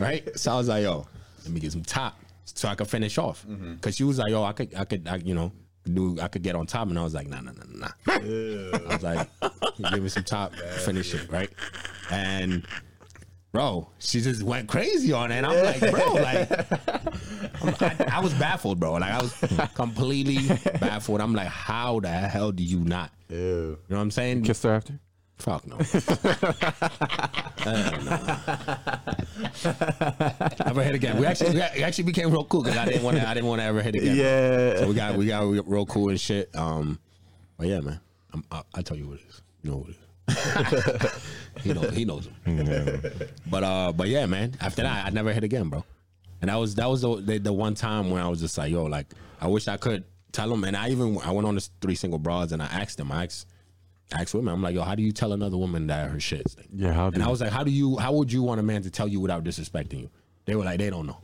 [0.00, 0.36] right?
[0.38, 1.06] So I was like, yo,
[1.44, 2.18] let me get some top
[2.54, 3.44] so I could finish off.
[3.48, 3.76] Mm-hmm.
[3.76, 5.52] Cause she was like, yo, I could I could I, you know,
[5.92, 6.88] do I could get on top.
[6.88, 7.88] And I was like, nah, nah, nah, nah.
[8.06, 9.28] I was like,
[9.92, 11.50] give me some top, finish it, right?
[12.10, 12.66] And
[13.52, 15.36] bro, she just went crazy on it.
[15.36, 16.50] And I'm like, bro, like
[17.62, 18.92] I'm- I, I was baffled, bro.
[18.94, 19.34] Like I was
[19.74, 20.48] completely
[20.78, 21.20] baffled.
[21.20, 23.10] I'm like, how the hell do you not?
[23.28, 23.36] Ew.
[23.36, 24.42] You know what I'm saying?
[24.44, 24.98] Kissed her after?
[25.40, 25.76] Fuck no.
[27.58, 28.18] Hell no.
[30.66, 31.18] Never hit again.
[31.18, 33.60] We actually we actually became real cool because I didn't want to I didn't want
[33.60, 34.16] to ever hit again.
[34.16, 34.76] Yeah.
[34.76, 34.86] So Yeah.
[34.86, 36.54] we got we got real cool and shit.
[36.54, 36.98] Um,
[37.56, 38.00] but yeah, man,
[38.32, 39.42] I'm, I, I tell you what it is.
[39.62, 41.22] You know what it is.
[41.64, 41.94] he knows.
[41.94, 42.28] He knows.
[42.44, 43.12] Him.
[43.46, 44.54] But uh, but yeah, man.
[44.60, 45.84] After that, I never hit again, bro.
[46.40, 48.70] And that was that was the, the the one time when I was just like,
[48.70, 49.06] yo, like
[49.40, 50.64] I wish I could tell him.
[50.64, 53.10] And I even I went on this three single broads and I asked them.
[53.10, 53.46] I asked
[54.12, 54.52] asked women.
[54.52, 56.68] I'm like, yo, how do you tell another woman that her shit stink?
[56.74, 57.96] Yeah, how do And I was like, how do you?
[57.96, 60.10] How would you want a man to tell you without disrespecting you?
[60.46, 61.18] They were like, they don't know.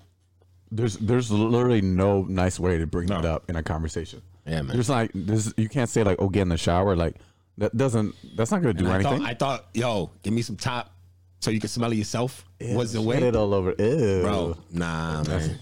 [0.70, 4.22] There's there's literally no nice way to bring that up in a conversation.
[4.46, 4.76] Yeah, man.
[4.76, 7.16] There's like there's you can't say like oh get in the shower like
[7.58, 9.18] that doesn't that's not gonna do And I anything.
[9.20, 10.92] thought, I thought, yo, give me some top
[11.40, 12.44] so you can smell it yourself.
[12.60, 13.74] was the way, it all over.
[13.78, 14.22] Ew.
[14.22, 14.56] bro?
[14.72, 15.58] Nah, man.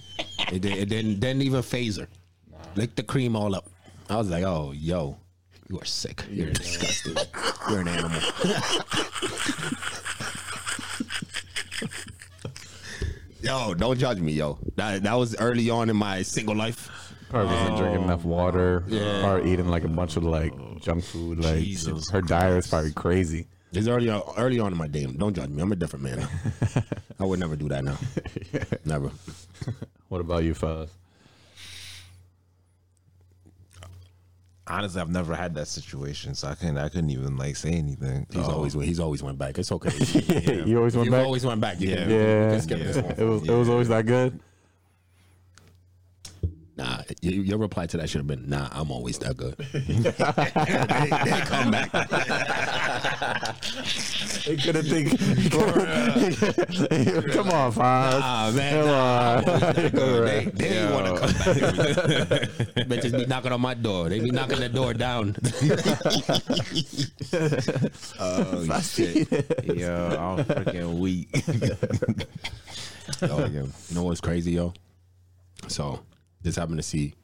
[0.50, 2.08] it, it didn't didn't even phase her.
[2.74, 3.68] Lick the cream all up.
[4.08, 5.16] I was like, oh, yo,
[5.74, 6.24] you are sick.
[6.30, 7.16] You're disgusting.
[7.68, 8.20] You're an animal.
[13.42, 14.58] yo, don't judge me, yo.
[14.76, 16.88] That that was early on in my single life.
[17.28, 18.84] Probably wasn't um, drinking enough water.
[18.86, 19.22] Yeah.
[19.22, 21.40] Probably eating like a bunch of like junk food.
[21.40, 23.48] Like Jesus her diet is probably crazy.
[23.72, 25.06] It's early on, early on in my day.
[25.06, 25.60] Don't judge me.
[25.60, 26.28] I'm a different man now.
[27.18, 27.98] I would never do that now.
[28.84, 29.10] Never.
[30.08, 30.90] What about you, Fuzz?
[34.66, 36.78] Honestly, I've never had that situation, so I couldn't.
[36.78, 38.26] I couldn't even like say anything.
[38.32, 38.52] He's Oh.
[38.52, 39.59] always he's always went back.
[39.59, 39.90] It's okay.
[40.66, 41.24] You always went You've back.
[41.26, 41.80] always went back.
[41.80, 43.14] You can- you yeah, this one.
[43.18, 44.40] it was it was always that good.
[46.76, 49.80] Nah, you, your reply to that should have been, "Nah, I'm always that good." they,
[51.30, 51.88] they come back.
[54.42, 55.10] He couldn't think.
[57.32, 58.20] Come on, Fuzz.
[58.24, 59.44] Ah man, Come nah, on.
[59.48, 60.26] always that good.
[60.28, 61.48] They, they didn't want to come back.
[62.88, 64.09] Bitches be knocking on my door.
[64.09, 65.36] They be knocking the door down.
[68.18, 69.30] oh shit!
[69.76, 71.28] Yo, I'm freaking weak.
[73.22, 74.72] Yo, you know what's crazy, yo?
[75.68, 76.01] So,
[76.44, 77.14] just happened to see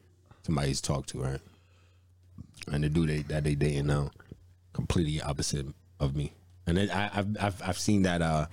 [0.43, 1.41] somebody he's talked to, right?
[2.73, 4.11] And the dude they, that they dating now,
[4.73, 5.67] completely opposite
[5.99, 6.33] of me.
[6.67, 8.47] And it, I, I've, I've I've seen that uh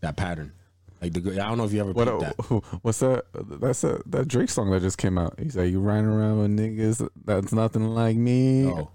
[0.00, 0.52] that pattern.
[1.00, 2.20] Like the I don't know if you ever What?
[2.20, 2.34] that.
[2.82, 3.24] What's that?
[3.34, 5.34] That's a that Drake song that just came out.
[5.38, 8.90] He's like, "You riding around with niggas that's nothing like me." Oh,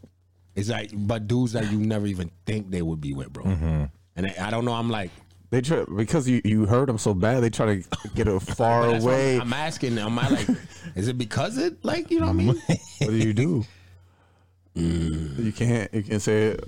[0.55, 3.43] it's like, but dudes that you never even think they would be with, bro.
[3.43, 4.73] And I, I don't know.
[4.73, 5.11] I'm like,
[5.49, 7.41] They try because you you hurt them so bad.
[7.41, 7.83] They try to
[8.15, 9.35] get it far away.
[9.35, 9.97] I'm, I'm asking.
[9.97, 10.47] Am I like,
[10.95, 12.47] is it because it like you know what I mean?
[12.99, 13.65] what do you do?
[14.75, 15.43] Mm.
[15.45, 15.93] You can't.
[15.93, 16.63] You can't say it.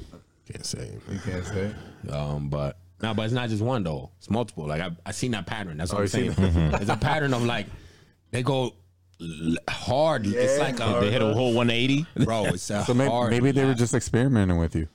[0.51, 0.91] Can't say.
[1.11, 1.71] You can't say.
[2.05, 2.11] It.
[2.11, 4.11] Um, but no, but it's not just one though.
[4.17, 4.65] It's multiple.
[4.67, 5.77] Like I, I seen that pattern.
[5.77, 6.73] That's what Oh, I'm you seen saying.
[6.81, 7.67] It's a pattern of like
[8.31, 8.73] they go
[9.21, 10.25] l- hard.
[10.25, 12.05] it's like a They hit a whole 180.
[12.25, 12.45] bro.
[12.45, 13.31] It's a So maybe, hard.
[13.31, 14.87] maybe they were just experimenting with you.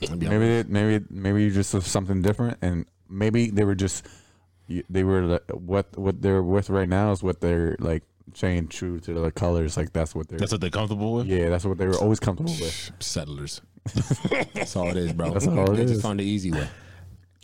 [0.00, 3.74] Maybe I'm- Maybe it, maybe maybe you just was something different, and maybe they were
[3.74, 4.06] just
[4.90, 8.02] they were the- what what they're with right now is what they're like
[8.34, 9.76] staying true to the colors.
[9.76, 11.26] Like that's what they're That's what they're comfortable with.
[11.26, 12.90] yeah, that's what they were always comfortable with.
[13.00, 13.60] settlers.
[14.54, 15.32] that's all it is, bro.
[15.32, 15.90] That's all it they is.
[15.92, 16.68] just found the easy way.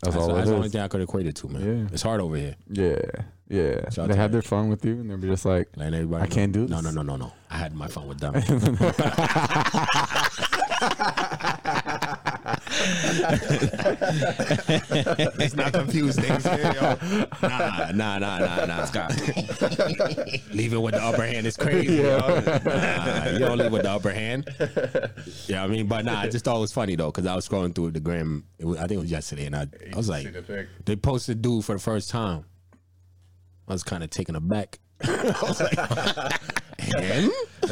[0.01, 1.61] That's, That's, all that's it the only thing I could equate it to, man.
[1.65, 1.87] Yeah.
[1.93, 2.55] It's hard over here.
[2.69, 2.99] Yeah,
[3.47, 3.79] yeah.
[3.87, 6.23] out they to had their fun with you, and they were just like, Like everybody,
[6.23, 7.31] I can't do No, no, no, no, no.
[7.49, 8.35] I had my fun with them.
[15.37, 16.97] Let's not confuse things here, yo.
[17.41, 19.07] Nah, nah, nah, nah, nah.
[20.51, 21.95] Leaving with the upper hand is crazy.
[21.97, 22.17] Yo.
[22.19, 24.49] Nah, you don't leave with the upper hand.
[25.47, 27.47] Yeah, I mean, but nah, I just thought it was funny though, because I was
[27.47, 28.45] scrolling through the gram.
[28.59, 30.27] It was, I think it was yesterday, and I, I was like,
[30.85, 32.45] they posted dude for the first time.
[33.67, 34.79] I was kind of taken aback.
[35.03, 35.77] I was like,
[36.79, 37.31] him?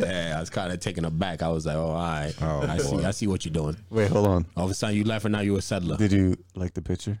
[0.00, 1.42] yeah, I was kind of taken aback.
[1.42, 2.34] I was like, oh, all right.
[2.40, 3.04] Oh, I see.
[3.04, 3.76] I see what you're doing.
[3.90, 4.46] "Wait, hold on.
[4.56, 5.96] All of a sudden, you left, and now you're a settler.
[5.96, 7.20] Did you like the picture?"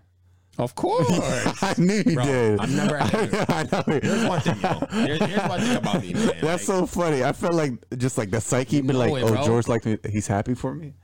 [0.58, 1.06] Of course.
[1.62, 2.60] I knew you Bro, did.
[2.60, 3.44] I'm never a hater.
[3.48, 3.82] I know.
[3.86, 4.86] Here's one thing, yo.
[5.04, 6.26] Here's, here's one thing about me, man.
[6.26, 7.22] That's Like, so funny.
[7.22, 9.44] I felt like just like the psyche, be know like, it, "Oh, bro.
[9.44, 9.98] George like me.
[10.10, 10.94] He's happy for me,"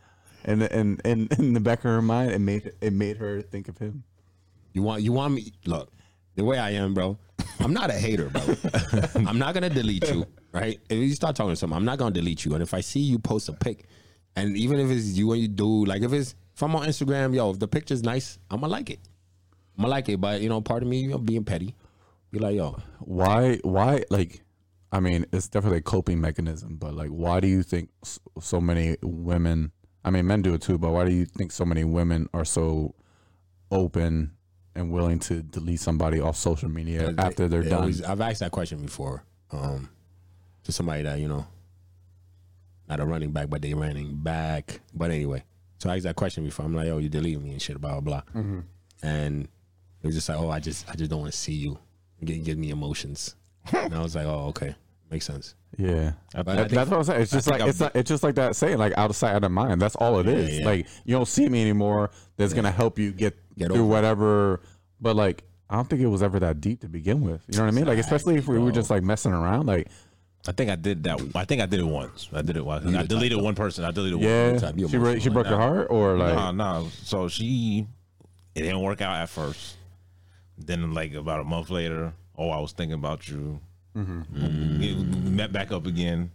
[0.45, 3.69] and and and in the back of her mind, it made it made her think
[3.69, 4.05] of him.
[4.73, 5.93] You want you want me look
[6.35, 7.19] the way I am, bro.
[7.61, 8.43] I'm not a hater, bro.
[9.27, 10.81] I'm not gonna delete you, right?
[10.89, 12.55] If you start talking to someone, I'm not gonna delete you.
[12.55, 13.85] And if I see you post a pic,
[14.37, 17.35] and even if it's you and you do, like if it's if I'm on Instagram,
[17.35, 19.01] yo, if the picture's nice, I'm gonna like it.
[19.77, 21.75] I'm gonna like it, but you know, part of me, you know, being petty,
[22.31, 23.59] be like, yo, Why?
[23.63, 24.05] Why?
[24.11, 24.43] Like,
[24.91, 27.91] I mean, it's definitely a coping mechanism, but like, why do you think
[28.41, 29.73] so many women?
[30.05, 32.45] I mean, men do it too, but why do you think so many women are
[32.45, 32.95] so
[33.71, 34.33] open
[34.75, 37.81] and willing to delete somebody off social media They- after they're they done?
[37.81, 39.89] always- I've asked that question before, um,
[40.65, 41.47] to somebody that you know,
[42.89, 44.81] not a running back, but they running back.
[44.95, 45.45] But anyway,
[45.79, 46.65] so I asked that question before.
[46.67, 48.41] I'm like, yo, you deleting me and shit, blah blah blah.
[48.41, 48.61] Mm-hmm.
[49.03, 49.45] And
[50.03, 51.79] it was just like, oh, I just, I just don't want to see you.
[52.25, 53.35] Give, give me emotions.
[53.73, 54.75] and I was like, oh, okay,
[55.13, 55.55] makes sense.
[55.79, 57.23] Yeah, But I That- that's what I'm saying.
[57.23, 59.45] It's just like it's like, it's just like that saying, like out of sight, out
[59.45, 59.81] of mind.
[59.81, 60.59] That's all it is.
[60.59, 60.65] yeah.
[60.67, 62.11] Like you don't see me anymore.
[62.37, 63.87] That's gonna help you get, Get through over it.
[63.87, 64.61] whatever.
[65.01, 67.43] But like, I don't think it was ever that deep to begin with.
[67.49, 67.87] You know what I mean?
[67.87, 69.67] Like, especially if we were just like messing around.
[69.67, 69.89] Like,
[70.47, 71.21] I think I did that.
[71.35, 72.29] I think I did it once.
[72.33, 72.85] I did it once.
[72.95, 73.85] I deleted one person.
[73.85, 74.61] I deleted yeah, one.
[74.61, 74.79] Time.
[74.79, 76.89] she she broke your heart, or like, No, no.
[77.05, 77.87] So she,
[78.55, 79.77] it didn't work out at first.
[80.59, 83.61] Then, like about a month later, oh, I was thinking about you.
[83.97, 84.81] Mm-hmm.
[84.81, 86.31] We, we met back up again,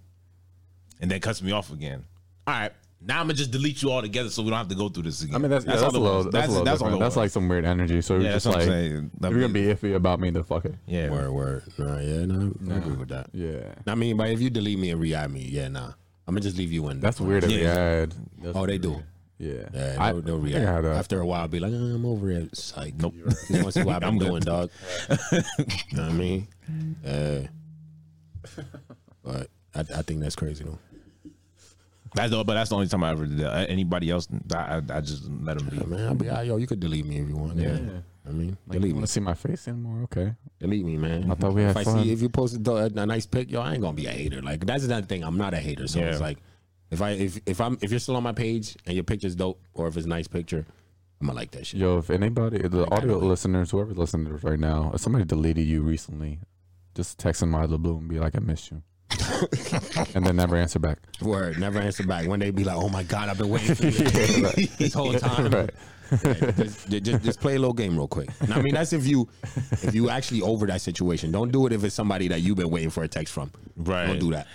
[1.02, 2.04] and then cuts me off again.
[2.46, 2.72] All right,
[3.02, 5.04] now I'm gonna just delete you all together, so we don't have to go through
[5.04, 5.36] this again.
[5.36, 6.26] I mean, that's that's, all a little was.
[6.28, 7.02] that's, a little that's all different.
[7.02, 8.02] That's like some weird energy.
[8.02, 10.76] So yeah, you're just like, if you're gonna be iffy about me, then fuck it.
[10.86, 11.10] yeah.
[11.10, 11.64] Word, word.
[11.78, 13.30] Nah, yeah, no, I agree with that.
[13.34, 15.88] Yeah, I mean, but if you delete me and re-add me, yeah, nah,
[16.28, 17.00] I'm gonna just leave you in.
[17.00, 17.44] that's weird.
[17.44, 17.58] If Yeah.
[17.58, 19.04] we had, that's Oh, they do.
[19.40, 20.68] Yeah, Yeah, I, they'll, they'll I think react.
[20.68, 22.44] I had a- After a while, I'll be like, "Uh, I'm over it.
[22.46, 23.14] It's like, Nope.
[23.30, 24.30] Just want to see what I've I'm been good.
[24.30, 24.70] doing, dog.
[25.32, 26.48] you know what I mean?
[27.06, 27.42] Uh,
[29.24, 30.80] but I, I think that's crazy, though.
[32.16, 33.70] That's the, but that's the only time I ever did that.
[33.70, 35.86] Anybody else, I, I, I just let them be.
[35.86, 37.58] Man, I'll be, ah, yo, you could delete me if you want.
[37.58, 37.78] Yeah.
[38.26, 38.94] I mean, like, you delete me.
[38.94, 40.04] want to see my face anymore?
[40.04, 40.34] Okay.
[40.60, 41.30] Delete me, man.
[41.32, 42.04] I thought we had if I fun.
[42.04, 44.42] see if you posted a, a nice pic, yo, I ain't gonna be a hater.
[44.42, 45.24] Like that's another thing.
[45.24, 45.88] I'm not a hater.
[45.88, 46.08] So Yeah.
[46.12, 46.40] it's like
[46.92, 49.62] if I if if I'm if you're still on my page and your picture's dope
[49.74, 50.66] or if it's a nice picture,
[51.20, 51.80] I'm gonna like that shit.
[51.80, 55.82] Yo, if anybody, the Like, audio listeners, whoever listeners right now, if somebody deleted you
[55.82, 56.40] recently,
[56.96, 58.82] just text them out of the blue and be like, I miss you.
[60.16, 61.00] and then never answer back.
[61.22, 62.28] Word, never answer back.
[62.28, 63.86] When they be like, oh my god, I've been waiting for
[64.60, 65.70] you this whole time.
[66.10, 66.56] Right.
[66.56, 68.30] just, just, just play a little game real quick.
[68.48, 69.28] Now, I mean, that's if you
[69.72, 71.34] if you actually over that situation.
[71.34, 73.52] Don't do it if it's somebody that you've been waiting for a text from.
[73.76, 74.06] Right.
[74.06, 74.48] Don't do that.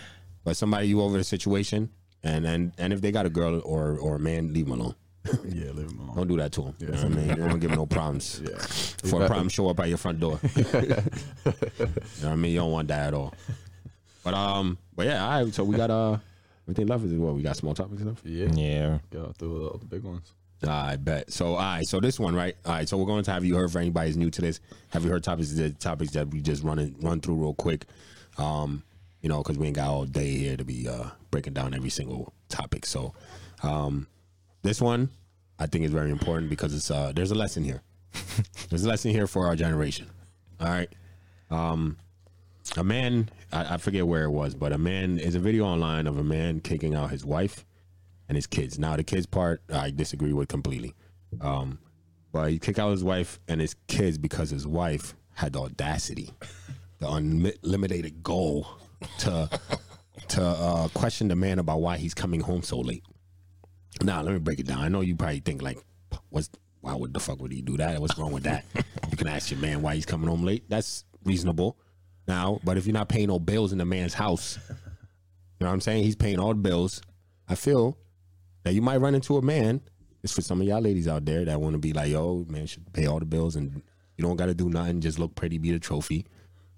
[0.45, 1.91] But somebody you over the situation,
[2.23, 4.94] and and and if they got a girl or or a man, leave them alone.
[5.44, 6.16] Yeah, leave them alone.
[6.16, 6.74] Don't do that to them.
[6.81, 8.40] You know what I mean, you don't give them no problems.
[8.43, 8.57] Yeah.
[9.03, 10.40] Before a problem show up at your front door.
[10.57, 11.03] you know
[11.44, 12.53] what I mean?
[12.53, 13.32] You don't want that at all.
[14.24, 15.55] But um, but yeah, all right.
[15.55, 16.19] So we got uh,
[16.65, 18.24] everything left is what we got small topics left.
[18.24, 18.49] Yeah.
[18.53, 18.99] Yeah.
[19.11, 20.32] Go through all the big ones.
[20.65, 21.32] I bet.
[21.32, 21.86] So, all right.
[21.86, 22.57] So this one, right?
[22.65, 22.89] All right.
[22.89, 24.61] So we're going to have you heard for anybody's new to this.
[24.90, 25.51] Have you heard topics?
[25.53, 27.85] The topics that we just run it, run through real quick.
[28.39, 28.82] Um,
[29.23, 31.90] you know, because we ain't got all day here to be uh breaking down every
[31.90, 32.85] single topic.
[32.85, 33.15] So,
[33.62, 34.07] um,
[34.62, 35.11] this one
[35.59, 37.82] I think is very important because it's uh there's a lesson here.
[38.69, 40.11] there's a lesson here for our generation.
[40.61, 40.93] All right.
[41.51, 41.97] Um,
[42.77, 46.07] a man I, I forget where it was, but a man is a video online
[46.07, 47.65] of a man kicking out his wife
[48.28, 48.78] and his kids.
[48.78, 50.94] Now the kids part I disagree with completely.
[51.40, 51.78] Um,
[52.32, 56.31] but he kicked out his wife and his kids because his wife had the audacity,
[56.99, 58.66] the unlimited goal
[59.19, 59.49] to
[60.29, 63.05] to uh, question the man about why he's coming home so late.
[64.03, 64.81] Now let me break it down.
[64.81, 65.79] I know you probably think like,
[66.31, 66.51] what's
[66.81, 68.01] why would the fuck would he do that?
[68.01, 68.65] What's wrong with that?
[69.11, 70.65] you can ask your man why he's coming home late.
[70.69, 71.79] That's reasonable.
[72.27, 74.74] Now, but if you're not paying no bills in the man's house, you
[75.61, 76.05] know what I'm saying?
[76.05, 77.03] He's paying all the bills.
[77.49, 77.99] I feel
[78.65, 79.81] that you might run into a man.
[80.23, 82.66] It's for some of y'all ladies out there that want to be like, yo, man
[82.66, 83.83] should pay all the bills and
[84.16, 85.01] you don't got to do nothing.
[85.01, 86.27] Just look pretty, be the trophy.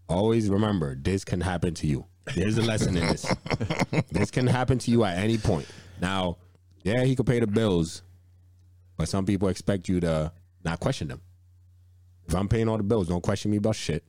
[0.08, 2.06] Always remember, this can happen to you.
[2.34, 3.34] There's a lesson in this.
[4.10, 5.66] this can happen to you at any point.
[6.00, 6.38] Now,
[6.82, 8.02] yeah, he could pay the bills,
[8.96, 10.32] but some people expect you to
[10.64, 11.20] not question them.
[12.26, 14.04] If I'm paying all the bills, don't question me about shit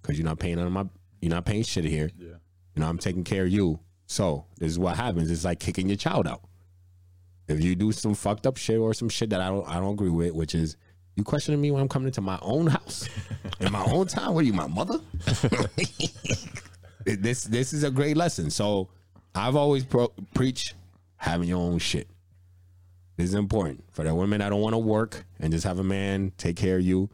[0.00, 0.86] because you're not paying on my
[1.20, 2.10] you're not paying shit here.
[2.16, 2.36] Yeah.
[2.74, 3.80] You know, I'm taking care of you.
[4.06, 5.30] So this is what happens.
[5.30, 6.42] It's like kicking your child out.
[7.48, 9.94] If you do some fucked up shit or some shit that I don't I don't
[9.94, 10.76] agree with, which is
[11.16, 13.08] you questioning me when I'm coming into my own house
[13.60, 14.34] in my own time.
[14.34, 15.00] What are you, my mother?
[17.16, 18.50] this this is a great lesson.
[18.50, 18.88] So
[19.34, 20.74] I've always pro- preach
[21.16, 22.08] having your own shit.
[23.16, 25.84] This is important for the women that don't want to work and just have a
[25.84, 27.10] man take care of you.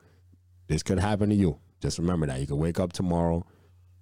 [0.66, 1.58] This could happen to you.
[1.80, 2.40] Just remember that.
[2.40, 3.46] You could wake up tomorrow,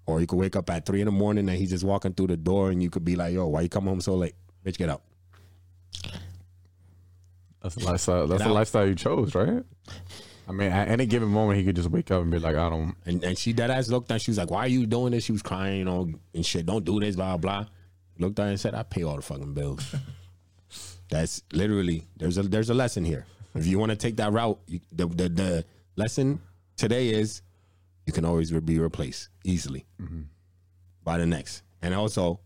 [0.07, 2.29] or you could wake up at three in the morning and he's just walking through
[2.29, 4.35] the door, and you could be like, "Yo, why you come home so late?
[4.65, 5.03] Bitch, get up."
[7.63, 8.27] That's the lifestyle.
[8.27, 9.63] That's the lifestyle you chose, right?
[10.49, 12.69] I mean, at any given moment, he could just wake up and be like, "I
[12.69, 14.21] don't." And, and she dead ass looked at.
[14.21, 16.67] She was like, "Why are you doing this?" She was crying, you know, and shit.
[16.67, 17.67] Don't do this, blah blah.
[18.19, 19.95] Looked at her and said, "I pay all the fucking bills."
[21.11, 23.27] That's literally there's a there's a lesson here.
[23.55, 25.65] If you want to take that route, you, the, the the
[25.97, 26.41] lesson
[26.77, 27.43] today is
[28.07, 30.23] you can always be replaced easily mm-hmm.
[31.05, 31.63] by the next.
[31.83, 32.41] And also,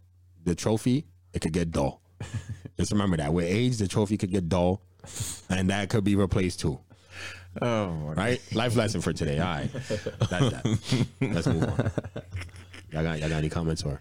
[0.45, 2.01] the trophy it could get dull.
[2.79, 4.83] Just remember that with age, the trophy could get dull,
[5.49, 6.79] and that could be replaced too.
[7.63, 8.41] Oh, right.
[8.55, 9.39] Life lesson for today.
[9.39, 11.07] All right, that's that.
[11.21, 11.91] Let's move on.
[12.93, 14.01] Y'all got y'all got any comments or?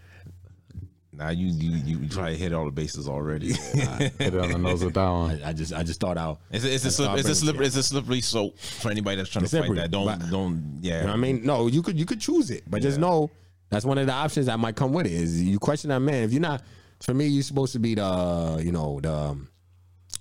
[1.17, 3.53] Now you you you try to hit all the bases already.
[3.53, 5.41] I, hit it on the nose with that one.
[5.43, 6.41] I, I, just I just thought out.
[6.51, 9.29] It's a, it's a, slip, it's a slippery it's a slippery slope for anybody that's
[9.29, 9.91] trying it's to fight that.
[9.91, 11.01] Don't but, don't yeah.
[11.01, 12.89] You know I mean, no, you could you could choose it, but yeah.
[12.89, 13.31] just know
[13.69, 15.13] that's one of the options that might come with it.
[15.13, 16.23] Is you question that man?
[16.23, 16.63] If you're not,
[17.01, 19.47] for me, you're supposed to be the you know the um,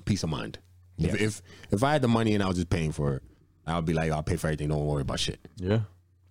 [0.05, 0.59] peace of mind.
[0.97, 1.11] Yeah.
[1.11, 1.43] If, if
[1.73, 3.23] if I had the money and I was just paying for it,
[3.67, 4.69] I would be like, I'll pay for everything.
[4.69, 5.41] Don't worry about shit.
[5.57, 5.81] Yeah.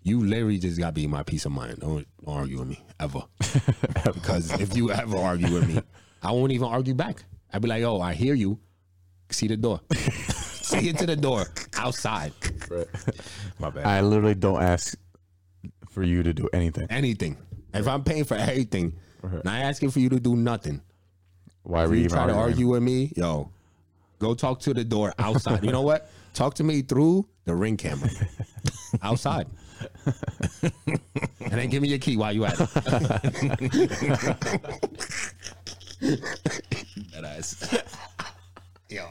[0.03, 1.79] You literally just gotta be my peace of mind.
[1.79, 3.21] Don't, don't argue with me ever.
[4.13, 5.81] because if you ever argue with me,
[6.21, 7.23] I won't even argue back.
[7.51, 8.59] I'd be like, oh, I hear you.
[9.29, 9.81] See the door.
[9.93, 11.45] See it to the door
[11.77, 12.33] outside.
[12.69, 12.87] Right.
[13.59, 13.85] My bad.
[13.85, 14.97] I literally don't ask
[15.89, 16.87] for you to do anything.
[16.89, 17.37] Anything.
[17.73, 19.39] If I'm paying for everything, right.
[19.39, 20.81] and I asking for you to do nothing,
[21.63, 23.11] why are you trying to argue with me?
[23.15, 23.51] Yo,
[24.23, 25.63] go talk to the door outside.
[25.63, 26.09] you know what?
[26.33, 28.09] Talk to me through the ring camera
[29.03, 29.45] outside.
[30.85, 32.59] and then give me your key while you at it.
[37.11, 37.77] that ass.
[38.89, 39.07] Yo.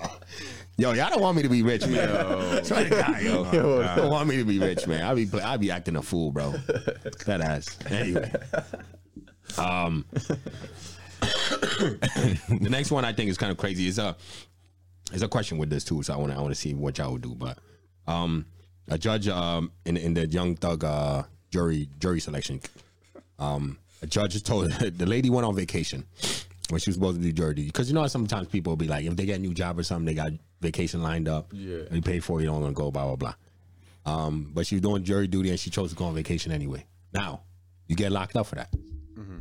[0.79, 2.09] Yo, y'all don't want me to be rich, man.
[2.09, 2.61] Yo.
[2.65, 3.53] Try to die, yo.
[3.53, 5.03] yo don't want me to be rich, man.
[5.03, 6.51] I be I be acting a fool, bro.
[7.27, 7.79] That ass.
[7.87, 8.33] Anyway.
[9.59, 10.05] Um
[11.23, 13.87] the next one I think is kind of crazy.
[13.87, 14.17] Is a
[15.13, 16.99] is a question with this too, so I want to I want to see what
[16.99, 17.35] y'all would do.
[17.35, 17.59] But
[18.07, 18.47] um
[18.89, 22.61] a judge um, in in the Young Thug uh, jury jury selection.
[23.39, 26.05] Um, a judge told the lady went on vacation
[26.69, 28.89] when she was supposed to do jury duty because you know sometimes people will be
[28.89, 31.83] like if they get a new job or something they got vacation lined up yeah
[31.91, 33.35] you pay for it, you don't want to go blah blah blah.
[34.05, 36.85] Um, but she was doing jury duty and she chose to go on vacation anyway.
[37.13, 37.43] Now
[37.87, 38.73] you get locked up for that.
[39.17, 39.39] Mm-hmm.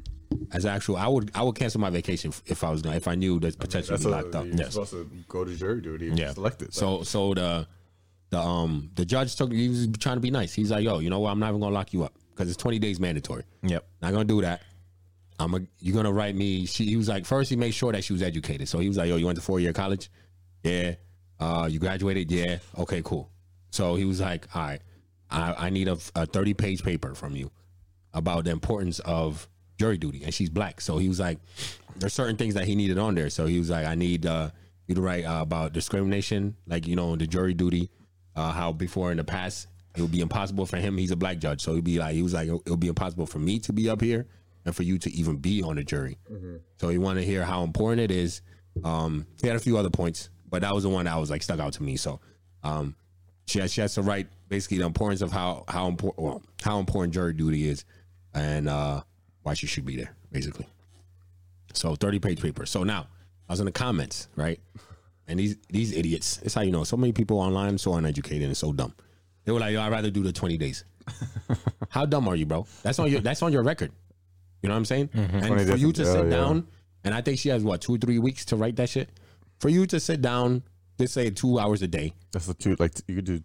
[0.52, 3.16] As actual, I would I would cancel my vacation if I was gonna if I
[3.16, 4.45] knew there's potentially I mean, to be locked up.
[4.45, 4.74] You're yes.
[4.74, 6.12] supposed to go to jury duty.
[6.14, 6.74] yeah, selected.
[6.74, 7.68] So so the
[8.30, 10.53] the um the judge took he was trying to be nice.
[10.53, 11.32] He's like, yo, you know what?
[11.32, 13.44] I'm not even gonna lock you up because it's 20 days mandatory.
[13.64, 13.86] Yep.
[14.02, 14.62] Not gonna do that.
[15.40, 16.66] I'm a, you're gonna write me.
[16.66, 18.68] She he was like first he made sure that she was educated.
[18.68, 20.10] So he was like, yo, you went to four year college?
[20.64, 20.95] Yeah.
[21.40, 22.32] Uh, you graduated?
[22.32, 22.60] Yeah.
[22.78, 23.30] Okay, cool.
[23.72, 24.82] So he was like, all right,
[25.30, 27.52] I, I need a, a 30 page paper from you
[28.14, 29.48] about the importance of
[29.82, 30.80] jury duty, and she's black.
[30.80, 31.40] So he was like,
[31.98, 33.30] there's certain things that he needed on there.
[33.30, 34.52] So he was like, I need uh,
[34.88, 37.90] you to write uh, about discrimination, like you know, the jury duty
[38.36, 40.98] uh, how before in the past it would be impossible for him.
[40.98, 43.26] He's a black judge, so he'd be like he was like it would be impossible
[43.26, 44.28] for me to be up here
[44.66, 46.18] and for you to even be on the jury.
[46.32, 46.58] Mm-hmm.
[46.78, 48.41] So he wanted to hear how important it is.
[48.84, 51.44] Um, he had a few other points, but that was the one that was like
[51.44, 51.98] stuck out to me.
[51.98, 52.22] So
[52.64, 52.95] um,
[53.48, 56.80] she has, she has to write basically the importance of how how important well, how
[56.80, 57.84] important jury duty is.
[58.34, 59.02] and uh,
[59.43, 60.68] why she should be there, basically.
[61.73, 62.65] So 30 page paper.
[62.65, 63.07] So now
[63.47, 64.59] I was in the comments, right?
[65.27, 68.57] And these these idiots, it's how you know so many people online so uneducated and
[68.57, 68.93] so dumb.
[69.45, 70.84] They were like, Yo, I'd rather do the 20 days.
[71.89, 72.68] how dumb are you, bro?
[72.84, 73.91] That's on your that's on your record.
[74.61, 75.07] You know what I'm saying?
[75.09, 75.38] Mm-hmm.
[75.38, 76.30] And for you to sit yeah, yeah.
[76.30, 76.68] down,
[77.03, 79.09] and I think she has what two, or three weeks to write that shit.
[79.59, 80.63] For you to sit down,
[80.99, 82.76] let's say two hours a day, That's the two.
[82.80, 83.43] Like you could do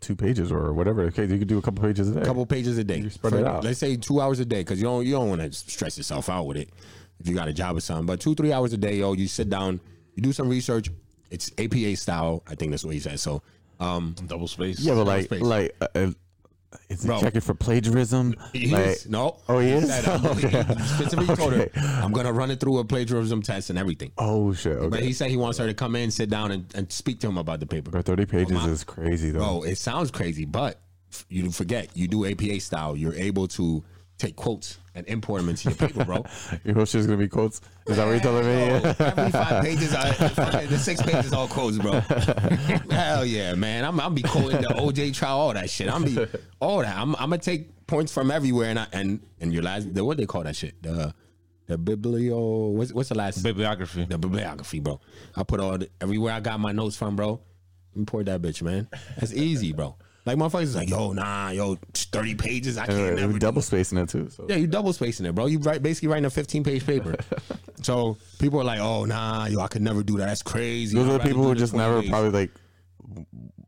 [0.00, 1.02] two pages or whatever.
[1.04, 2.20] Okay, you could do a couple pages a day.
[2.22, 2.98] a couple pages a day.
[2.98, 3.64] You spread For- it out.
[3.64, 6.28] Let's say two hours a day, because you don't you don't want to stress yourself
[6.28, 6.70] out with it
[7.20, 8.06] if you got a job or something.
[8.06, 9.80] But two three hours a day, yo, you sit down,
[10.14, 10.90] you do some research.
[11.30, 12.42] It's APA style.
[12.46, 13.20] I think that's what he said.
[13.20, 13.42] So,
[13.80, 14.80] um, Double space.
[14.80, 15.42] Yeah, but like, space.
[15.42, 16.10] like, uh, uh,
[16.88, 17.20] is he Bro.
[17.20, 18.34] checking for plagiarism?
[18.52, 19.38] he like, is- no.
[19.48, 19.88] Oh, he is?
[19.88, 20.62] said, I'm- Okay.
[20.62, 21.80] He specifically told her, Okay.
[21.80, 24.12] I'm gonna run it through a plagiarism test and everything.
[24.18, 24.78] Oh shit.
[24.78, 25.04] But Okay.
[25.06, 27.38] he said he wants her to come in, sit down, and, and speak to him
[27.38, 27.90] about the paper.
[27.90, 29.40] Bro, Thirty pages my- is crazy though.
[29.40, 30.80] Oh, it sounds crazy, but
[31.12, 32.96] f- you forget you do APA style.
[32.96, 33.82] You're able to
[34.18, 36.24] take quotes and import them into your paper, bro.
[36.64, 37.60] Your whole shit's gonna be quotes.
[37.86, 38.66] Is that what you're telling me?
[38.66, 41.92] Yo, every five pages, I, fucking- the six pages all quotes, bro.
[42.90, 43.84] Hell yeah, man.
[43.84, 45.88] I'm I'm be quoting the OJ trial, all that shit.
[45.92, 46.26] I'm be
[46.60, 46.96] all that.
[46.96, 50.16] I'm I'm gonna take points from everywhere, and I, and and your last the what
[50.16, 51.14] they call that shit the
[51.66, 54.04] the biblio what's what's the last Bibliography.
[54.04, 55.00] the bibliography, bro.
[55.36, 57.40] I put all the, everywhere I got my notes from, bro.
[57.94, 58.88] Import that bitch, man.
[59.18, 59.96] That's easy, bro.
[60.28, 62.76] Like motherfuckers is like, yo, nah, yo, thirty pages.
[62.76, 64.28] I can't And never we do double spacing it too.
[64.28, 65.46] So yeah, you double spacing it, bro.
[65.46, 67.16] You write basically writing a 15 page paper.
[67.82, 70.26] so people are like, oh nah, yo, I could never do that.
[70.26, 70.94] That's crazy.
[70.98, 72.50] those I'd are the people who just never days." probably like,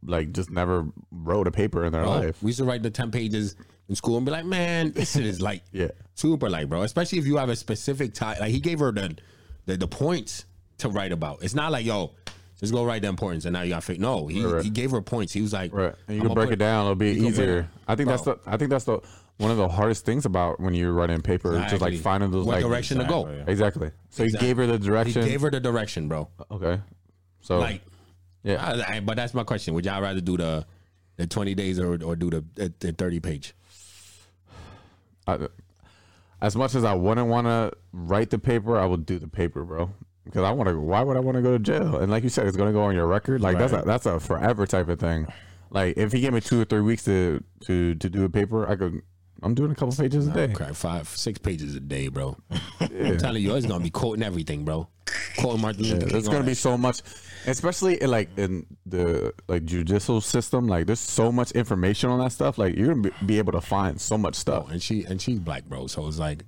[0.04, 2.42] like just never wrote a paper in their Bro, life.
[2.42, 3.56] We used to write the 10 pages
[3.88, 5.88] in school and be like, man, this shit is like Yeah.
[6.14, 6.82] super light, bro.
[6.82, 8.36] Especially if you have a specific time.
[8.38, 9.16] Like he gave her the,
[9.64, 10.44] the the points
[10.78, 11.42] to write about.
[11.42, 12.12] It's not like, yo,
[12.60, 14.90] just go write the importance and now you got to No, he, Right, he gave
[14.92, 15.32] her points.
[15.32, 16.84] He was like, Right, and you "I'ma can break it down.
[16.84, 17.70] It'll be you can break easier.
[17.88, 18.38] I think that's the.
[18.46, 19.00] I think that's the
[19.38, 21.58] one of the hardest things about when you're writing paper.
[21.68, 23.26] Just like finding those what like direction to go.
[23.26, 23.52] Exactly.
[23.52, 23.90] Exactly.
[24.10, 24.46] So Exactly.
[24.46, 25.22] he gave her the direction.
[25.22, 26.28] He gave her the direction, bro.
[26.50, 26.80] okay.
[27.40, 27.80] So Like,
[28.42, 29.72] yeah, I, I- but that's my question.
[29.74, 30.66] Would y'all rather do the
[31.16, 33.54] the 20 days or, or do the, the, the 30 page?
[35.26, 35.48] I,
[36.40, 39.64] as much as I wouldn't want to write the paper, I would do the paper,
[39.64, 39.90] bro.
[40.24, 40.78] Because I want to.
[40.78, 41.96] Why would I want to go to jail?
[41.96, 43.40] And like you said, it's going to go on your record.
[43.40, 45.26] Like that's a that's a forever type of thing.
[45.70, 48.68] Like if he gave me two or three weeks to to to do a paper,
[48.68, 49.02] I could.
[49.42, 50.52] I'm doing a couple pages a day.
[50.52, 52.36] Okay, five, six pages a day, bro.
[52.90, 53.08] Yeah.
[53.08, 54.88] I'm telling you, it's gonna be quoting everything, bro.
[55.38, 56.08] Quoting Martin Luther King.
[56.08, 57.02] There's gonna be so much,
[57.46, 60.66] especially in like in the like judicial system.
[60.66, 62.58] Like there's so much information on that stuff.
[62.58, 64.64] Like you're gonna be, be able to find so much stuff.
[64.66, 65.86] Oh, and she and she's black, bro.
[65.86, 66.44] So it's like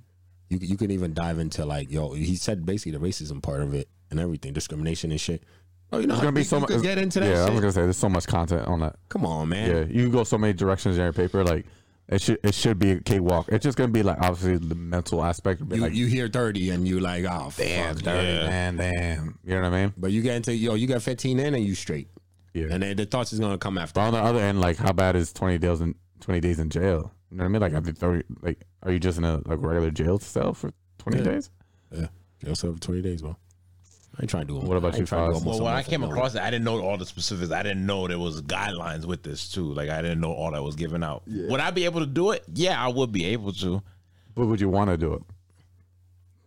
[0.53, 2.13] you you can even dive into like yo.
[2.13, 5.43] He said basically the racism part of it and everything, discrimination and shit.
[5.91, 6.81] Oh, you know, There's gonna be so much.
[6.81, 7.29] get into that.
[7.29, 8.95] yeah, I was gonna say there's so much content on that.
[9.09, 9.69] Come on, man.
[9.69, 11.43] Yeah, you can go so many directions in your paper.
[11.43, 11.65] Like
[12.09, 13.47] it should it should be a cakewalk.
[13.49, 15.61] It's just gonna be like obviously the mental aspect.
[15.61, 18.47] Of it, You, like you hear thirty and you like, oh damn, fuck, dirty, yeah.
[18.47, 19.39] man, damn.
[19.45, 19.93] You know what I mean?
[19.97, 22.07] But you get into yo, you got fifteen in and you straight,
[22.53, 22.67] Yeah.
[22.71, 23.93] and then the thoughts is gonna come after.
[23.93, 26.69] But on the other end, like how bad is 20 days in 20 days in
[26.71, 27.13] jail?
[27.29, 27.61] You know what I mean?
[27.61, 30.71] Like I think 30, like are you just in a like regular jail cell for
[30.99, 31.23] 20 Yeah.
[31.23, 31.49] days?
[31.91, 32.07] Yeah,
[32.43, 33.35] jail cell for twenty days, bro.
[34.17, 34.57] I ain't trying to do.
[34.59, 34.63] It.
[34.65, 35.47] What about I ain't you, trying to do Foz?
[35.47, 37.51] Well, when I came across it, I didn't know all the specifics.
[37.51, 39.73] I didn't know there was guidelines with this too.
[39.73, 41.23] Like I didn't know all that was given out.
[41.27, 42.43] Would I be able to do it?
[42.53, 43.81] Yeah, I would be able to.
[44.35, 45.21] But would you want to do it?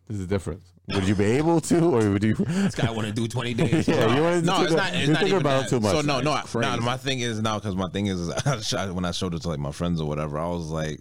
[0.08, 0.64] There's a difference.
[0.88, 2.34] Would you be able to, or would you?
[2.34, 3.88] this guy want to do twenty days.
[3.88, 4.94] yeah, you want to No, it's not.
[4.94, 5.66] It's you're not thinking even about that.
[5.66, 5.92] it too much.
[5.92, 6.82] So no, no, I- no.
[6.82, 8.30] My thing is now because my thing is
[8.74, 11.00] I when I showed it to like my friends or whatever, I was like,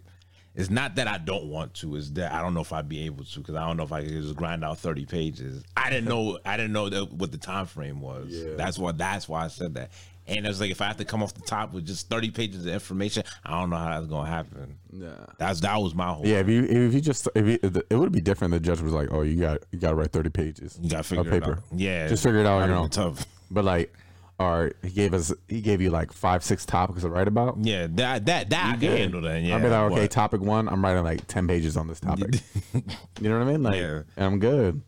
[0.55, 1.95] it's not that I don't want to.
[1.95, 3.91] It's that I don't know if I'd be able to because I don't know if
[3.91, 5.63] I could just grind out thirty pages.
[5.75, 6.39] I didn't know.
[6.45, 8.29] I didn't know that, what the time frame was.
[8.29, 8.55] Yeah.
[8.55, 8.93] That's why.
[8.93, 9.91] That's why I said that.
[10.27, 12.65] And it's like if I have to come off the top with just thirty pages
[12.65, 14.77] of information, I don't know how that's gonna happen.
[14.91, 16.25] Yeah, That's that was my whole.
[16.25, 17.59] Yeah, if you if you just if you,
[17.89, 18.51] it would be different.
[18.51, 21.01] The judge was like, "Oh, you got you got to write 30 pages." You gotta
[21.01, 21.51] of figure paper.
[21.51, 21.63] it out.
[21.75, 22.89] Yeah, Just figure it out on That'd your own.
[22.89, 23.25] Tough.
[23.51, 23.93] But like,
[24.39, 27.57] all right, he gave us he gave you like five six topics to write about.
[27.61, 28.99] Yeah, that that that I can good.
[28.99, 29.41] handle that.
[29.41, 31.99] Yeah, I'd be like, okay, but- topic one, I'm writing like 10 pages on this
[31.99, 32.41] topic.
[32.73, 33.63] you know what I mean?
[33.63, 34.01] Like, Yeah.
[34.17, 34.81] I'm good.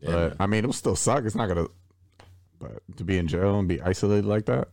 [0.00, 0.36] Yeah, but man.
[0.40, 1.24] I mean, it'll still suck.
[1.24, 1.66] It's not gonna.
[2.60, 4.68] But to be in jail and be isolated like that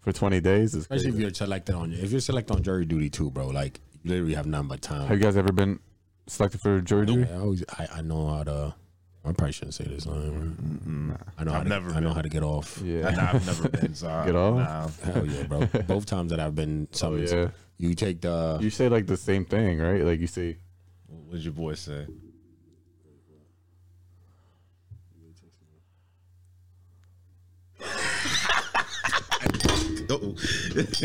[0.00, 3.10] for 20 days is Especially if you're selected on if you're selected on jury duty
[3.10, 3.48] too, bro.
[3.48, 5.06] Like you literally have none but time.
[5.08, 5.78] Have you guys ever been
[6.26, 7.30] selected for jury duty?
[7.32, 8.74] I, always, I I know how to.
[9.26, 10.06] I probably shouldn't say this.
[10.06, 12.80] Um, I know I've to, never I know how to get off.
[12.84, 13.10] Yeah.
[13.10, 13.94] Nah, I've never been.
[13.94, 14.56] So Get off?
[15.04, 15.12] Nah.
[15.12, 15.66] Hell yeah, bro.
[15.88, 17.48] Both times that I've been Oh, yeah.
[17.78, 18.58] you take the.
[18.60, 20.02] You say like the same thing, right?
[20.02, 20.58] Like you say,
[21.08, 22.06] What'd your boy say?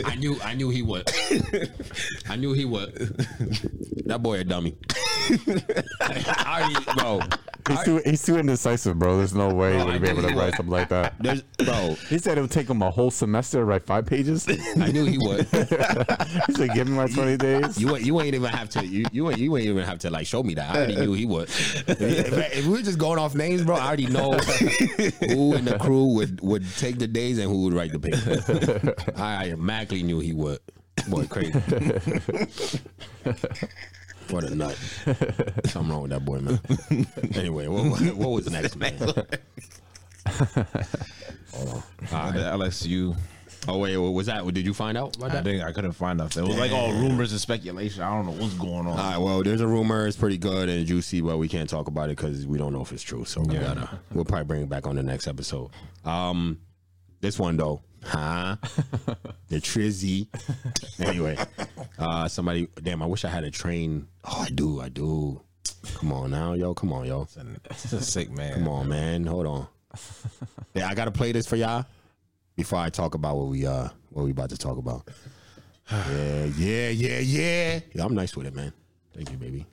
[0.05, 1.09] I knew I knew he would.
[2.29, 2.93] I knew he would.
[4.05, 4.77] That boy a dummy.
[6.01, 7.21] I already, bro.
[7.69, 9.17] He's too he's too indecisive, bro.
[9.17, 11.13] There's no way he would be able to write something like that.
[11.19, 11.95] There's, bro.
[12.09, 14.47] He said it would take him a whole semester to write five pages.
[14.49, 15.45] I knew he would.
[16.47, 18.85] he said, "Give me my twenty days." You ain't, you ain't even have to.
[18.85, 20.75] You you ain't, you ain't even have to like show me that.
[20.75, 21.49] I already knew he would.
[21.49, 25.77] If, if we were just going off names, bro, I already know who in the
[25.79, 28.95] crew would would take the days and who would write the paper.
[29.15, 30.57] I automatically knew he would.
[31.07, 31.51] Boy, crazy.
[34.29, 34.75] what a nut.
[35.65, 36.59] Something wrong with that boy, man.
[37.35, 38.97] Anyway, what, what, what was next, man?
[41.53, 42.11] Oh no.
[42.11, 43.15] LSU.
[43.67, 44.43] Oh wait, what was that?
[44.43, 45.43] What did you find out about I that?
[45.43, 46.35] think I couldn't find out.
[46.35, 48.01] It was like all rumors and speculation.
[48.01, 48.87] I don't know what's going on.
[48.87, 50.07] All right, well, there's a rumor.
[50.07, 52.81] It's pretty good and juicy, but we can't talk about it because we don't know
[52.81, 53.25] if it's true.
[53.25, 55.69] So we gotta, we'll probably bring it back on the next episode.
[56.03, 56.61] Um,
[57.19, 58.55] this one though, huh?
[59.49, 60.27] the Trizzy.
[60.99, 61.37] anyway,
[61.99, 62.67] uh, somebody.
[62.81, 64.07] Damn, I wish I had a train.
[64.23, 64.81] Oh, I do.
[64.81, 65.41] I do.
[65.95, 66.73] Come on now, yo.
[66.73, 67.27] Come on, yo.
[67.69, 68.53] It's a sick man.
[68.53, 69.25] Come on, man.
[69.25, 69.67] Hold on.
[70.73, 71.85] Yeah, I gotta play this for y'all
[72.55, 75.07] before I talk about what we uh what we about to talk about.
[75.91, 77.79] Yeah, yeah, yeah, yeah.
[77.93, 78.71] Yeah, I'm nice with it, man.
[79.13, 79.65] Thank you, baby.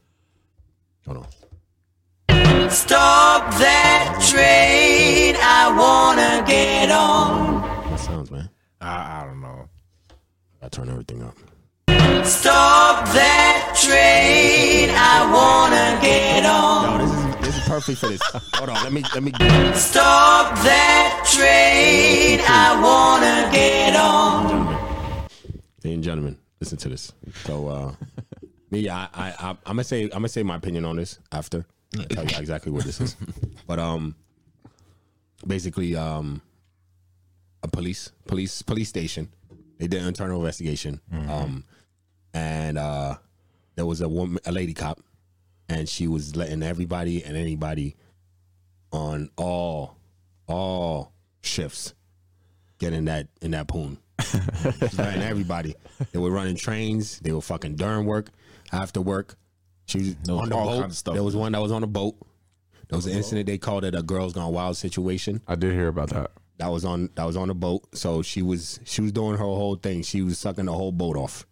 [1.06, 2.70] Hold on.
[2.70, 7.77] Stop that train, I wanna get on.
[8.08, 8.48] That sounds, man.
[8.80, 9.68] I, I don't know.
[10.62, 11.36] I turn everything up.
[12.24, 16.98] Stop that train, I wanna get on.
[16.98, 18.22] No, this is this is perfect for this.
[18.54, 19.30] Hold on, let me let me.
[19.74, 25.28] Stop that train, I wanna get on.
[25.84, 27.12] Ladies and gentlemen, listen to this.
[27.44, 27.92] So, uh,
[28.70, 31.66] me, I, I, I, I'm gonna say, I'm gonna say my opinion on this after.
[31.98, 33.16] I'll tell you exactly what this is.
[33.66, 34.16] But um,
[35.46, 36.40] basically, um,
[37.62, 39.28] a police, police, police station.
[39.78, 41.00] They did an internal investigation.
[41.12, 41.64] Um,
[42.34, 43.16] and uh,
[43.76, 45.00] there was a woman, a lady cop,
[45.68, 47.96] and she was letting everybody and anybody
[48.92, 49.96] on all,
[50.46, 51.12] all
[51.42, 51.94] shifts
[52.78, 53.98] get in that in that poon.
[54.98, 55.74] Letting everybody.
[56.12, 57.20] They were running trains.
[57.20, 58.30] They were fucking during work,
[58.72, 59.36] after work.
[59.86, 60.80] She was on the boat.
[60.82, 61.14] kinds of.
[61.14, 62.16] There was one that was on a boat.
[62.88, 63.46] There was an incident.
[63.46, 65.40] They called it a "girls gone wild" situation.
[65.46, 66.32] I did hear about that.
[66.58, 67.82] That was on that was on the boat.
[67.94, 70.02] So she was she was doing her whole thing.
[70.02, 71.46] She was sucking the whole boat off.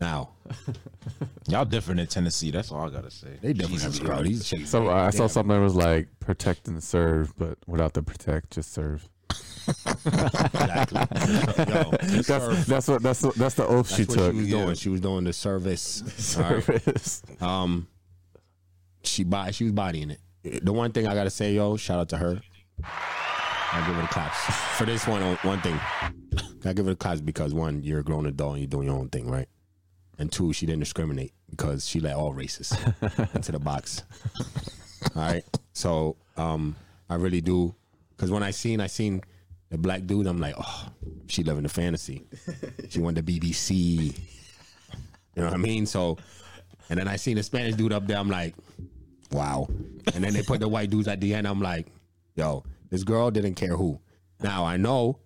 [0.00, 0.30] Now
[1.48, 2.50] Y'all different in Tennessee.
[2.50, 3.38] That's all I gotta say.
[3.42, 3.80] they different.
[3.80, 4.08] Jesus bro.
[4.08, 4.24] Christ.
[4.28, 7.94] These chicks- So uh, I saw something that was like protect and serve, but without
[7.94, 9.08] the protect, just serve.
[9.86, 11.00] Exactly.
[11.68, 11.90] Yo,
[12.22, 14.32] That's that's what that's what- that's the oath she that's what took.
[14.34, 14.74] she was doing.
[14.76, 16.36] She was doing the service.
[16.36, 16.62] All right.
[16.62, 17.22] Service.
[17.40, 17.88] Um,
[19.02, 20.10] she buy she was bodying
[20.42, 20.64] it.
[20.64, 22.40] The one thing I gotta say, yo, shout out to her.
[23.72, 24.38] I give it a claps
[24.76, 25.22] for this one.
[25.36, 25.78] One thing,
[26.64, 28.96] I give it a claps because one, you're a grown adult and you're doing your
[28.96, 29.48] own thing, right?
[30.18, 32.72] And two, she didn't discriminate because she let all races
[33.34, 34.02] into the box.
[35.14, 36.76] All right, so um,
[37.08, 37.74] I really do
[38.10, 39.22] because when I seen I seen
[39.70, 40.88] the black dude, I'm like, oh,
[41.26, 42.26] she living the fantasy.
[42.88, 44.18] She won the BBC.
[45.36, 45.86] You know what I mean?
[45.86, 46.16] So,
[46.88, 48.16] and then I seen the Spanish dude up there.
[48.16, 48.54] I'm like,
[49.30, 49.68] wow.
[50.14, 51.46] And then they put the white dudes at the end.
[51.46, 51.86] I'm like,
[52.34, 54.00] yo, this girl didn't care who.
[54.42, 55.18] Now I know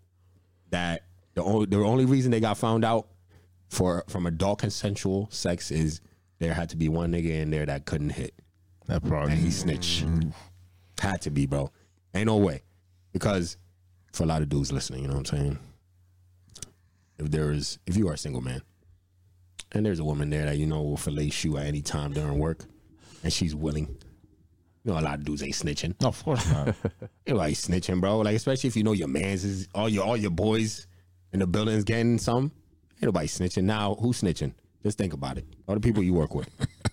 [0.71, 3.09] that the only the only reason they got found out
[3.69, 6.01] for from adult consensual sex is
[6.39, 8.35] there had to be one nigga in there that couldn't hit
[8.87, 9.33] That probably.
[9.33, 10.05] and he snitched.
[11.01, 11.71] Had to be, bro.
[12.15, 12.63] Ain't no way.
[13.13, 13.57] Because
[14.13, 15.59] for a lot of dudes listening, you know what I'm saying?
[17.19, 18.63] If there is if you are a single man
[19.73, 22.39] and there's a woman there that you know will fillet you at any time during
[22.39, 22.65] work
[23.23, 23.97] and she's willing.
[24.85, 25.95] You know, a lot of dudes ain't snitching.
[26.01, 26.75] No, of course not.
[27.27, 28.19] Everybody snitching, bro.
[28.19, 30.87] Like especially if you know your man's is all your all your boys
[31.33, 32.51] in the building's getting some.
[32.97, 33.65] Ain't nobody snitching.
[33.65, 34.55] Now who's snitching?
[34.83, 35.47] Just think about it.
[35.69, 36.49] All the people you work with.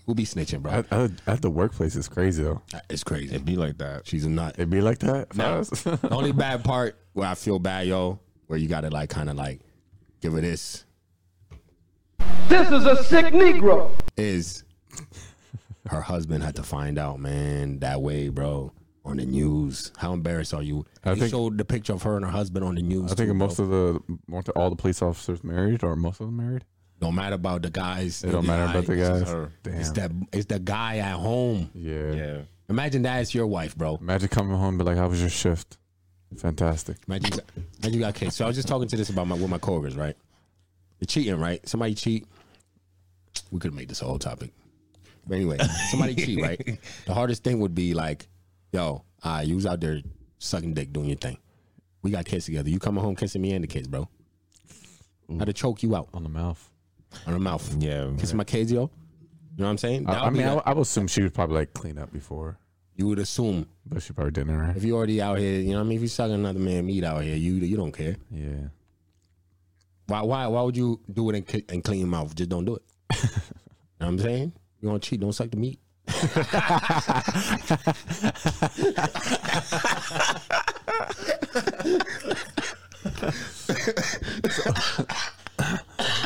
[0.06, 0.72] Who be snitching, bro?
[0.74, 2.62] At, at, at the workplace, it's crazy though.
[2.74, 3.34] Uh, it's crazy.
[3.34, 4.06] It'd be like that.
[4.08, 4.56] She's a nut.
[4.58, 5.36] It'd be like that.
[5.36, 5.64] No.
[5.64, 9.36] the only bad part where I feel bad, yo, where you gotta like kind of
[9.36, 9.62] like
[10.22, 10.86] give her this
[12.48, 13.92] This is a sick Negro.
[14.18, 14.64] is
[15.88, 18.72] her husband had to find out, man, that way, bro,
[19.06, 19.92] on the news.
[19.98, 20.86] How embarrassed are you?
[21.04, 23.12] I they think- showed the picture of her and her husband on the news.
[23.12, 23.66] I think too, most bro.
[23.66, 23.70] of
[24.08, 26.66] the weren't all the police officers married, or most of them married.
[27.00, 28.24] don't matter about the guys.
[28.24, 29.30] It don't matter about the guys.
[29.30, 29.52] her.
[29.66, 31.70] It's that it's the guy at home.
[31.74, 32.12] Yeah.
[32.12, 32.38] Yeah.
[32.70, 33.98] Imagine that is your wife, bro.
[34.02, 35.78] Imagine coming home and be like, "How was your shift?"
[36.38, 36.98] Fantastic.
[37.08, 37.46] Imagine, you got-
[37.80, 38.36] imagine you got kids.
[38.36, 40.16] So I was just talking to this about my with my coworkers, right?
[41.00, 41.68] The cheating, right?
[41.68, 42.28] Somebody cheat.
[43.50, 44.52] We could have made this a whole topic.
[45.30, 45.58] But anyway,
[45.92, 46.80] somebody cheat, right?
[47.06, 48.28] The hardest thing would be like,
[48.72, 50.02] yo, uh, you was out there
[50.40, 51.38] sucking dick, doing your thing.
[52.02, 52.70] We got kids together.
[52.70, 54.10] You coming home kissing me and the kids, bro.
[55.30, 56.68] I had to choke you out on the mouth.
[57.28, 57.76] on the mouth.
[57.80, 58.10] Yeah.
[58.18, 58.82] Kiss my kids, yo.
[58.82, 58.90] You
[59.58, 60.08] know what I'm saying?
[60.08, 62.00] I, That I would be mean, I, I would assume she was probably like clean
[62.00, 62.58] up before,
[62.96, 64.58] you would assume but she probably didn't.
[64.58, 64.76] Right?
[64.76, 65.98] if you already out here, you know what I mean?
[65.98, 68.16] If you sucking another man meat out here, you you don't care.
[68.32, 68.70] Yeah.
[70.08, 72.34] Why why why would you do it and, cl- and clean your mouth?
[72.34, 72.84] Just don't do it.
[73.14, 73.38] you know
[73.98, 74.54] what I'm saying?
[74.82, 75.20] You want to cheat?
[75.20, 75.80] Don't suck the meat.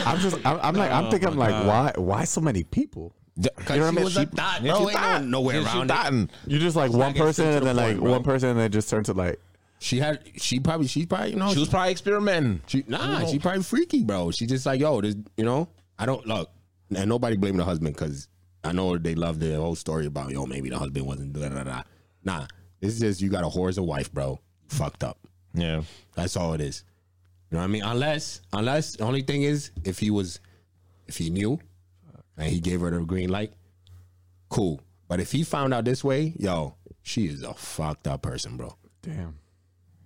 [0.06, 0.36] I'm just.
[0.46, 0.92] I'm, I'm like.
[0.92, 1.30] I'm oh thinking.
[1.30, 1.92] I'm like, why?
[1.96, 3.14] Why so many people?
[3.36, 4.10] You You know what I mean?
[4.10, 6.30] She, thought, bro, ain't no, nowhere around it.
[6.46, 8.12] You just like one get person, and the then like point, bro.
[8.12, 9.40] one person, and then just turn to like.
[9.80, 12.62] She had, she probably, she probably, you know, She was probably experimenting.
[12.68, 14.32] She, nah, she probably freaky, bro.
[14.32, 15.68] She just like, yo, this, you know,
[16.00, 16.50] I don't look,
[16.96, 18.30] and nobody blame the husband because
[18.64, 21.64] I know they love the whole story about, yo, maybe the husband wasn't da da
[21.64, 21.84] da.
[22.24, 22.48] Nah,
[22.80, 24.40] this is just you got a whore as a wife, bro.
[24.68, 25.18] Fucked up.
[25.54, 25.82] Yeah.
[26.16, 26.84] That's all it is.
[27.50, 27.84] You know what I mean?
[27.84, 30.40] Unless, unless the only thing is if he was,
[31.08, 31.60] if he knew,
[32.38, 33.54] and he gave her the green light,
[34.50, 34.82] cool.
[35.08, 38.76] But if he found out this way, yo, she is a fucked up person, bro.
[39.02, 39.18] Damn.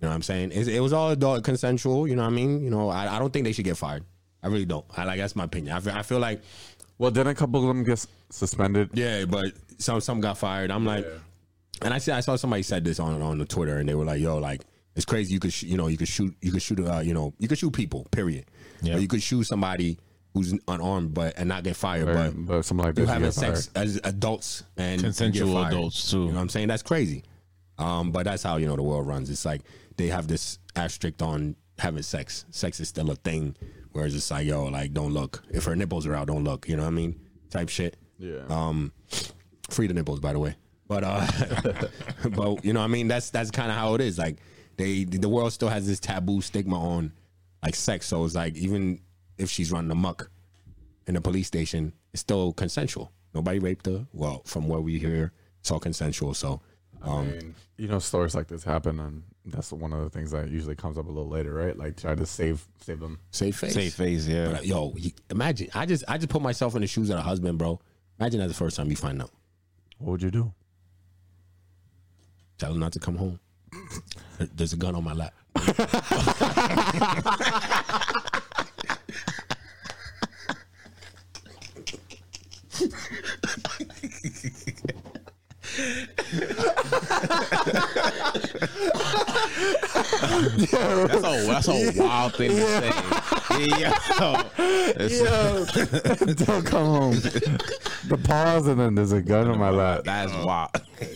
[0.00, 0.52] You know what I'm saying?
[0.52, 2.06] It was all adult consensual.
[2.06, 2.62] You know what I mean?
[2.62, 4.04] You know, I, I don't think they should get fired.
[4.42, 4.84] I really don't.
[4.96, 5.74] I like that's my opinion.
[5.74, 6.42] I feel, I feel like
[6.98, 8.90] Well, then a couple of them get suspended.
[8.94, 10.70] yeah, but some some got fired.
[10.70, 11.06] I'm like,
[11.82, 14.04] and I see I saw somebody said this on on the Twitter, and they were
[14.04, 14.62] like, yo, like
[14.96, 15.32] it's crazy.
[15.34, 17.46] You could sh- you know you could shoot you could shoot uh, you know you
[17.48, 18.06] could shoot people.
[18.10, 18.46] Period.
[18.82, 18.96] Yeah.
[18.96, 19.98] Or you could shoot somebody
[20.34, 22.08] who's unarmed, but and not get fired.
[22.08, 23.12] Or, But but something like you this.
[23.12, 23.56] having get fired.
[23.58, 25.72] sex as adults and Consensual get fired.
[25.74, 26.18] adults, too.
[26.22, 26.68] You know what I'm saying?
[26.68, 27.22] That's crazy.
[27.78, 29.30] Um, but that's how you know the world runs.
[29.30, 29.62] It's like
[29.96, 32.44] they have this asterisk on having sex.
[32.50, 33.54] Sex is still a thing.
[33.98, 35.42] Whereas it's like, yo, like don't look.
[35.50, 36.68] If her nipples are out, don't look.
[36.68, 37.18] You know what I mean?
[37.50, 37.96] Type shit.
[38.16, 38.42] Yeah.
[38.48, 38.92] Um,
[39.70, 40.54] free the nipples, by the way.
[40.86, 41.26] But uh,
[42.30, 44.16] but you know, what I mean, that's that's kind of how it is.
[44.16, 44.38] Like
[44.76, 47.12] they, the world still has this taboo stigma on
[47.60, 48.06] like sex.
[48.06, 49.00] So it's like even
[49.36, 50.30] if she's running amok
[51.08, 53.10] in the police station, it's still consensual.
[53.34, 54.06] Nobody raped her.
[54.12, 56.34] Well, from what we hear, it's all consensual.
[56.34, 56.60] So
[57.02, 60.48] um, And, you know, stories like this happen, and that's one of the things that
[60.48, 61.76] usually comes up a little later, right?
[61.76, 63.18] Like try to save save them.
[63.30, 63.74] save face.
[63.74, 64.52] Safe face, yeah.
[64.52, 64.94] But yo,
[65.30, 65.68] imagine.
[65.74, 67.80] I just I just put myself in the shoes of a husband, bro.
[68.18, 69.30] Imagine that's the first time you find out.
[69.98, 70.52] What would you do?
[72.58, 73.38] Tell him not to come home.
[74.38, 75.34] There's a gun on my lap.
[90.68, 92.90] That's a that's a wild thing to say.
[93.78, 93.94] Yeah.
[94.58, 95.20] It's-
[96.46, 97.14] Don't come home.
[97.14, 100.02] the pause, and then there's a gun in my lap.
[100.04, 100.70] That's wild.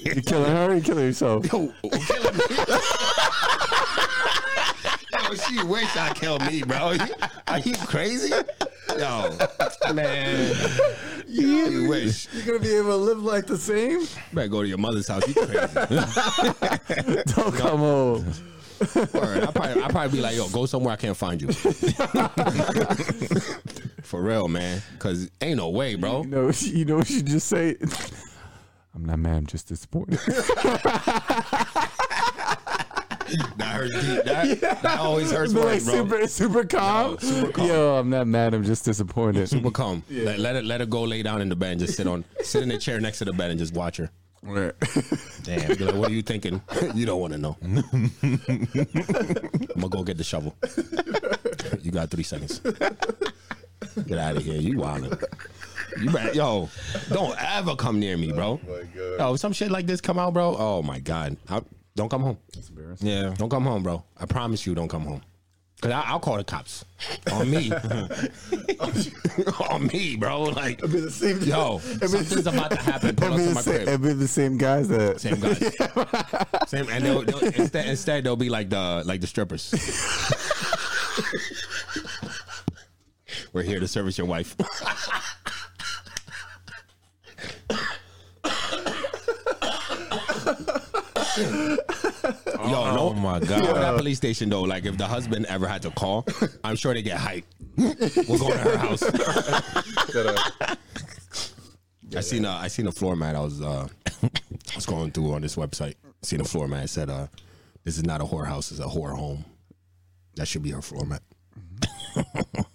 [0.04, 0.70] You killing her?
[0.70, 1.46] Or you killing yourself?
[1.52, 1.72] Yo,
[5.34, 6.96] she wish I killed me, bro.
[7.48, 8.32] Are you crazy?
[8.98, 9.36] Yo,
[9.94, 10.54] man.
[11.32, 12.28] You wish.
[12.32, 14.00] You're gonna be able to live like the same?
[14.00, 15.26] You better go to your mother's house.
[15.26, 15.52] You crazy.
[17.34, 18.32] Don't come home.
[19.14, 19.44] Word.
[19.44, 21.52] I probably, I probably be like, yo, go somewhere I can't find you.
[24.02, 24.82] For real, man.
[24.98, 26.24] Cause ain't no way, bro.
[26.24, 27.76] You know, you know what you just say?
[28.94, 29.36] I'm not mad.
[29.36, 30.18] I'm just disappointed.
[33.56, 34.24] That hurts deep.
[34.24, 35.94] That, that always hurts Be like bro.
[35.94, 37.18] super, super calm.
[37.18, 37.66] super calm.
[37.66, 38.54] Yo, I'm not mad.
[38.54, 39.48] I'm just disappointed.
[39.48, 40.02] Super calm.
[40.10, 42.24] Let, let it let her go lay down in the bed and just sit on
[42.42, 44.10] sit in the chair next to the bed and just watch her.
[44.44, 45.68] Damn.
[45.68, 46.60] Like, what are you thinking?
[46.94, 47.56] you don't want to know.
[47.62, 47.82] I'm
[49.76, 50.56] gonna go get the shovel.
[51.82, 52.58] you got three seconds.
[52.58, 54.60] Get out of here.
[54.60, 55.22] You wildin'.
[56.00, 56.68] You better, yo,
[57.10, 58.58] don't ever come near me, bro.
[58.68, 58.82] Oh
[59.18, 60.56] yo, if some shit like this come out, bro.
[60.58, 61.60] Oh my god, I,
[61.94, 62.38] don't come home.
[63.00, 63.34] Yeah.
[63.36, 64.02] Don't come home, bro.
[64.18, 65.22] I promise you, don't come home.
[65.80, 66.84] Cause I, I'll call the cops
[67.32, 67.72] on me,
[69.68, 70.42] on me, bro.
[70.44, 71.40] Like, It'd be the same.
[71.40, 73.16] yo, something's about to happen.
[73.16, 73.88] Pull up to be, my the same, crib.
[73.88, 75.20] it'd be the same guys that.
[75.20, 75.58] Same guys.
[76.68, 79.74] Same, and they'll, they'll, instead, instead they'll be like the like the strippers.
[83.52, 84.56] We're here to service your wife.
[91.38, 91.76] Yo,
[92.94, 93.76] no, Oh my Yo, god.
[93.76, 96.26] that police station though, like if the husband ever had to call,
[96.64, 97.44] I'm sure they get hyped.
[98.28, 99.02] We'll go to her house.
[102.14, 103.34] I seen a I seen a floor mat.
[103.36, 103.88] I was uh
[104.22, 105.94] I was going through on this website.
[106.22, 106.84] Seen a floor mat.
[106.84, 107.26] It said uh
[107.84, 109.44] this is not a whorehouse, it's a whore home.
[110.36, 111.22] That should be her floor mat.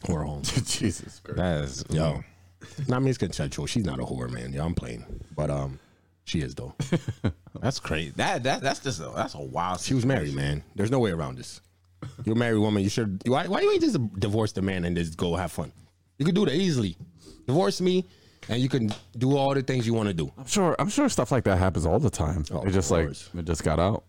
[0.05, 0.41] whore home.
[0.65, 1.37] Jesus Christ.
[1.37, 2.23] That is Yo.
[2.87, 3.67] Not I mean it's consensual.
[3.67, 4.51] She's not a whore, man.
[4.53, 5.05] Yeah, I'm playing.
[5.35, 5.79] But um
[6.27, 6.75] she is though.
[7.61, 8.11] That's crazy.
[8.17, 9.79] That that that's just a, that's a wild.
[9.79, 10.63] She was married, man.
[10.75, 11.61] There's no way around this.
[12.23, 12.83] You're a married woman.
[12.83, 13.23] You should.
[13.25, 13.47] Why?
[13.47, 15.71] Why you ain't just divorce the man and just go have fun?
[16.19, 16.95] You could do that easily.
[17.47, 18.05] Divorce me,
[18.49, 20.31] and you can do all the things you want to do.
[20.37, 20.75] I'm sure.
[20.77, 22.43] I'm sure stuff like that happens all the time.
[22.51, 24.03] Oh, it just like it just got out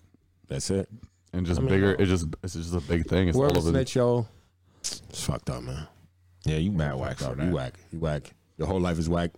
[0.49, 0.89] That's it.
[1.33, 1.93] and just I mean, bigger.
[1.93, 3.29] uh, It just it's just a big thing.
[3.29, 3.71] It's all Whoever over.
[3.73, 4.27] the- yo,
[4.81, 5.87] it's fucked up, man.
[6.45, 7.79] Yeah, you mad whack So for you whack.
[7.93, 8.35] You whack.
[8.59, 9.31] Your whole life is whack.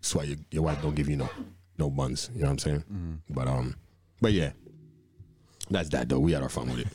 [0.00, 1.28] That's why your, your wife don't give you no
[1.78, 2.30] no buns.
[2.34, 3.22] You know what I'm saying?
[3.30, 3.76] But um,
[4.20, 4.52] but yeah,
[5.70, 6.18] that's that though.
[6.20, 6.88] We had our fun with it.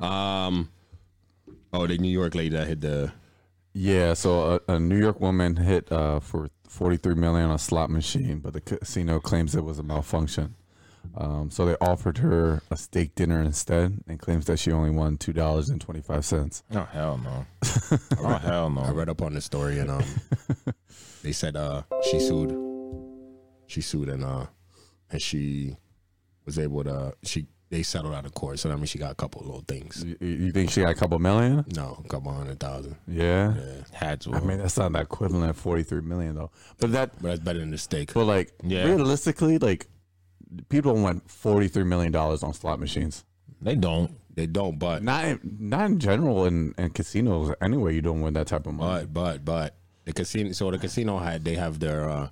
[0.04, 0.70] um,
[1.72, 3.12] oh, the New York lady that hit the
[3.72, 7.90] Yeah, so a, a New York woman hit uh, for 43 million on a slot
[7.90, 10.54] machine, but the casino claims it was a malfunction.
[11.16, 15.16] Um, so they offered her a steak dinner instead, and claims that she only won
[15.16, 16.62] two dollars and twenty five cents.
[16.74, 17.46] Oh hell no.
[18.18, 18.82] oh hell no!
[18.82, 20.04] I read up on the story and um,
[21.22, 22.50] they said uh she sued,
[23.68, 24.46] she sued and uh
[25.10, 25.76] and she
[26.44, 28.58] was able to she they settled out of court.
[28.58, 30.02] So I mean, she got a couple little things.
[30.02, 31.66] You, you think she got a couple million?
[31.76, 32.96] No, a couple hundred thousand.
[33.06, 33.54] Yeah.
[33.54, 34.32] Yeah, Had to.
[34.34, 36.50] I mean, that's not equivalent of 43 million though.
[36.80, 38.14] But that, but that's better than the stake.
[38.14, 38.84] but like Yeah.
[38.84, 39.86] realistically, like
[40.70, 43.24] people went 43 million dollars on slot machines.
[43.60, 44.12] they don't.
[44.34, 47.94] They don't, but Not in, not in general in, in casinos anyway.
[47.96, 49.04] You don't win that type of money.
[49.04, 49.74] But but but
[50.06, 50.52] the casino.
[50.52, 52.08] So the casino had they have their.
[52.08, 52.28] uh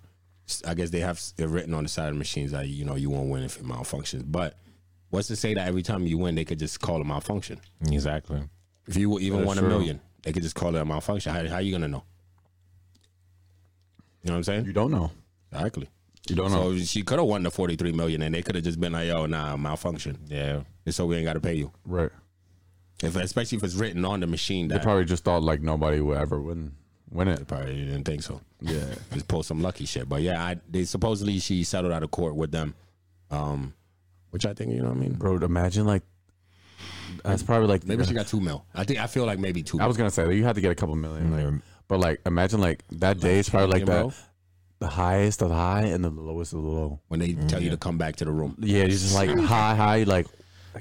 [0.67, 2.95] I guess they have it written on the side of the machines that you know
[2.95, 4.25] you won't win if it malfunctions.
[4.27, 4.57] But
[5.11, 7.61] what's to say that every time you win they could just call it malfunction?
[7.91, 8.43] Exactly.
[8.87, 11.35] If you even That's won a million, they could just call it a malfunction.
[11.35, 12.05] How how you gonna know?
[14.23, 14.65] You know what I'm saying?
[14.67, 15.11] you don't know.
[15.53, 15.89] Exactly.
[16.29, 16.77] You don't know.
[16.77, 19.07] So she could have won the 43 million, and they could have just been like,
[19.07, 20.63] "Yo, nah, malfunction," Yeah.
[20.85, 21.73] and so we ain't got to pay you.
[21.85, 22.11] right.
[23.03, 26.17] If especially if it's written on the machine They probably just thought like nobody would
[26.17, 26.73] ever win
[27.17, 27.47] win it.
[27.47, 28.41] probably didn't think so.
[28.61, 28.85] Yeah.
[29.13, 30.09] just pull some lucky shit.
[30.09, 32.75] But yeah, I, they supposedly she settled out of court with them,
[33.31, 33.75] um,
[34.31, 35.15] which I think you know what I mean.
[35.15, 36.03] Bro, imagine like
[37.25, 38.65] that's probably like Maybe she got two mil.
[38.75, 39.81] I think I feel like maybe two.
[39.81, 42.61] I was gonna say you had to get a couple million, like, but like imagine
[42.61, 44.13] like that day is probably like that
[44.79, 47.01] the highest of the high and the lowest of the low.
[47.09, 48.57] when they tell you to come back to the room.
[48.61, 50.27] Yeah, you're just like high, high, like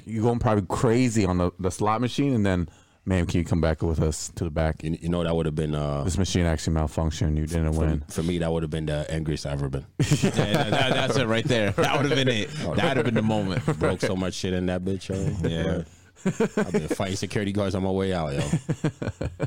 [0.04, 2.68] you're going probably crazy on the, the slot machine, and then
[3.06, 4.82] man, can you come back with us to the back?
[4.82, 7.36] You, you know that would have been uh, This machine actually malfunctioned.
[7.36, 8.02] You didn't win.
[8.08, 9.86] for me that would have been the angriest I've ever been.
[9.98, 11.70] Yeah, that- that- that's it right there.
[11.70, 12.50] That would have been it.
[12.76, 13.64] That would have been the moment.
[13.78, 15.08] Broke so much shit in that bitch.
[15.08, 15.48] Yo.
[15.48, 15.82] Yeah.
[16.26, 18.40] I've been fighting security guards on my way out, yo.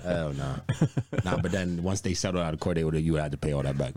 [0.03, 0.56] Hell nah.
[1.26, 3.31] Nah, but then once they settled out of court, they would have you would have
[3.31, 3.94] to pay all that back.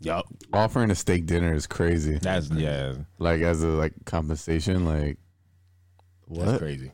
[0.00, 0.26] Yup.
[0.52, 2.16] Offering a steak dinner is crazy.
[2.18, 2.94] That's yeah.
[3.18, 5.18] Like as a like compensation, like
[6.30, 6.58] That's what?
[6.60, 6.90] crazy.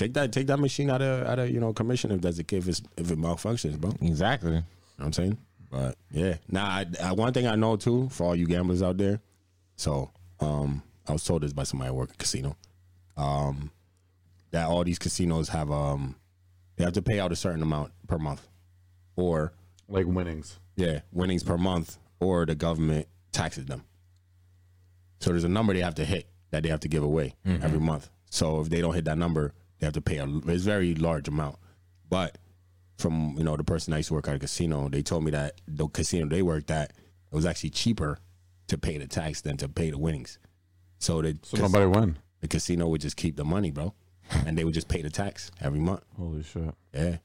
[0.00, 2.42] Take that take that machine out of out of you know commission if that's the
[2.42, 3.92] case if, it's, if it malfunctions, bro.
[4.00, 4.48] Exactly.
[4.52, 4.64] You know
[4.96, 5.36] what I'm saying?
[5.70, 6.36] But yeah.
[6.48, 9.20] Now I, I, one thing I know too, for all you gamblers out there,
[9.76, 10.10] so
[10.40, 12.56] um I was told this by somebody at work at a casino.
[13.18, 13.70] Um
[14.52, 16.16] that all these casinos have um
[16.76, 18.48] they have to pay out a certain amount per month.
[19.16, 19.52] Or
[19.86, 20.58] Like winnings.
[20.76, 23.84] yeah, winnings per month, or the government taxes them.
[25.20, 27.80] So there's a number they have to hit that they have to give away every
[27.80, 28.08] month.
[28.30, 31.26] So if they don't hit that number, they have to pay a it's very large
[31.26, 31.56] amount.
[32.08, 32.38] But
[32.98, 35.30] from you know the person I used to work at a casino, they told me
[35.32, 38.18] that the casino they worked at it was actually cheaper
[38.68, 40.38] to pay the tax than to pay the winnings.
[40.98, 42.16] So the So nobody win.
[42.40, 43.94] the casino would just keep the money, bro,
[44.46, 46.02] and they would just pay the tax every month.
[46.16, 46.74] Holy shit.
[46.94, 47.16] Yeah,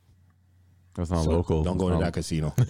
[0.95, 1.63] That's not So local.
[1.63, 2.53] Don't go to that casino.
[2.59, 2.63] I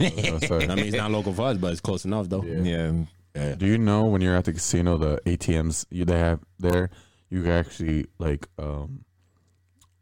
[0.76, 2.44] mean, it's not local for us, but it's close enough though.
[2.44, 2.92] Yeah.
[3.36, 3.56] Yeah.
[3.56, 6.90] Do you know when you're at the casino, the ATMs you they have there,
[7.30, 9.04] you can actually like um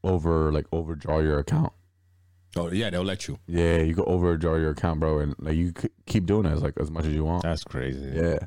[0.04, 1.74] over like overdraw your account.
[2.56, 3.40] Oh yeah, they'll let you.
[3.48, 6.62] Yeah, you can overdraw your account, bro, and like you c- keep doing it as
[6.62, 7.44] like as much as you want.
[7.44, 8.12] That's crazy.
[8.14, 8.38] Yeah,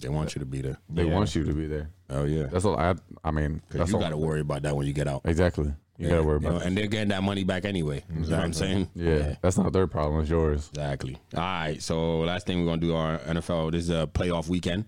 [0.00, 0.78] They want you to be there.
[0.88, 1.14] they Yeah.
[1.14, 1.90] want you to be there.
[2.10, 2.78] Oh yeah, That's all.
[2.78, 2.94] I
[3.24, 4.02] I mean, because that's you all.
[4.02, 5.22] got to worry about that when you get out.
[5.24, 5.72] exactly.
[5.98, 6.66] You gotta worry You know, about.
[6.66, 8.04] and they're getting that money back anyway.
[8.14, 8.90] You know what I'm saying?
[8.94, 10.20] yeah, that's not their problem.
[10.20, 10.68] It's yours.
[10.68, 11.16] exactly.
[11.34, 13.72] All right, so last thing we're gonna do our NFL.
[13.72, 14.84] This is a playoff weekend.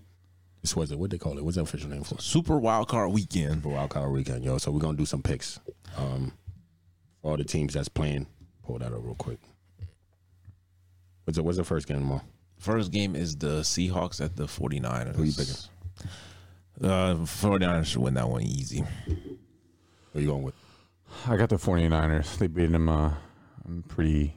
[0.61, 0.99] This was it.
[0.99, 1.43] What they call it?
[1.43, 2.15] What's the official name for?
[2.15, 2.21] it?
[2.21, 3.63] Super wild card weekend.
[3.63, 4.57] For wild card weekend, yo.
[4.59, 5.59] So we're gonna do some picks.
[5.97, 6.33] Um,
[7.21, 8.27] for all the teams that's playing.
[8.63, 9.39] Pull that up real quick.
[11.23, 12.23] What's the, what's the first game tomorrow?
[12.57, 15.15] First game is the Seahawks at the 49ers.
[15.15, 15.55] Who you picking?
[16.81, 18.83] Uh, 49ers should win that one easy.
[20.13, 20.55] Who you going with?
[21.27, 22.37] I got the 49ers.
[22.37, 23.13] They beat them uh
[23.87, 24.35] pretty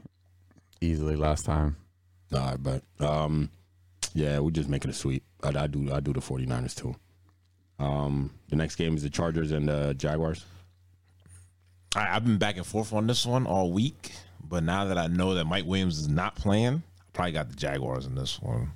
[0.81, 1.77] easily last time.
[2.33, 3.51] All right, but um,
[4.15, 5.23] yeah, we just making a sweep.
[5.43, 6.95] I, I do I do the 49ers too.
[7.79, 10.45] Um, the next game is the Chargers and the Jaguars.
[11.95, 14.13] I, I've been back and forth on this one all week,
[14.47, 17.57] but now that I know that Mike Williams is not playing, I probably got the
[17.57, 18.73] Jaguars in this one.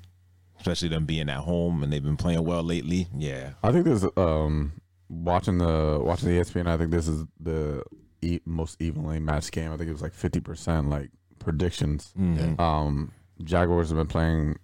[0.59, 3.09] Especially them being at home and they've been playing well lately.
[3.17, 3.51] Yeah.
[3.63, 4.73] I think this um
[5.09, 6.67] watching the watching the ESPN.
[6.67, 7.85] I think this is the
[8.23, 9.73] e- most evenly matched game.
[9.73, 12.13] I think it was like fifty percent like predictions.
[12.19, 12.61] Mm-hmm.
[12.61, 13.13] Um,
[13.45, 14.59] Jaguars have been playing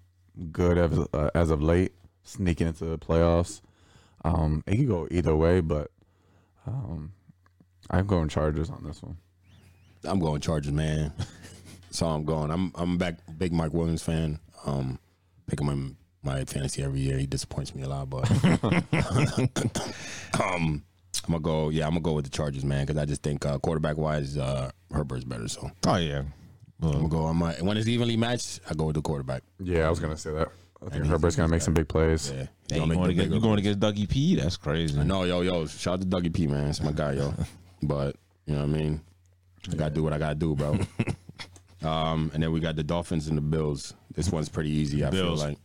[0.50, 1.92] good as uh, as of late,
[2.24, 3.60] sneaking into the playoffs.
[4.24, 5.90] Um, it could go either way, but
[6.66, 7.12] um,
[7.92, 9.16] I'm going Chargers on this one.
[10.04, 11.12] I'm going Chargers, man.
[11.90, 12.50] so I'm going.
[12.50, 14.38] I'm I'm back big Mike Williams fan.
[14.64, 14.98] Um,
[15.46, 17.18] pick him in my fantasy every year.
[17.18, 18.30] He disappoints me a lot, but
[20.40, 20.82] um,
[21.24, 21.68] I'm gonna go.
[21.68, 24.36] Yeah, I'm gonna go with the Chargers, man, because I just think uh, quarterback wise,
[24.36, 25.48] uh, Herbert's better.
[25.48, 26.22] So Oh yeah.
[26.82, 27.24] I'm gonna go.
[27.26, 29.42] on my when it's evenly matched, I go with the quarterback.
[29.60, 30.48] Yeah, I was gonna say that.
[30.84, 32.32] I think Herbert's gonna make some big plays.
[32.34, 34.34] Yeah, Hey, you make going the to get you going to get Dougie P?
[34.34, 34.98] That's crazy.
[34.98, 36.68] No, yo, yo, shout out to Dougie P, man.
[36.68, 37.32] It's my guy, yo.
[37.82, 39.00] But you know what I mean.
[39.70, 40.78] I gotta do what I gotta do, bro.
[41.88, 43.94] um, and then we got the Dolphins and the Bills.
[44.14, 45.04] This one's pretty easy.
[45.04, 45.40] I Bills.
[45.40, 45.58] feel like.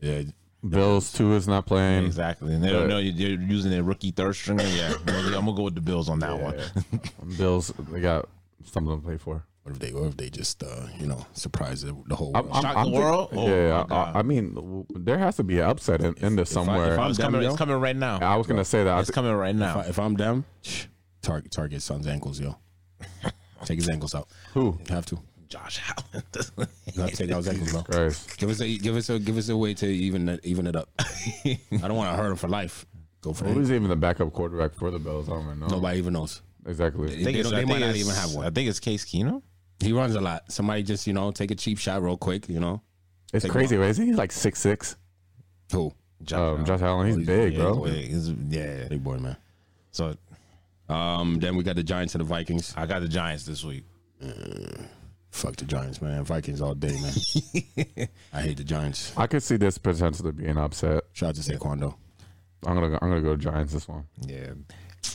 [0.00, 0.22] Yeah,
[0.68, 2.04] Bills two is not playing.
[2.06, 2.54] Exactly.
[2.54, 4.64] And they don't know you're you're using their rookie third stringer.
[4.64, 6.58] Yeah, I'm gonna, I'm gonna go with the Bills on that one.
[7.38, 8.28] Bills they got
[8.64, 9.44] something to play for.
[9.62, 12.44] what if they, what if they just, uh, you know, surprise the, the whole I'm,
[12.44, 12.56] world?
[12.56, 13.28] I'm, Shock I'm the world?
[13.32, 16.58] Oh, yeah, I, I mean, there has to be an upset in, in this if
[16.58, 16.92] I- somewhere.
[16.94, 17.48] if I, I'm It's them, coming.
[17.48, 18.18] It's coming right now.
[18.20, 18.96] I was gonna say that.
[18.96, 19.80] I It's th- coming right if, now.
[19.80, 20.44] I, if I'm them,
[21.22, 22.56] target target son's ankles, yo.
[23.64, 24.28] Take his ankles out.
[24.54, 24.78] who?
[24.88, 25.18] You have to.
[25.48, 26.22] Josh Allen.
[26.94, 27.82] You have to take out his ankles, bro.
[27.82, 28.36] Christ.
[28.38, 30.76] Give us a give us a give us a way to even it- even it
[30.76, 30.88] up.
[30.98, 32.86] I don't want to hurt him for life.
[33.20, 33.52] Go for it.
[33.54, 35.28] Who's even the backup quarterback for the Bills?
[35.28, 35.66] I don't even know.
[35.66, 36.40] Nobody even knows.
[36.66, 37.20] Exactly.
[37.20, 38.46] I They don't- they might not even have one.
[38.46, 39.42] I think it's Case Keenum.
[39.80, 40.50] He runs a lot.
[40.52, 42.48] Somebody just you know take a cheap shot real quick.
[42.48, 42.80] You know
[43.32, 43.88] It's Take crazy, right?
[43.90, 44.96] Isn't he like six six?
[45.72, 45.92] who?
[46.32, 47.84] Um, Josh Allen, he's he's- big, yeah, bro.
[47.84, 48.88] he's Yeah.
[48.88, 49.36] Big boy, man.
[49.90, 50.14] So
[50.90, 52.74] Um, then we got the Giants and the Vikings.
[52.76, 53.84] I got the Giants this week.
[55.30, 56.24] Fuck the Giants, man.
[56.24, 58.08] Vikings all day, man.
[58.32, 59.12] I hate the Giants.
[59.16, 61.04] I could see this potentially being upset.
[61.12, 61.94] Shout out to Saquon though.
[62.66, 64.06] I'm gonna go, I'm gonna go Giants this one.
[64.26, 64.50] Yeah.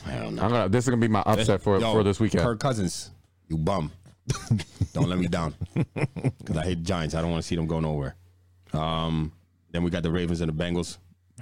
[0.04, 0.42] Hell no.
[0.42, 2.42] I'm gonna this is gonna be my upset for Yo, for this weekend.
[2.42, 3.10] Kirk Cousins,
[3.48, 3.92] you bum.
[4.94, 5.54] don't let me down.
[6.38, 7.14] Because I hate the Giants.
[7.14, 8.16] I don't want to see them go nowhere.
[8.72, 9.32] Um,
[9.70, 10.98] then we got the Ravens and the Bengals.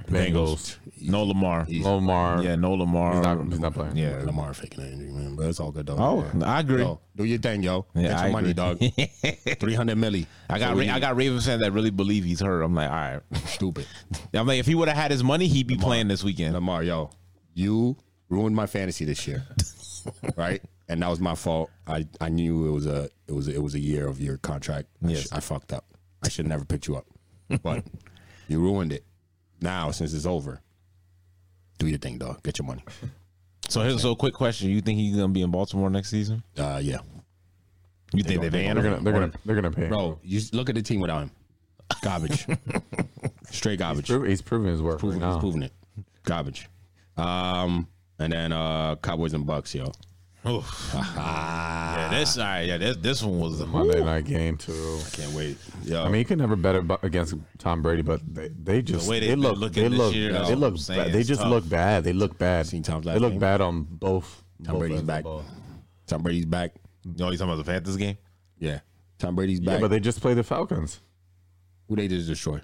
[0.08, 0.76] Bengals.
[1.00, 1.66] No Lamar.
[1.68, 2.42] No Lamar.
[2.42, 3.14] Yeah, no Lamar.
[3.14, 3.96] He's not, he's not playing.
[3.96, 4.22] Yeah.
[4.24, 5.36] Lamar faking an injury, man.
[5.36, 5.96] But it's all good though.
[5.98, 6.82] Oh, I agree.
[6.82, 7.86] Yo, do your thing, yo.
[7.94, 8.54] Yeah, Get your I money, agree.
[8.54, 8.78] dog.
[9.60, 10.26] 300 milli.
[10.50, 12.62] I got So Ra- I got Ravens fans that really believe he's hurt.
[12.62, 13.20] I'm like, all right.
[13.46, 13.86] stupid.
[14.34, 16.54] I'm like, if he would have had his money, he'd be playing this weekend.
[16.54, 17.10] Lamar, yo,
[17.54, 17.96] you
[18.28, 19.44] ruined my fantasy this year,
[20.36, 20.60] right?
[20.88, 21.70] And that was my fault.
[21.86, 24.36] I, I knew it was a it was a, it was a year of your
[24.38, 24.88] contract.
[25.04, 25.22] I, Yes.
[25.22, 25.86] sh- I fucked up.
[26.22, 27.06] I should have never picked you up,
[27.62, 27.84] but
[28.48, 29.04] you ruined it.
[29.64, 30.60] Now since it's over,
[31.78, 32.42] do your thing, dog.
[32.42, 32.84] Get your money.
[33.66, 36.42] So here's so quick question: You think he's gonna be in Baltimore next season?
[36.58, 36.98] Uh, yeah,
[38.12, 38.90] You think they they ban They're him?
[38.92, 39.82] gonna they're gonna they're gonna pay.
[39.84, 39.88] him.
[39.88, 40.18] bro.
[40.22, 41.30] You s- look at the team without him.
[42.02, 42.46] Garbage.
[43.50, 44.08] Straight garbage.
[44.08, 45.40] Pro- he's proving his work Proven, right he's now.
[45.40, 45.72] proving it.
[46.24, 46.68] Garbage.
[47.16, 47.88] Um,
[48.18, 49.90] and then uh, Cowboys and Bucks, yo.
[50.46, 50.90] Oof.
[50.94, 55.00] yeah, this all right, yeah, this, this one was the Monday night game too.
[55.06, 55.56] I can't wait.
[55.84, 59.20] Yeah, I mean, you can never bet against Tom Brady, but they, they just way
[59.20, 61.04] they they've look they this look year, they look I'm saying.
[61.04, 61.12] bad.
[61.12, 61.50] They just tough.
[61.50, 62.04] look bad.
[62.04, 62.66] They look bad.
[62.66, 63.40] Seen Tom's they look game?
[63.40, 64.44] bad on both.
[64.62, 65.24] Tom both Brady's back.
[66.06, 66.74] Tom Brady's back.
[67.06, 68.18] No, you talking about the Panthers game?
[68.58, 68.80] Yeah,
[69.18, 69.80] Tom Brady's Yeah, back.
[69.80, 71.00] but they just played the Falcons.
[71.88, 72.60] Who they just destroy?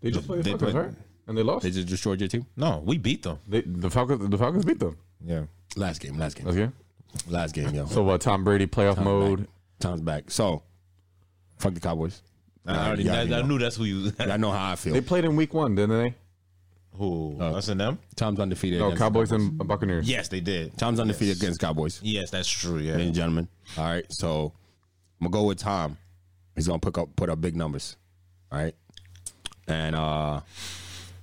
[0.00, 0.94] They just played the Falcons, right?
[1.28, 1.62] And they lost.
[1.62, 2.44] They just destroyed your team.
[2.56, 3.38] No, we beat them.
[3.46, 4.96] They, the Falcons the Falcons beat them.
[5.24, 5.44] Yeah.
[5.76, 6.18] Last game.
[6.18, 6.48] Last game.
[6.48, 6.68] Okay.
[7.28, 7.86] Last game, yo.
[7.86, 8.20] So what?
[8.20, 9.38] Tom Brady playoff Tom's mode.
[9.40, 9.48] Back.
[9.80, 10.30] Tom's back.
[10.30, 10.62] So,
[11.58, 12.22] fuck the Cowboys.
[12.66, 14.12] I already, Yeah, I, you I knew that's who you.
[14.18, 14.92] I know how I feel.
[14.92, 16.14] They played in week one, didn't they?
[16.92, 17.40] who?
[17.40, 17.98] Us and them?
[18.16, 18.80] Tom's undefeated.
[18.80, 19.46] No, against Cowboys Cowboys.
[19.48, 20.08] and Buccaneers.
[20.08, 20.76] Yes, they did.
[20.76, 22.00] Tom's undefeated against Cowboys.
[22.02, 22.78] Yes, that's true.
[22.78, 23.48] Ladies and gentlemen.
[23.78, 24.04] All right.
[24.12, 24.52] So,
[25.20, 25.96] I'm gonna go with Tom.
[26.54, 27.96] He's gonna put up put up big numbers.
[28.52, 28.74] All right.
[29.66, 30.40] And uh,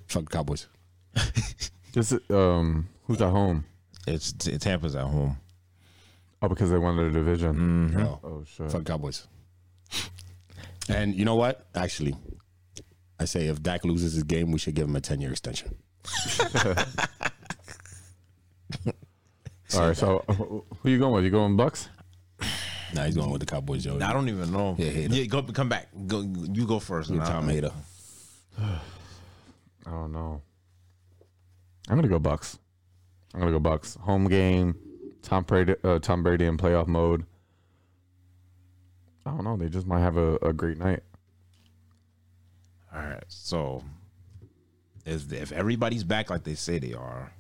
[0.08, 0.68] fuck the Cowboys.
[1.92, 3.66] Just um, who's at home?
[4.08, 5.38] It's t- Tampa's at home.
[6.42, 7.92] Oh, because they won the division.
[7.92, 8.20] No.
[8.24, 8.72] Oh shit.
[8.72, 9.28] Fuck Cowboys.
[10.90, 11.68] And you know what?
[11.76, 12.16] Actually,
[13.20, 15.76] I say if Dak loses his game, we should give him a 10 year extension.
[19.76, 19.98] All right.
[19.98, 21.26] So uh, who you going with?
[21.26, 21.90] You going Bucks?
[22.94, 24.00] Nah, he's going with the Cowboys, yo.
[24.00, 24.76] I don't even know.
[24.78, 25.14] Yeah, hater.
[25.14, 25.90] yeah go come back.
[26.06, 27.10] Go, you go first.
[27.10, 27.72] You're and Tom hater.
[28.60, 28.80] I
[29.86, 30.42] don't know.
[31.90, 32.58] I'm gonna go Bucks.
[33.34, 33.96] I'm gonna go Bucks.
[34.02, 34.76] Home game.
[35.22, 35.76] Tom Brady.
[35.84, 37.26] Uh, Tom Brady in playoff mode.
[39.26, 39.58] I don't know.
[39.58, 41.04] They just might have a, a great night.
[42.94, 43.24] All right.
[43.28, 43.84] So,
[45.06, 47.34] if, if everybody's back like they say they are,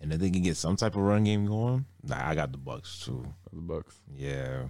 [0.00, 2.58] and if they can get some type of run game going, nah, I got the
[2.58, 3.24] Bucks too.
[3.52, 3.94] The Bucks.
[4.14, 4.64] Yeah.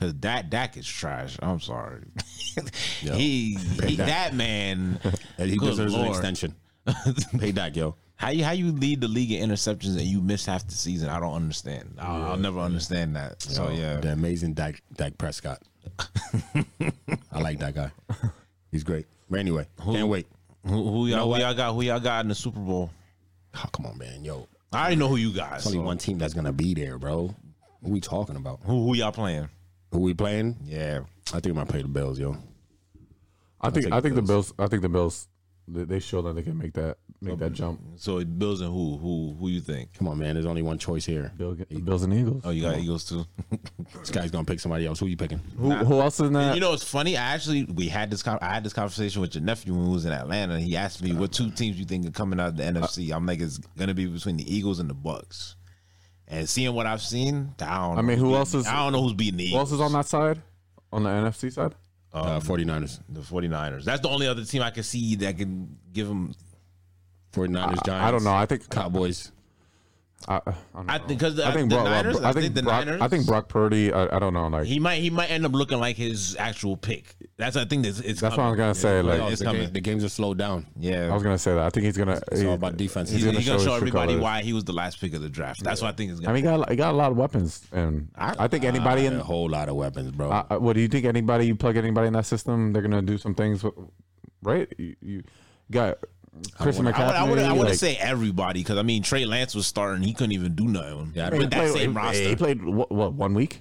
[0.00, 1.38] Cause that Dak is trash.
[1.40, 2.02] I'm sorry.
[3.00, 3.54] he,
[3.84, 4.98] he that man.
[5.38, 6.54] And he Good deserves an extension.
[7.38, 7.94] Pay Dak, yo.
[8.16, 11.08] How you how you lead the league in interceptions and you miss half the season?
[11.08, 11.96] I don't understand.
[11.98, 13.42] I'll, I'll never understand that.
[13.42, 15.60] So yeah, the amazing Dak, Dak Prescott.
[17.32, 17.90] I like that guy.
[18.70, 19.06] He's great.
[19.28, 20.26] But anyway, can't wait.
[20.64, 21.74] who, who y'all know who y'all got?
[21.74, 22.90] Who y'all got in the Super Bowl?
[23.56, 24.24] Oh, come on, man.
[24.24, 25.56] Yo, I already know who you got.
[25.56, 27.34] it's only so- one team that's gonna be there, bro.
[27.80, 28.60] What we talking about?
[28.64, 29.48] Who who y'all playing?
[29.90, 30.56] Who we playing?
[30.64, 31.00] Yeah,
[31.32, 32.36] I think I might play the Bills, yo.
[33.60, 34.52] I think I think the Bills.
[34.52, 34.54] Bills.
[34.58, 35.28] I think the Bills.
[35.66, 37.80] They, they show that they can make that make that jump.
[37.96, 39.94] so Bills and who who who you think?
[39.94, 40.34] Come on, man.
[40.34, 41.32] There's only one choice here.
[41.38, 42.42] Bill, Bills and Eagles.
[42.44, 43.24] Oh, you got Eagles too.
[44.00, 44.98] This guy's gonna pick somebody else.
[45.00, 45.38] Who are you picking?
[45.58, 46.54] Who, who else is in that?
[46.54, 47.16] you know, it's funny.
[47.16, 48.22] I actually we had this.
[48.22, 50.60] con- I had this conversation with your nephew when we was in Atlanta.
[50.60, 53.10] He asked me what two teams you think are coming out of the NFC.
[53.12, 55.56] Uh, I'm like, it's gonna be between the Eagles and the Bucks.
[56.28, 57.94] And seeing what I've seen, I don't.
[57.94, 59.72] Know I mean, who else beating- is- I don't know who's beating the who Eagles.
[59.72, 60.42] else is on that side?
[60.92, 61.74] On the NFC side?
[62.14, 63.00] Uh, 49ers.
[63.08, 63.84] The 49ers.
[63.84, 66.34] That's the only other team I can see that can give them.
[67.32, 67.88] 49ers, Giants.
[67.88, 68.32] I don't know.
[68.32, 69.32] I think Cowboys.
[70.26, 70.54] I, I,
[70.88, 72.20] I think because I think the Brock, Niners.
[72.22, 73.02] I think the Brock, Niners.
[73.02, 73.92] I think Brock Purdy.
[73.92, 74.46] I, I don't know.
[74.46, 77.14] Like he might he might end up looking like his actual pick.
[77.36, 78.96] That's I think that's it's that's what I was gonna say.
[78.96, 80.66] Yeah, Like it's the, game- the games are slowed down.
[80.78, 81.62] Yeah, I was gonna say that.
[81.64, 82.22] I think he's gonna.
[82.32, 83.10] It's he- all about defense.
[83.10, 84.22] he's, he's gonna, gonna show, show everybody colors.
[84.22, 85.62] why he was the last pick of the draft.
[85.62, 86.34] That's what I think is I gonna.
[86.34, 89.16] mean, he got he got a lot of weapons, and I, think anybody in.
[89.16, 90.30] a whole lot of weapons, bro.
[90.30, 91.04] Uh, what do you think?
[91.04, 93.62] Anybody you plug anybody in that system, they're gonna do some things,
[94.42, 94.72] right?
[94.78, 95.22] You, you
[95.70, 95.98] got
[96.58, 97.14] Christian I would, McCaffrey.
[97.14, 100.02] I would, I wouldn't like- say everybody because I mean Trey Lance was starting.
[100.02, 101.12] He couldn't even do nothing.
[101.14, 102.28] Yeah, I with that played- same he- roster.
[102.28, 103.60] He played what, what one week?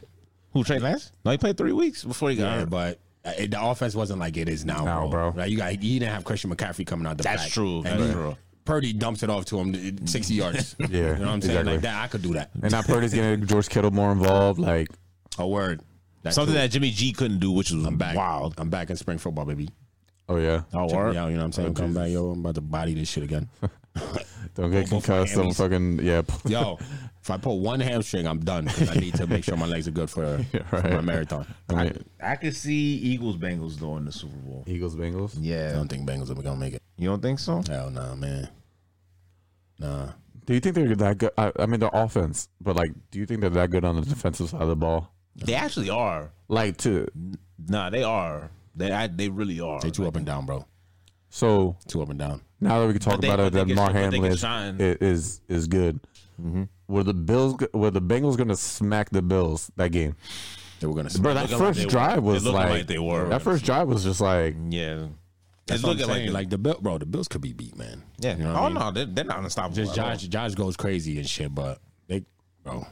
[0.53, 1.11] Who Trey Lance?
[1.25, 2.69] No, he played three weeks before he got yeah, hurt.
[2.69, 5.31] but uh, it, the offense wasn't like it is now, Now, bro.
[5.31, 5.41] bro.
[5.41, 5.49] Right?
[5.49, 7.51] You got you didn't have Christian McCaffrey coming out the That's back.
[7.51, 7.77] true.
[7.77, 8.37] And That's he- true.
[8.65, 10.75] Purdy dumps it off to him uh, 60 yards.
[10.79, 11.65] Yeah, you know what I'm saying?
[11.65, 12.51] Like that, I could do that.
[12.61, 14.57] And now Purdy's getting George Kittle more involved.
[14.59, 14.87] Like
[15.37, 15.81] A word.
[16.21, 16.61] That's Something true.
[16.61, 18.15] that Jimmy G couldn't do, which was I'm back.
[18.15, 18.53] wild.
[18.57, 19.67] I'm back in spring football, baby.
[20.29, 21.11] Oh yeah, Oh, Check word.
[21.13, 21.69] me out, you know what I'm saying?
[21.69, 22.31] Oh, Come back, yo.
[22.31, 23.49] I'm about to body this shit again.
[24.55, 25.35] don't get Both concussed.
[25.35, 25.55] Don't hammies.
[25.57, 26.21] fucking yeah.
[26.45, 26.77] Yo,
[27.21, 28.65] if I pull one hamstring, I'm done.
[28.67, 30.91] 'cause I need to make sure my legs are good for, for right.
[30.93, 31.45] my marathon.
[31.69, 34.63] I mean, I could see Eagles Bengals though in the Super Bowl.
[34.67, 35.37] Eagles Bengals.
[35.37, 36.81] I Yeah, don't think Bengals are gonna make it.
[36.97, 37.61] you don't think so?
[37.67, 38.49] Hell nah, man.
[39.79, 40.09] Nah.
[40.45, 41.31] Do you think they're that good?
[41.37, 44.01] I, I mean, the offense, but like, do you think they're that good on the
[44.01, 45.13] defensive side of the ball?
[45.35, 46.31] They actually are.
[46.49, 47.07] Like to
[47.67, 48.51] Nah, they are.
[48.75, 49.79] They I, they really are.
[49.79, 50.65] They two up and down, bro.
[51.29, 52.41] so Two up and down.
[52.59, 54.31] now that we can talk they- about it, but they that can- Mar Hamlin can
[54.31, 54.77] is, shine.
[54.79, 55.99] is is good.
[56.41, 56.63] Mm-hmm.
[56.87, 57.55] Were the Bills?
[57.73, 60.15] Were the Bengals going to smack the Bills that game?
[60.79, 61.09] They were gonna.
[61.11, 62.33] Bro, that first like drive were.
[62.33, 63.29] was It looking like, like they were.
[63.29, 65.07] That first drive was just like Yeah.
[65.65, 66.97] That's It's looking like Like the bill, bro.
[66.97, 68.03] The Bills could be beat, man.
[68.19, 68.35] Yeah.
[68.35, 68.73] You know oh I mean?
[68.73, 69.75] no, they're, they're not unstoppable.
[69.75, 70.11] Just at all.
[70.15, 70.27] Josh.
[70.27, 72.25] Josh goes crazy and shit, but they,
[72.63, 72.85] bro,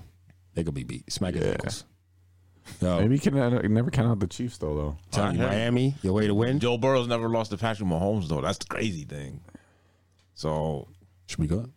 [0.54, 1.12] they could be beat.
[1.12, 1.84] Smack his ankles.
[2.82, 4.76] Yo, maybe you can uh, never count out the Chiefs though.
[4.76, 5.58] Though telling you, Alright.
[5.58, 6.60] Miami, your way to win.
[6.60, 8.42] Joe Burrow's never lost to Patrick Mahomes though.
[8.42, 9.42] That's the crazy thing.
[10.36, 10.88] So
[11.28, 11.70] Should we go?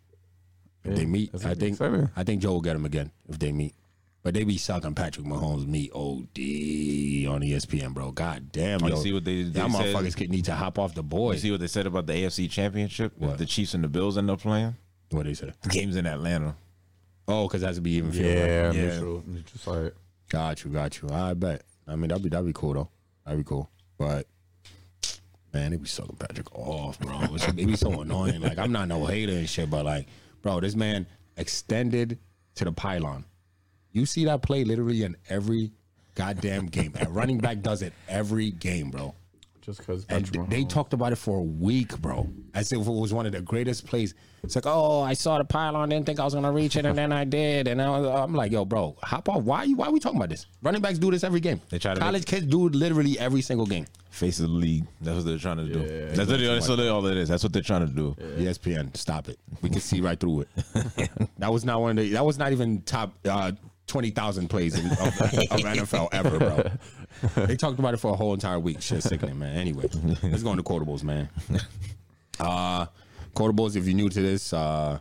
[0.85, 2.11] If Yeah, they meet, I think exciting.
[2.17, 3.75] I think Joe will get him again if they meet.
[4.23, 8.11] But they be sucking Patrick Mahomes meet OD on ESPN, bro.
[8.11, 9.95] God damn, Oh, you see what they- they Y'all said?
[9.95, 11.35] motherfuckers could need to hop off the board.
[11.35, 13.13] you see what they said about the AFC Championship?
[13.17, 13.39] If What?
[13.39, 14.77] the Chiefs and the Bills end up playing,
[15.11, 15.53] What they say?
[15.63, 16.57] the game's in Atlanta.
[17.29, 18.13] Oh, because that's to be even.
[18.13, 18.73] feel, yeah.
[18.73, 18.87] Yeah.
[18.91, 19.93] neutral, neutral site.
[20.35, 21.09] Got you, got you.
[21.13, 21.63] I bet.
[21.87, 22.89] I mean, that'd be that'd be cool though.
[23.25, 23.71] That'd be cool.
[23.97, 24.27] But
[25.53, 27.21] man, they be sucking Patrick off, bro.
[27.33, 28.41] It be so annoying.
[28.41, 30.09] Like I'm not no hater and shit, but like,
[30.43, 31.07] bro, this man
[31.37, 32.19] extended
[32.57, 33.25] to the pylon.
[33.93, 35.71] You see that play literally in every
[36.17, 36.95] goddamn game.
[37.11, 39.15] Running back does it every game, bro.
[39.65, 42.29] Just because And they talked about it for a week, bro.
[42.53, 44.15] As if it was one of the greatest plays.
[44.43, 46.99] It's like, oh, I saw the pylon, didn't think I was gonna reach it, and
[46.99, 47.67] then I did.
[47.67, 49.43] And I was, I'm like, yo, bro, hop off.
[49.43, 49.67] Why?
[49.69, 50.47] Why are we talking about this?
[50.63, 51.63] Running backs do this every game.
[51.71, 53.87] They try to College make- kids do it literally every single game.
[54.11, 54.85] Face of the league.
[55.01, 55.81] That's what they're trying to do.
[55.81, 57.29] that's, literally, that's literally all it is.
[57.31, 58.15] That's what they're trying to do.
[58.37, 59.39] ESPN, stop it.
[59.63, 60.49] We can see right through it.
[61.39, 62.13] that was not one of the.
[62.13, 63.53] That was not even top uh,
[63.87, 67.47] twenty thousand plays in, of, of NFL ever, bro.
[67.47, 68.83] They talked about it for a whole entire week.
[68.83, 69.57] Shit, sickening, man.
[69.57, 69.89] Anyway,
[70.23, 71.29] let's go into quotables, man.
[72.41, 72.87] Uh,
[73.33, 73.77] quotables.
[73.77, 74.99] If you're new to this, uh,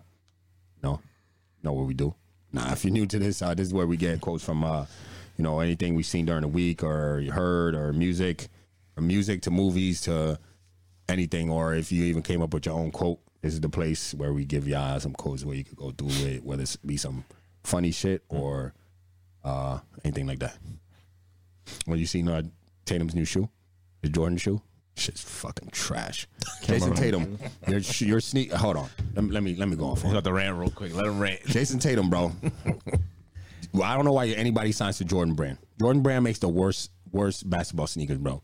[0.83, 0.99] no,
[1.63, 2.13] know what we do.
[2.51, 4.85] Nah, if you're new to this, uh, this is where we get quotes from, uh,
[5.37, 8.49] you know, anything we've seen during the week or you heard or music,
[8.93, 10.37] from music to movies to
[11.09, 14.13] anything, or if you even came up with your own quote, this is the place
[14.13, 16.97] where we give y'all some quotes where you could go through it, whether it be
[16.97, 17.25] some
[17.63, 18.73] funny shit or
[19.43, 20.57] uh, anything like that.
[21.85, 22.43] When you seen uh,
[22.85, 23.49] Tatum's new shoe,
[24.01, 24.61] his Jordan shoe,
[24.95, 26.27] shit's fucking trash.
[26.63, 27.37] Jayson Tatum,
[27.67, 28.51] your your sneak.
[28.51, 30.03] Hold on, let me let me, let me go off.
[30.03, 30.13] on it.
[30.13, 30.93] got to rant real quick.
[30.93, 31.41] Let him rant.
[31.45, 32.31] Jayson Tatum, bro.
[33.73, 35.57] well, I don't know why anybody signs to Jordan Brand.
[35.79, 38.41] Jordan Brand makes the worst, worst basketball sneakers, bro.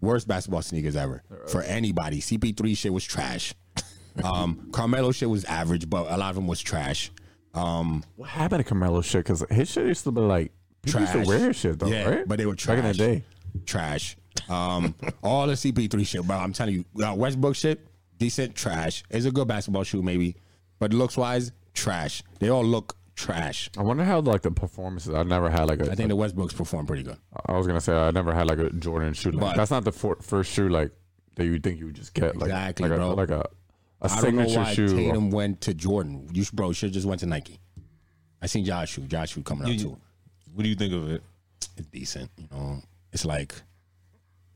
[0.00, 2.20] Worst basketball sneakers ever for anybody.
[2.20, 3.54] CP3 shit was trash.
[4.24, 7.10] Um, Carmelo shit was average, but a lot of them was trash.
[7.56, 9.24] Um, What happened to Carmelo shit?
[9.24, 10.52] Because his shit used to be like
[10.82, 12.28] people used to wear his shit though, yeah, right?
[12.28, 12.76] But they were trash.
[12.76, 13.24] back in the day.
[13.64, 14.16] Trash.
[14.48, 16.36] Um, all the CP3 shit, bro.
[16.36, 17.86] I'm telling you, uh, Westbrook shit,
[18.18, 19.02] decent trash.
[19.10, 20.36] It's a good basketball shoe, maybe,
[20.78, 22.22] but looks wise, trash.
[22.38, 23.70] They all look trash.
[23.78, 25.14] I wonder how like the performances.
[25.14, 25.90] I've never had like a.
[25.90, 27.16] I think the Westbrooks perform pretty good.
[27.46, 29.30] I was gonna say I never had like a Jordan shoe.
[29.30, 30.92] Like, But- that's not the for, first shoe like
[31.36, 32.36] that you think you would just get.
[32.36, 33.12] Like, Exactly, like bro.
[33.12, 33.46] A, like a,
[34.00, 34.88] a I don't know signature why shoe.
[34.96, 36.28] Tatum went to Jordan.
[36.32, 37.58] You should, bro, should just went to Nike.
[38.42, 39.02] I seen Josh shoe.
[39.02, 39.98] Josh shoe coming out You- too.
[40.54, 41.22] What do you think of it?
[41.76, 42.30] It's decent.
[42.38, 42.80] You know,
[43.12, 43.54] it's like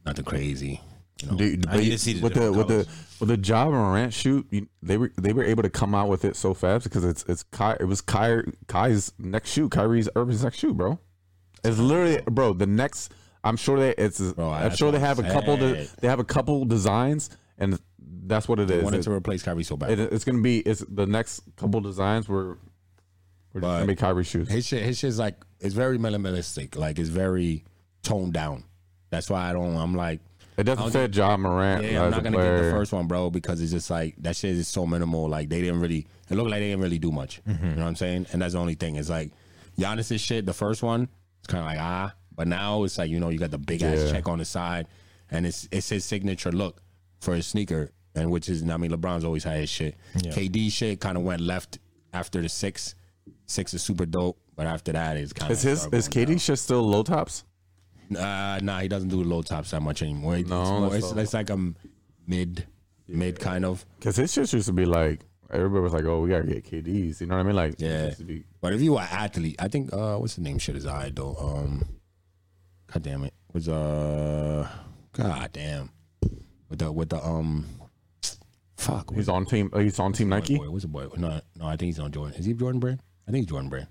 [0.07, 0.81] nothing crazy.
[1.23, 2.89] You know, Dude, I but need to see the with the different with the
[3.27, 6.25] with the Ja Morant shoot, you, they were they were able to come out with
[6.25, 10.43] it so fast because it's it's Kai, it was Kai Kai's next shoe, Kyrie's Irving's
[10.43, 10.99] next shoe, bro.
[11.63, 12.55] It's literally, bro.
[12.55, 13.13] The next,
[13.45, 15.57] I'm sure they it's Bro, I'm that's sure they what have a I'm couple.
[15.59, 15.89] De, saying.
[16.01, 17.79] they have a couple designs, and
[18.31, 18.83] that's what it is.
[18.83, 19.91] wanted It- to replace Kyrie so bad.
[19.91, 22.57] it- it's gonna be it's the next couple designs were.
[23.53, 24.49] We're just gonna be Kyrie shoes.
[24.49, 26.77] his shit, his shit's like it's very minimalistic.
[26.77, 27.65] Like it's very
[28.03, 28.65] toned down.
[29.11, 29.77] That's why I don't.
[29.77, 30.21] I'm like,
[30.57, 33.61] It doesn't fit Ja Morant yeah, I'm not gonna get the first one, bro, because
[33.61, 35.29] it's just like that shit is so minimal.
[35.29, 36.07] Like they didn't really.
[36.31, 37.43] It looked like they didn't really do much.
[37.45, 37.65] Mm-hmm.
[37.67, 38.27] You know what I'm saying?
[38.33, 38.95] And that's the only thing.
[38.97, 39.33] It's like
[39.77, 40.47] Giannis's shit.
[40.47, 41.09] The first one,
[41.41, 43.83] it's kind of like ah, but now it's like you know you got the big
[43.83, 44.87] ass check on the side,
[45.29, 46.81] and it's it's his signature look
[47.19, 49.95] for his sneaker, and which is I mean LeBron's always had his shit.
[50.23, 50.33] Yeah.
[50.33, 51.79] KD shit kind of went left
[52.13, 52.95] after the six.
[53.47, 56.59] Six is super dope, but after that it's kind of Is his is KD shit
[56.59, 57.45] still low tops?
[58.17, 60.37] uh, nah, he doesn't do low tops that much anymore.
[60.37, 61.73] It's, No, more, it's, it's like a
[62.27, 62.67] mid,
[63.07, 63.85] mid kind of.
[63.99, 65.21] Because his shit used to be like
[65.53, 67.57] everybody was like, "Oh, we gotta get KDs." You know what I mean?
[67.57, 68.13] Like, Yeah.
[68.25, 70.59] be- But if you were an athlete, I think uh, what's the name?
[70.59, 71.37] Shit is I though.
[71.37, 71.85] Um,
[72.93, 74.69] God damn it, was uh,
[75.13, 75.91] God damn,
[76.69, 77.67] with the with the um,
[78.81, 79.15] fuck.
[79.15, 79.71] he's on team.
[79.75, 80.57] He's on team Nike.
[80.57, 81.09] Boy, what's the boy?
[81.17, 82.35] No, no, I think he's on Jordan.
[82.39, 83.01] Is he Jordan Brand?
[83.29, 83.87] I think he's Jordan Brand.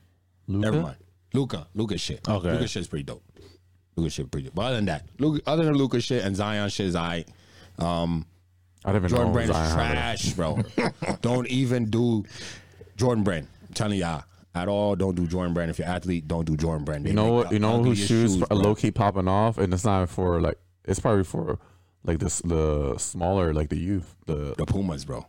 [0.48, 0.98] Never mind.
[1.34, 2.28] Luka, Luka shit.
[2.28, 2.52] Okay.
[2.52, 3.24] Luka shit's pretty dope.
[3.96, 4.56] Luka shit pretty dope.
[4.56, 7.26] But other than that, Luka, other than Luka shit and Zion shit is I.
[7.78, 8.26] Um,
[8.84, 9.94] I didn't even Jordan know Brand is Zion it.
[9.94, 10.60] trash, bro.
[11.22, 12.24] don't even do
[12.96, 13.48] Jordan Brand.
[13.68, 14.24] I'm telling y'all
[14.56, 14.96] at all.
[14.96, 15.70] Don't do Jordan Brand.
[15.70, 17.06] If you're an athlete, don't do Jordan Brand.
[17.06, 17.52] They You know what?
[17.52, 18.48] You know whose shoes, bro.
[18.50, 20.58] are low key popping off, and it's not for like.
[20.86, 21.60] It's probably for
[22.04, 24.16] like this the smaller like the youth.
[24.26, 25.26] The The Pumas, bro.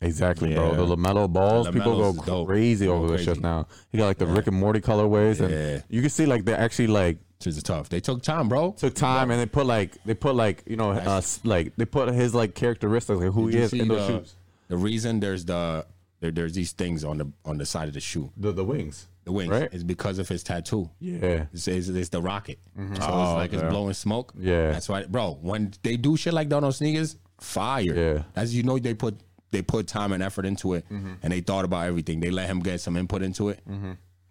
[0.00, 0.70] exactly, bro.
[0.70, 0.76] Yeah.
[0.76, 1.68] The LaMelo Balls.
[1.70, 2.48] People LaMelos go dope.
[2.48, 3.66] crazy Go over the shit now.
[3.92, 5.46] You got like the Rick and Morty colorways, Yeah.
[5.56, 7.88] and you can see like they actually like This is tough.
[7.88, 8.72] They took time, bro.
[8.72, 11.84] took time and they put like they put like you know uh, s- like they
[11.84, 14.34] put his like characteristics like who Did he you is see in those the, shoes.
[14.68, 15.86] the reason there's the
[16.20, 19.06] there, there's these things on the on the side of the shoe, The the wings.
[19.26, 19.68] The wings, Right.
[19.74, 20.88] is because of his tattoo.
[21.00, 21.46] Yeah.
[21.52, 22.58] It's, it's, it's the rocket.
[22.76, 24.32] So it's Oh, like it's blowing smoke.
[24.38, 24.70] Yeah.
[24.70, 25.38] That's why, bro.
[25.42, 27.82] When they do shit like that on sneakers, fire.
[27.82, 28.22] Yeah.
[28.34, 29.18] As you know, they put
[29.50, 31.12] they put time and effort into it, Mm-hmm.
[31.22, 32.20] and they thought about everything.
[32.20, 33.60] They let him get some input into it.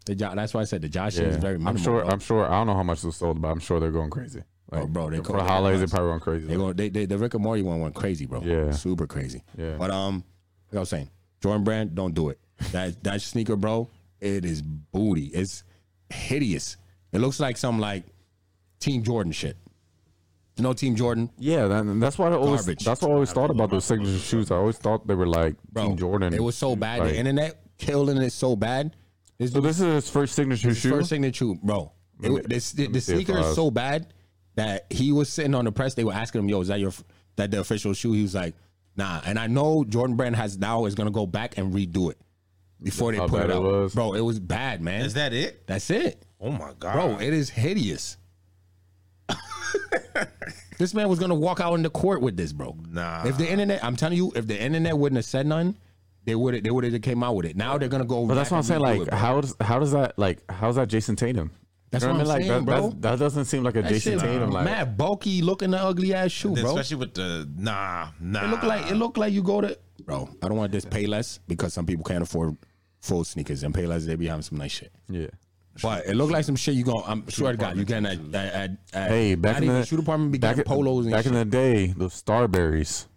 [0.05, 1.26] The Jo- that's why I said the Josh Yeah.
[1.26, 1.69] is very minimal.
[1.72, 2.01] I'm sure.
[2.01, 2.09] Bro.
[2.09, 2.45] I'm sure.
[2.45, 4.43] I don't know how much was sold, but I'm sure they're going crazy.
[4.72, 6.47] Like, Oh, bro, they for the holidays, go they're probably going crazy.
[6.47, 6.73] They go.
[6.73, 8.41] They, they the Rick and Morty one went crazy, bro.
[8.41, 8.72] Yeah.
[8.72, 9.43] super crazy.
[9.57, 9.76] Yeah.
[9.77, 10.23] But um,
[10.72, 11.09] like I was saying,
[11.41, 12.39] Jordan Brand, don't do it.
[12.72, 13.89] That that sneaker, bro,
[14.26, 15.27] it is booty.
[15.27, 15.64] It's
[16.10, 16.77] hideous.
[17.11, 18.03] It looks like some like
[18.80, 19.57] Team Jordan shit.
[20.57, 22.61] You know Team Jordan, yeah, that, that's what I always.
[22.61, 22.85] Garbage.
[22.85, 24.52] That's what I always thought about those signature shoes.
[24.52, 25.88] I always thought they were like bro.
[25.88, 26.34] Team Jordan.
[26.34, 26.99] It was so bad.
[26.99, 28.95] Like- the internet killing it so bad.
[29.38, 30.89] This so this is his first signature his shoe.
[30.89, 31.91] first signature, bro.
[32.23, 34.14] It, this, the, the sneaker is uh, so bad
[34.56, 35.93] that he was sitting on the press.
[35.93, 36.93] They were asking him, "Yo, is that your
[37.35, 38.56] that the official shoe?" He was like,
[38.95, 42.18] "Nah." And I know Jordan Brand has now is gonna go back and redo it
[42.81, 43.93] before they How put bad it it out, was?
[43.95, 44.14] bro.
[44.14, 45.02] It was bad, man.
[45.02, 45.65] Is that it?
[45.68, 47.18] That's it, Oh my god, bro.
[47.19, 48.18] It is hideous.
[50.77, 52.76] this man was gonna walk out in the court with this, bro.
[52.89, 53.26] Nah.
[53.26, 55.76] If the internet, I'm telling you, if the internet wouldn't have said nothing,
[56.26, 57.56] they would they would have came out with it.
[57.56, 58.26] Now they're gonna go.
[58.26, 58.81] But that's back what I'm saying.
[58.81, 59.18] redo Like, it, bro.
[59.18, 61.52] how does how does that like how's that Jayson Tatum?
[61.91, 62.47] That's You know what I'm I mean?
[62.47, 62.89] saying, like, that, bro.
[62.89, 64.49] That, that doesn't seem like a That Jayson shit, Tatum.
[64.52, 66.72] Like, mad bulky looking ugly ass shoe, bro.
[66.72, 68.45] especially with the nah, nah.
[68.45, 70.27] It look like it look like you go to bro.
[70.43, 72.57] I don't want this pay less because some people can't afford
[73.06, 74.06] full sneakers and pay less.
[74.06, 74.91] They be having some nice shit.
[75.10, 75.27] yeah.
[75.82, 78.34] But it look like some shit you going I'm sure to God you getting at,
[78.94, 81.34] at, Hey, back in the shoe department be back, getting polos and back shit.
[81.34, 83.07] in the day, those Starburys,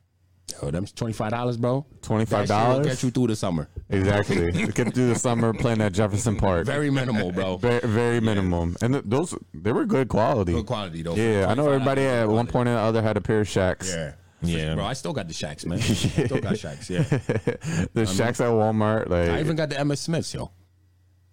[0.61, 1.87] Yo, them twenty five dollars, bro.
[2.01, 2.29] $25?
[2.29, 3.69] That shit get you through the summer.
[3.91, 4.51] exactly.
[4.73, 6.67] Get through the summer playing at Jefferson Park.
[6.67, 7.59] Very minimal, bro.
[7.59, 10.53] very, very minimum, and th- those they were good quality.
[10.53, 11.15] Good quality though.
[11.15, 13.89] Yeah, I know everybody at one point or the other had a pair of Shaqs.
[13.95, 14.15] Yeah.
[14.43, 14.75] Yeah.
[14.77, 15.79] Bro, I still got the Shaqs, man.
[15.81, 17.03] Still got Shaqs, yeah.
[17.95, 20.51] The Shaqs at Walmart, like I even got the Emmitt Smiths, yo.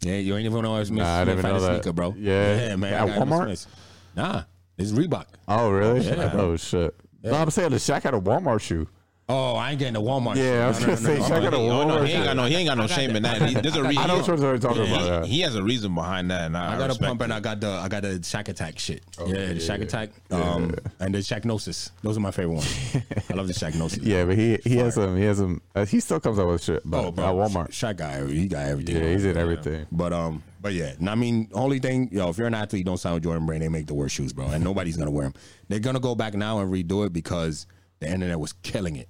[0.02, 1.84] Yeah, you ain't even know Emmitt Smith Nah, I didn't even had a know that.
[1.84, 2.16] sneaker, bro.
[2.18, 2.76] Yeah.
[2.76, 2.94] man.
[2.94, 3.68] At I Walmart?
[4.16, 4.44] Nah,
[4.78, 5.26] it's Reebok.
[5.48, 6.02] oh really?
[6.08, 6.32] Yeah.
[6.34, 6.96] Oh shit.
[7.24, 8.88] Oh, no, I'm saying the Shaq had a Walmart shoe.
[9.28, 10.36] Oh, I ain't getting the Walmart.
[10.36, 11.58] Yeah, I was No, no, gonna no, say, no, check no, a no.
[11.82, 12.06] Oh, no, Walmart.
[12.08, 13.42] he ain't got no, he ain't got no shame in that.
[13.42, 13.98] He, there's a reason.
[14.04, 15.06] I know what you're talking about.
[15.08, 15.26] Yeah.
[15.26, 17.34] he has a reason behind that, and I, I got a respect pump and.
[17.34, 19.02] I got the I got the Shaq Attaq shit.
[19.20, 20.08] yeah, the Shaq yeah.
[20.32, 21.90] Attaq, um, and the Shaqnosis.
[22.04, 22.96] Those are my favorite ones.
[23.28, 24.02] I love the Shaqnosis.
[24.04, 26.64] Yeah, but he he has some he has some uh, he still comes out with
[26.64, 26.84] shit.
[26.86, 28.98] But Oh, at Walmart, Shaq guy, he got everything.
[28.98, 29.88] yeah, he's in everything.
[29.92, 32.98] But um, but yeah, and I mean, only thing, yo, if you're an athlete, don't
[32.98, 33.64] sign with Jordan Brand.
[33.64, 35.34] They make the worst shoes, bro, and nobody's gonna wear them.
[35.68, 37.66] They're gonna go back now and redo it because
[38.00, 39.10] the internet was killing it.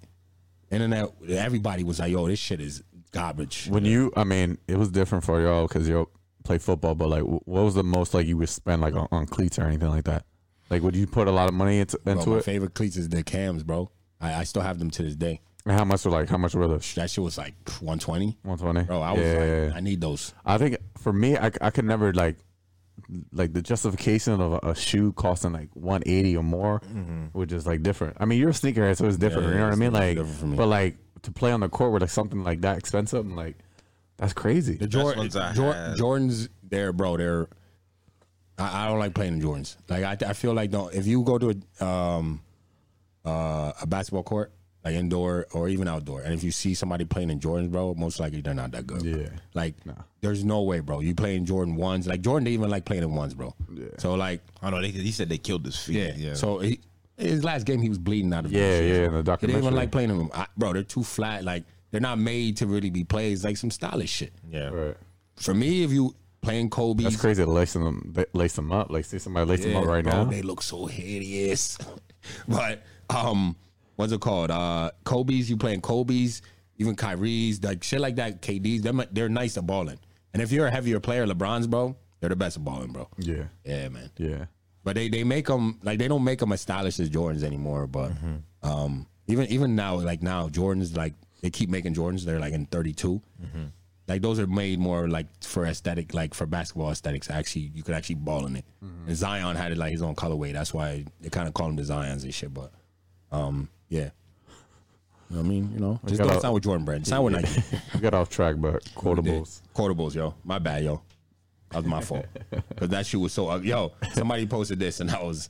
[0.71, 3.67] Internet, everybody was like, yo, this shit is garbage.
[3.67, 6.09] When you, I mean, it was different for y'all because you
[6.43, 6.95] play football.
[6.95, 9.63] But like, what was the most like you would spend like on, on cleats or
[9.63, 10.25] anything like that?
[10.69, 12.43] Like, would you put a lot of money into, Bro, into my it?
[12.43, 13.91] favorite cleats is the cams, bro.
[14.19, 15.41] I, I still have them to this day.
[15.65, 16.93] And how much were like how much were those?
[16.93, 18.37] That shit was like 120.
[18.43, 18.83] one twenty?
[18.83, 20.33] Bro, I was yeah, like, I need those.
[20.45, 22.37] I think for me, I, I could never like
[23.31, 26.79] like the justification of a, a shoe costing like one eighty or more,
[27.33, 28.17] which is like different.
[28.19, 29.47] I mean, you're a sneakerhead, so it's different.
[29.47, 29.93] Yeah, you know what I mean?
[29.93, 30.55] Like, me.
[30.57, 33.57] but like to play on the court with like something like that expensive, I'm like
[34.17, 34.75] that's crazy.
[34.75, 35.97] The Jor- ones I Jor- had.
[35.97, 37.17] Jordans, they're bro.
[37.17, 37.47] They're
[38.57, 39.75] I, I don't like playing in Jordans.
[39.89, 42.41] Like I, I feel like don't if you go to a, um
[43.25, 44.51] uh, a basketball court,
[44.85, 48.19] like indoor or even outdoor, and if you see somebody playing in Jordans, bro, most
[48.19, 49.01] likely they're not that good.
[49.01, 49.21] bro.
[49.21, 49.29] Yeah.
[49.55, 49.73] Like
[50.21, 50.99] there's no way, bro.
[50.99, 53.53] You playing Jordan ones, like Jordan didn't even like playing in ones, bro.
[53.73, 53.85] Yeah.
[53.97, 55.95] So like I know they, he said they killed his feet.
[55.95, 56.13] yeah.
[56.15, 56.33] Yeah.
[56.35, 56.79] So he,
[57.17, 59.19] his last game he was bleeding out of his Yeah, shit, yeah, bro.
[59.19, 60.73] in the He didn't even like playing in them, I, bro.
[60.73, 61.43] They're too flat.
[61.43, 63.43] Like they're not made to really be plays.
[63.43, 64.33] Like some stylish shit.
[64.49, 64.69] yeah.
[64.69, 64.97] Right.
[65.37, 68.89] For me, if you playing Kobe, That's crazy to lace them, lace them up.
[68.91, 70.29] Like, see somebody lace them up right bro, now.
[70.29, 71.77] They look so hideous.
[72.47, 73.55] but um,
[73.95, 74.51] what's it called?
[74.51, 75.49] Uh, Kobe's.
[75.49, 76.41] You playing Kobe's?
[76.77, 78.41] Even Kyrie's, like shit like that.
[78.41, 78.81] KD's.
[78.81, 79.99] They're they're nice at balling.
[80.33, 83.07] And if you're a heavier player, LeBron's, bro, they're the best at balling, bro.
[83.17, 84.11] Yeah, Yeah, man.
[84.17, 84.45] yeah.
[84.83, 87.87] But they they make them like they don't make them as stylish as Jordans anymore.
[87.87, 88.11] But
[88.61, 92.23] um, even even now, like now, Jordans like they keep making Jordans.
[92.25, 93.21] They're like in 32.
[94.07, 97.29] Like those are made more like for aesthetic, like for basketball aesthetics.
[97.31, 98.65] Actually, you could actually ball in it.
[99.07, 100.53] And Zion had it like his own colorway.
[100.53, 102.53] That's why they kind of call him the Zions and shit.
[102.53, 102.71] But
[103.31, 104.09] um, yeah.
[105.29, 107.07] You know what I mean, you know, just don't a- sign with Jordan Brand.
[107.07, 107.61] Sign with Nike.
[107.93, 109.61] We got off track, but quotables.
[109.75, 110.35] Quotables, yo.
[110.43, 111.01] My bad, yo.
[111.71, 112.25] That was my fault.
[112.77, 113.69] Cause that shit was so ugly.
[113.69, 115.49] Yo, somebody posted this and I was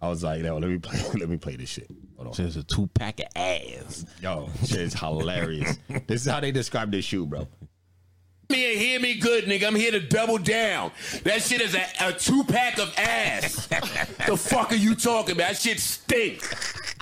[0.00, 1.90] I was like, yo, let me play let me play this shit.
[2.16, 2.34] Hold on.
[2.36, 4.06] There's a two pack of ass.
[4.22, 5.78] Yo, shit is hilarious.
[6.06, 7.48] this is how they describe this shoe, bro.
[8.50, 9.66] Me and hear me good, nigga.
[9.66, 10.90] I'm here to double down.
[11.24, 13.66] That shit is a, a two pack of ass.
[14.26, 15.48] the fuck are you talking about?
[15.48, 16.42] That shit stink.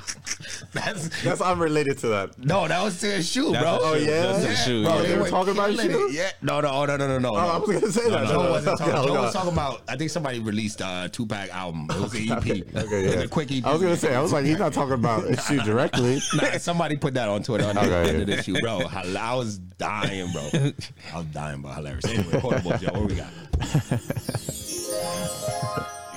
[0.73, 2.39] That's That's unrelated to that.
[2.39, 3.75] no, that was to a shoe, That's bro.
[3.75, 3.85] a shoe.
[3.85, 4.23] Oh, yeah?
[4.33, 4.85] That's a shoe.
[4.85, 5.03] bro, yeah.
[5.03, 6.15] they they were were talking about killing shoes?
[6.15, 6.19] it.
[6.19, 6.31] Yeah.
[6.43, 7.31] No, no, oh, no, no, no, no.
[7.35, 8.29] Oh, I was gonna say that.
[8.29, 8.95] Joe No, wasn't talking.
[8.95, 9.23] no, Joe no.
[9.23, 9.83] was talking about.
[9.89, 11.89] I think somebody released a two pack album.
[11.91, 12.37] It was an EP.
[12.47, 13.21] Okay, It was yeah.
[13.23, 13.65] a quick EP.
[13.67, 16.21] I was gonna say, I was like, he's not talking about a shoe directly.
[16.35, 18.21] Nah, somebody put that on Twitter on Okay, the end yeah.
[18.21, 18.79] of this shoe, bro.
[18.87, 20.43] hil- I was dying, bro.
[20.53, 22.05] I was dying, but hilarious.
[22.05, 23.01] Anyway, quotables, Joe.
[23.01, 23.31] What we got?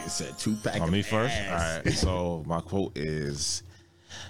[0.03, 0.81] you said two pack.
[0.81, 1.35] On me first.
[1.49, 1.93] All right.
[1.93, 3.63] So my quote is: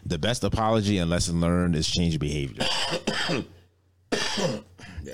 [0.06, 2.66] "The best apology and lesson learned is change behavior."
[3.30, 3.44] Damn,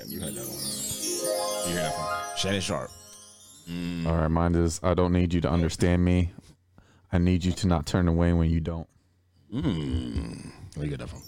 [0.06, 1.70] you heard that one.
[1.70, 2.36] You heard that one.
[2.36, 2.90] Shannon Sharpe.
[4.06, 6.32] All right, mine is I don't need you to understand me.
[7.12, 8.86] I need you to not turn away when you don't.
[9.50, 11.22] Where you get that from?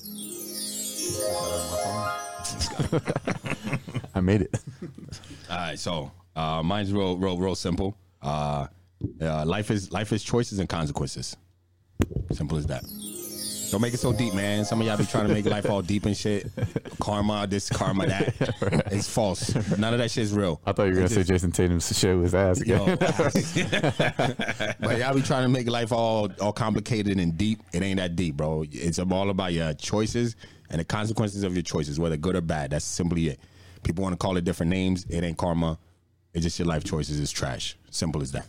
[4.15, 4.61] I made it.
[5.51, 7.97] All right, so uh, mine's real, real, real simple.
[8.23, 8.67] Uh,
[9.21, 11.37] uh, life is life is choices and consequences.
[12.33, 12.85] Simple as that.
[13.70, 14.65] Don't make it so deep, man.
[14.65, 16.51] Some of y'all be trying to make life all deep and shit.
[17.01, 18.35] Karma, this, karma, that.
[18.93, 19.55] It's false.
[19.77, 20.61] None of that shit is real.
[20.65, 22.89] I thought you were gonna say Jayson Tatum showed his ass again.
[22.89, 22.97] Yo.
[24.81, 27.61] but y'all be trying to make life all all complicated and deep.
[27.73, 28.65] It ain't that deep, bro.
[28.70, 30.36] It's all about your choices
[30.70, 32.70] and the consequences of your choices, whether good or bad.
[32.70, 33.40] That's simply it.
[33.82, 35.05] People want to call it different names.
[35.09, 35.78] It ain't karma.
[36.32, 37.77] It's just your life choices is trash.
[37.90, 38.47] Simple as that.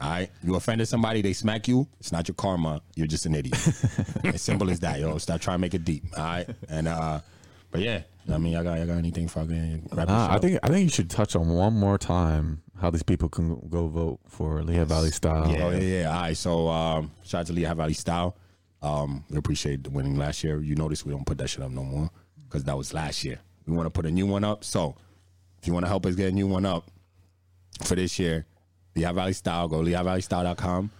[0.00, 0.30] All right.
[0.44, 1.88] You offended somebody, they smack you.
[1.98, 2.80] It's not your karma.
[2.94, 3.56] You're just an idiot.
[4.24, 5.18] as simple as that, yo.
[5.18, 6.04] Stop trying to make it deep.
[6.16, 6.48] All right.
[6.68, 7.20] And uh,
[7.70, 8.02] but yeah,
[8.32, 10.90] I mean, y'all got y'all got anything fucking wrap Nah, I think I think you
[10.90, 15.10] should touch on one more time how these people can go vote for Lehigh Valley
[15.10, 15.44] style.
[15.46, 16.14] Oh yeah, yeah.
[16.14, 16.36] All right.
[16.36, 18.36] So um, shout out to Lehigh Valley Style.
[18.80, 20.60] Um, we appreciate the winning last year.
[20.60, 22.10] You notice we don't put that shit up no more
[22.44, 23.40] because that was last year.
[23.66, 24.62] We want to put a new one up.
[24.62, 24.96] So
[25.60, 26.88] if you want to help us get a new one up
[27.82, 28.46] for this year,
[28.98, 30.90] Lehigh Valley Style, go LehighValleyStyle.com.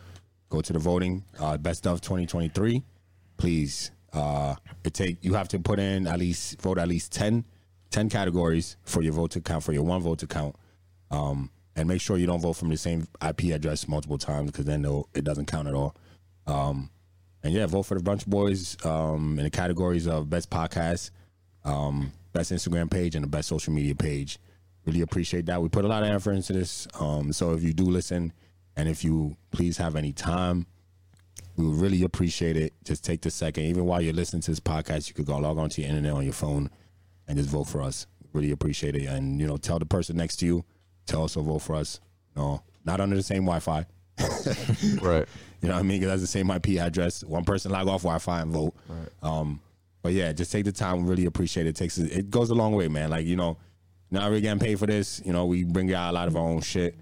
[0.50, 1.24] Go to the voting.
[1.38, 2.82] Uh, best of 2023.
[3.36, 4.54] Please, uh,
[4.84, 7.44] it take you have to put in at least vote at least 10,
[7.90, 10.54] 10 categories for your vote to count for your one vote to count.
[11.10, 14.64] Um, and make sure you don't vote from the same IP address multiple times because
[14.64, 14.84] then
[15.14, 15.94] it doesn't count at all.
[16.46, 16.90] Um,
[17.42, 21.10] and yeah, vote for the Brunch Boys um, in the categories of best podcast,
[21.64, 24.38] um, best Instagram page, and the best social media page.
[24.86, 25.60] Really appreciate that.
[25.60, 26.88] We put a lot of effort into this.
[26.98, 28.32] Um, so if you do listen,
[28.76, 30.66] and if you please have any time,
[31.56, 32.72] we would really appreciate it.
[32.84, 35.58] Just take the second, even while you're listening to this podcast, you could go log
[35.58, 36.70] on to your internet on your phone
[37.26, 38.06] and just vote for us.
[38.32, 39.06] Really appreciate it.
[39.06, 40.64] And you know, tell the person next to you
[41.08, 42.00] tell us to also vote for us.
[42.36, 43.86] No, not under the same Wi-Fi.
[45.02, 45.26] Right.
[45.60, 46.00] You know what I mean?
[46.00, 47.24] Because that's the same IP address.
[47.24, 48.74] One person log off Wi-Fi and vote.
[49.22, 49.60] Um,
[50.02, 51.02] but yeah, just take the time.
[51.02, 51.70] We really appreciate it.
[51.70, 51.76] it.
[51.76, 53.10] Takes it goes a long way, man.
[53.10, 53.56] Like you know,
[54.10, 55.22] not really getting paid for this.
[55.24, 56.96] You know, we bring out a lot of our own shit.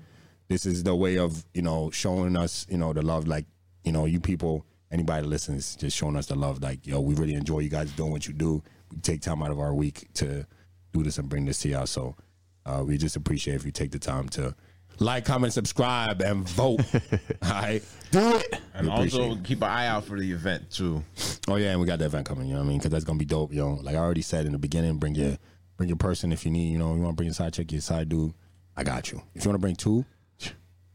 [0.48, 3.26] This is the way of you know showing us you know the love.
[3.26, 3.46] Like
[3.84, 6.62] you know, you people, anybody that listens, just showing us the love.
[6.62, 8.62] Like yo, we really enjoy you guys doing what you do.
[8.90, 10.46] We take time out of our week to
[10.92, 11.86] do this and bring this to y'all.
[11.86, 12.16] So
[12.64, 14.54] uh, we just appreciate if you take the time to
[14.98, 16.80] like, comment, subscribe, and vote.
[17.42, 18.60] All right, do it.
[18.74, 19.44] And also it.
[19.44, 21.02] keep an eye out for the event too.
[21.48, 22.46] Oh yeah, and we got the event coming.
[22.46, 22.78] You know what I mean?
[22.78, 23.52] Because that's gonna be dope.
[23.52, 23.74] yo.
[23.74, 25.36] like I already said in the beginning, bring your
[25.76, 26.72] bring your person if you need.
[26.72, 28.32] You know, you want to bring your side chick, your side dude.
[28.76, 29.22] I got you.
[29.34, 30.04] If you want to bring two,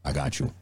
[0.04, 0.52] I got you.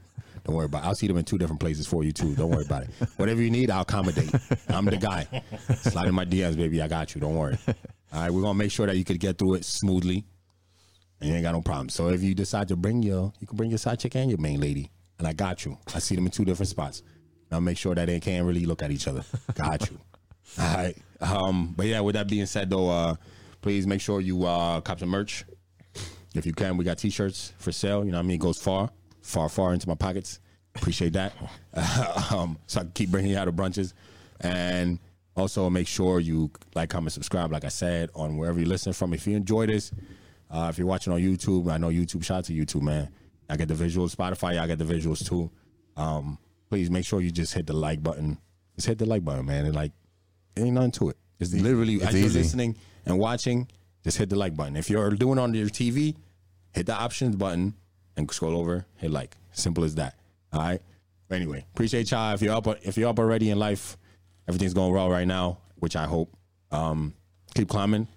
[0.45, 0.85] Don't worry about.
[0.85, 0.87] It.
[0.87, 2.35] I'll see them in two different places for you too.
[2.35, 2.91] Don't worry about it.
[3.17, 4.33] Whatever you need, I'll accommodate.
[4.69, 5.27] I'm the guy.
[5.77, 6.81] Slide in my DMs, baby.
[6.81, 7.21] I got you.
[7.21, 7.59] Don't worry.
[8.13, 10.25] All right, we're gonna make sure that you could get through it smoothly,
[11.21, 11.89] and you ain't got no problem.
[11.91, 14.39] So if you decide to bring your, you can bring your side chick and your
[14.39, 15.79] main lady, and I got you.
[15.95, 17.03] I see them in two different spots.
[17.53, 19.25] I'll make sure that they can't really look at each other.
[19.55, 19.99] Got you.
[20.59, 20.97] All right.
[21.21, 23.15] Um, but yeah, with that being said though, uh,
[23.61, 25.45] please make sure you uh cop some merch.
[26.35, 28.05] If you can, we got t-shirts for sale.
[28.05, 28.37] You know what I mean?
[28.37, 30.39] It goes far, far, far into my pockets.
[30.77, 31.33] Appreciate that.
[32.31, 33.93] um, so I can keep bringing you out of brunches.
[34.41, 35.01] And
[35.37, 39.13] also make sure you like, comment, subscribe, like I said, on wherever you listen from.
[39.13, 39.91] If you enjoy this,
[40.51, 43.09] uh, if you're watching on YouTube, I know YouTube, shout out to YouTube, man.
[43.49, 44.15] I get the visuals.
[44.15, 45.51] Spotify, y'all get the visuals too.
[45.97, 46.39] Um,
[46.69, 48.39] please make sure you just hit the like button.
[48.77, 49.67] Just hit the like button, man.
[49.67, 49.91] And like,
[50.57, 51.17] ain't nothing to it.
[51.41, 52.39] It's literally It's as you're easy.
[52.39, 53.69] listening and watching,
[54.05, 54.77] just hit the like button.
[54.77, 56.17] If you're doing on your TV,
[56.73, 57.75] hit the options button
[58.17, 59.37] and scroll over, hit like.
[59.53, 60.17] Simple as that.
[60.53, 60.81] All right.
[61.31, 62.35] Anyway, appreciate y'all.
[62.35, 63.97] If you're up, if you're up already in life,
[64.49, 66.37] everything's going well right now, which I hope.
[66.73, 67.15] Um,
[67.55, 68.09] keep climbing,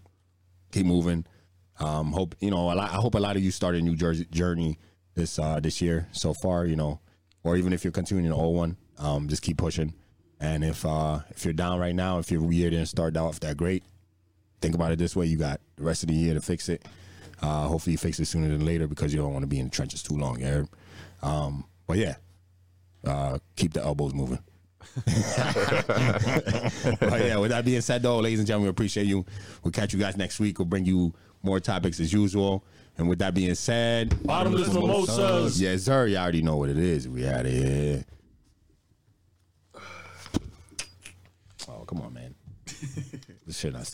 [0.71, 1.25] keep moving.
[1.79, 2.71] Um, hope you know.
[2.71, 4.79] A lot, I hope a lot of you started a new jersey journey
[5.15, 6.65] this uh, this year so far.
[6.65, 6.99] You know,
[7.43, 9.93] or even if you're continuing an old one, um, just keep pushing.
[10.39, 13.57] And if uh, if you're down right now, if your year didn't start off that
[13.57, 13.83] great,
[14.63, 16.85] think about it this way: you got the rest of the year to fix it.
[17.41, 19.65] Uh, hopefully, you fix it sooner than later because you don't want to be in
[19.65, 20.39] the trenches too long.
[20.39, 20.63] Yeah.
[21.21, 22.15] Um, but yeah,
[23.05, 24.39] uh, keep the elbows moving.
[25.05, 25.15] but
[27.21, 29.25] yeah, with that being said, though, ladies and gentlemen, we appreciate you.
[29.63, 30.59] We'll catch you guys next week.
[30.59, 32.63] We'll bring you more topics as usual.
[32.97, 35.59] And with that being said, Bottomless mimosas.
[35.59, 36.07] Yes, sir.
[36.07, 37.09] You already know what it is.
[37.09, 38.05] We out of here.
[41.69, 42.35] Oh, come on, man.
[43.45, 43.89] this shit not.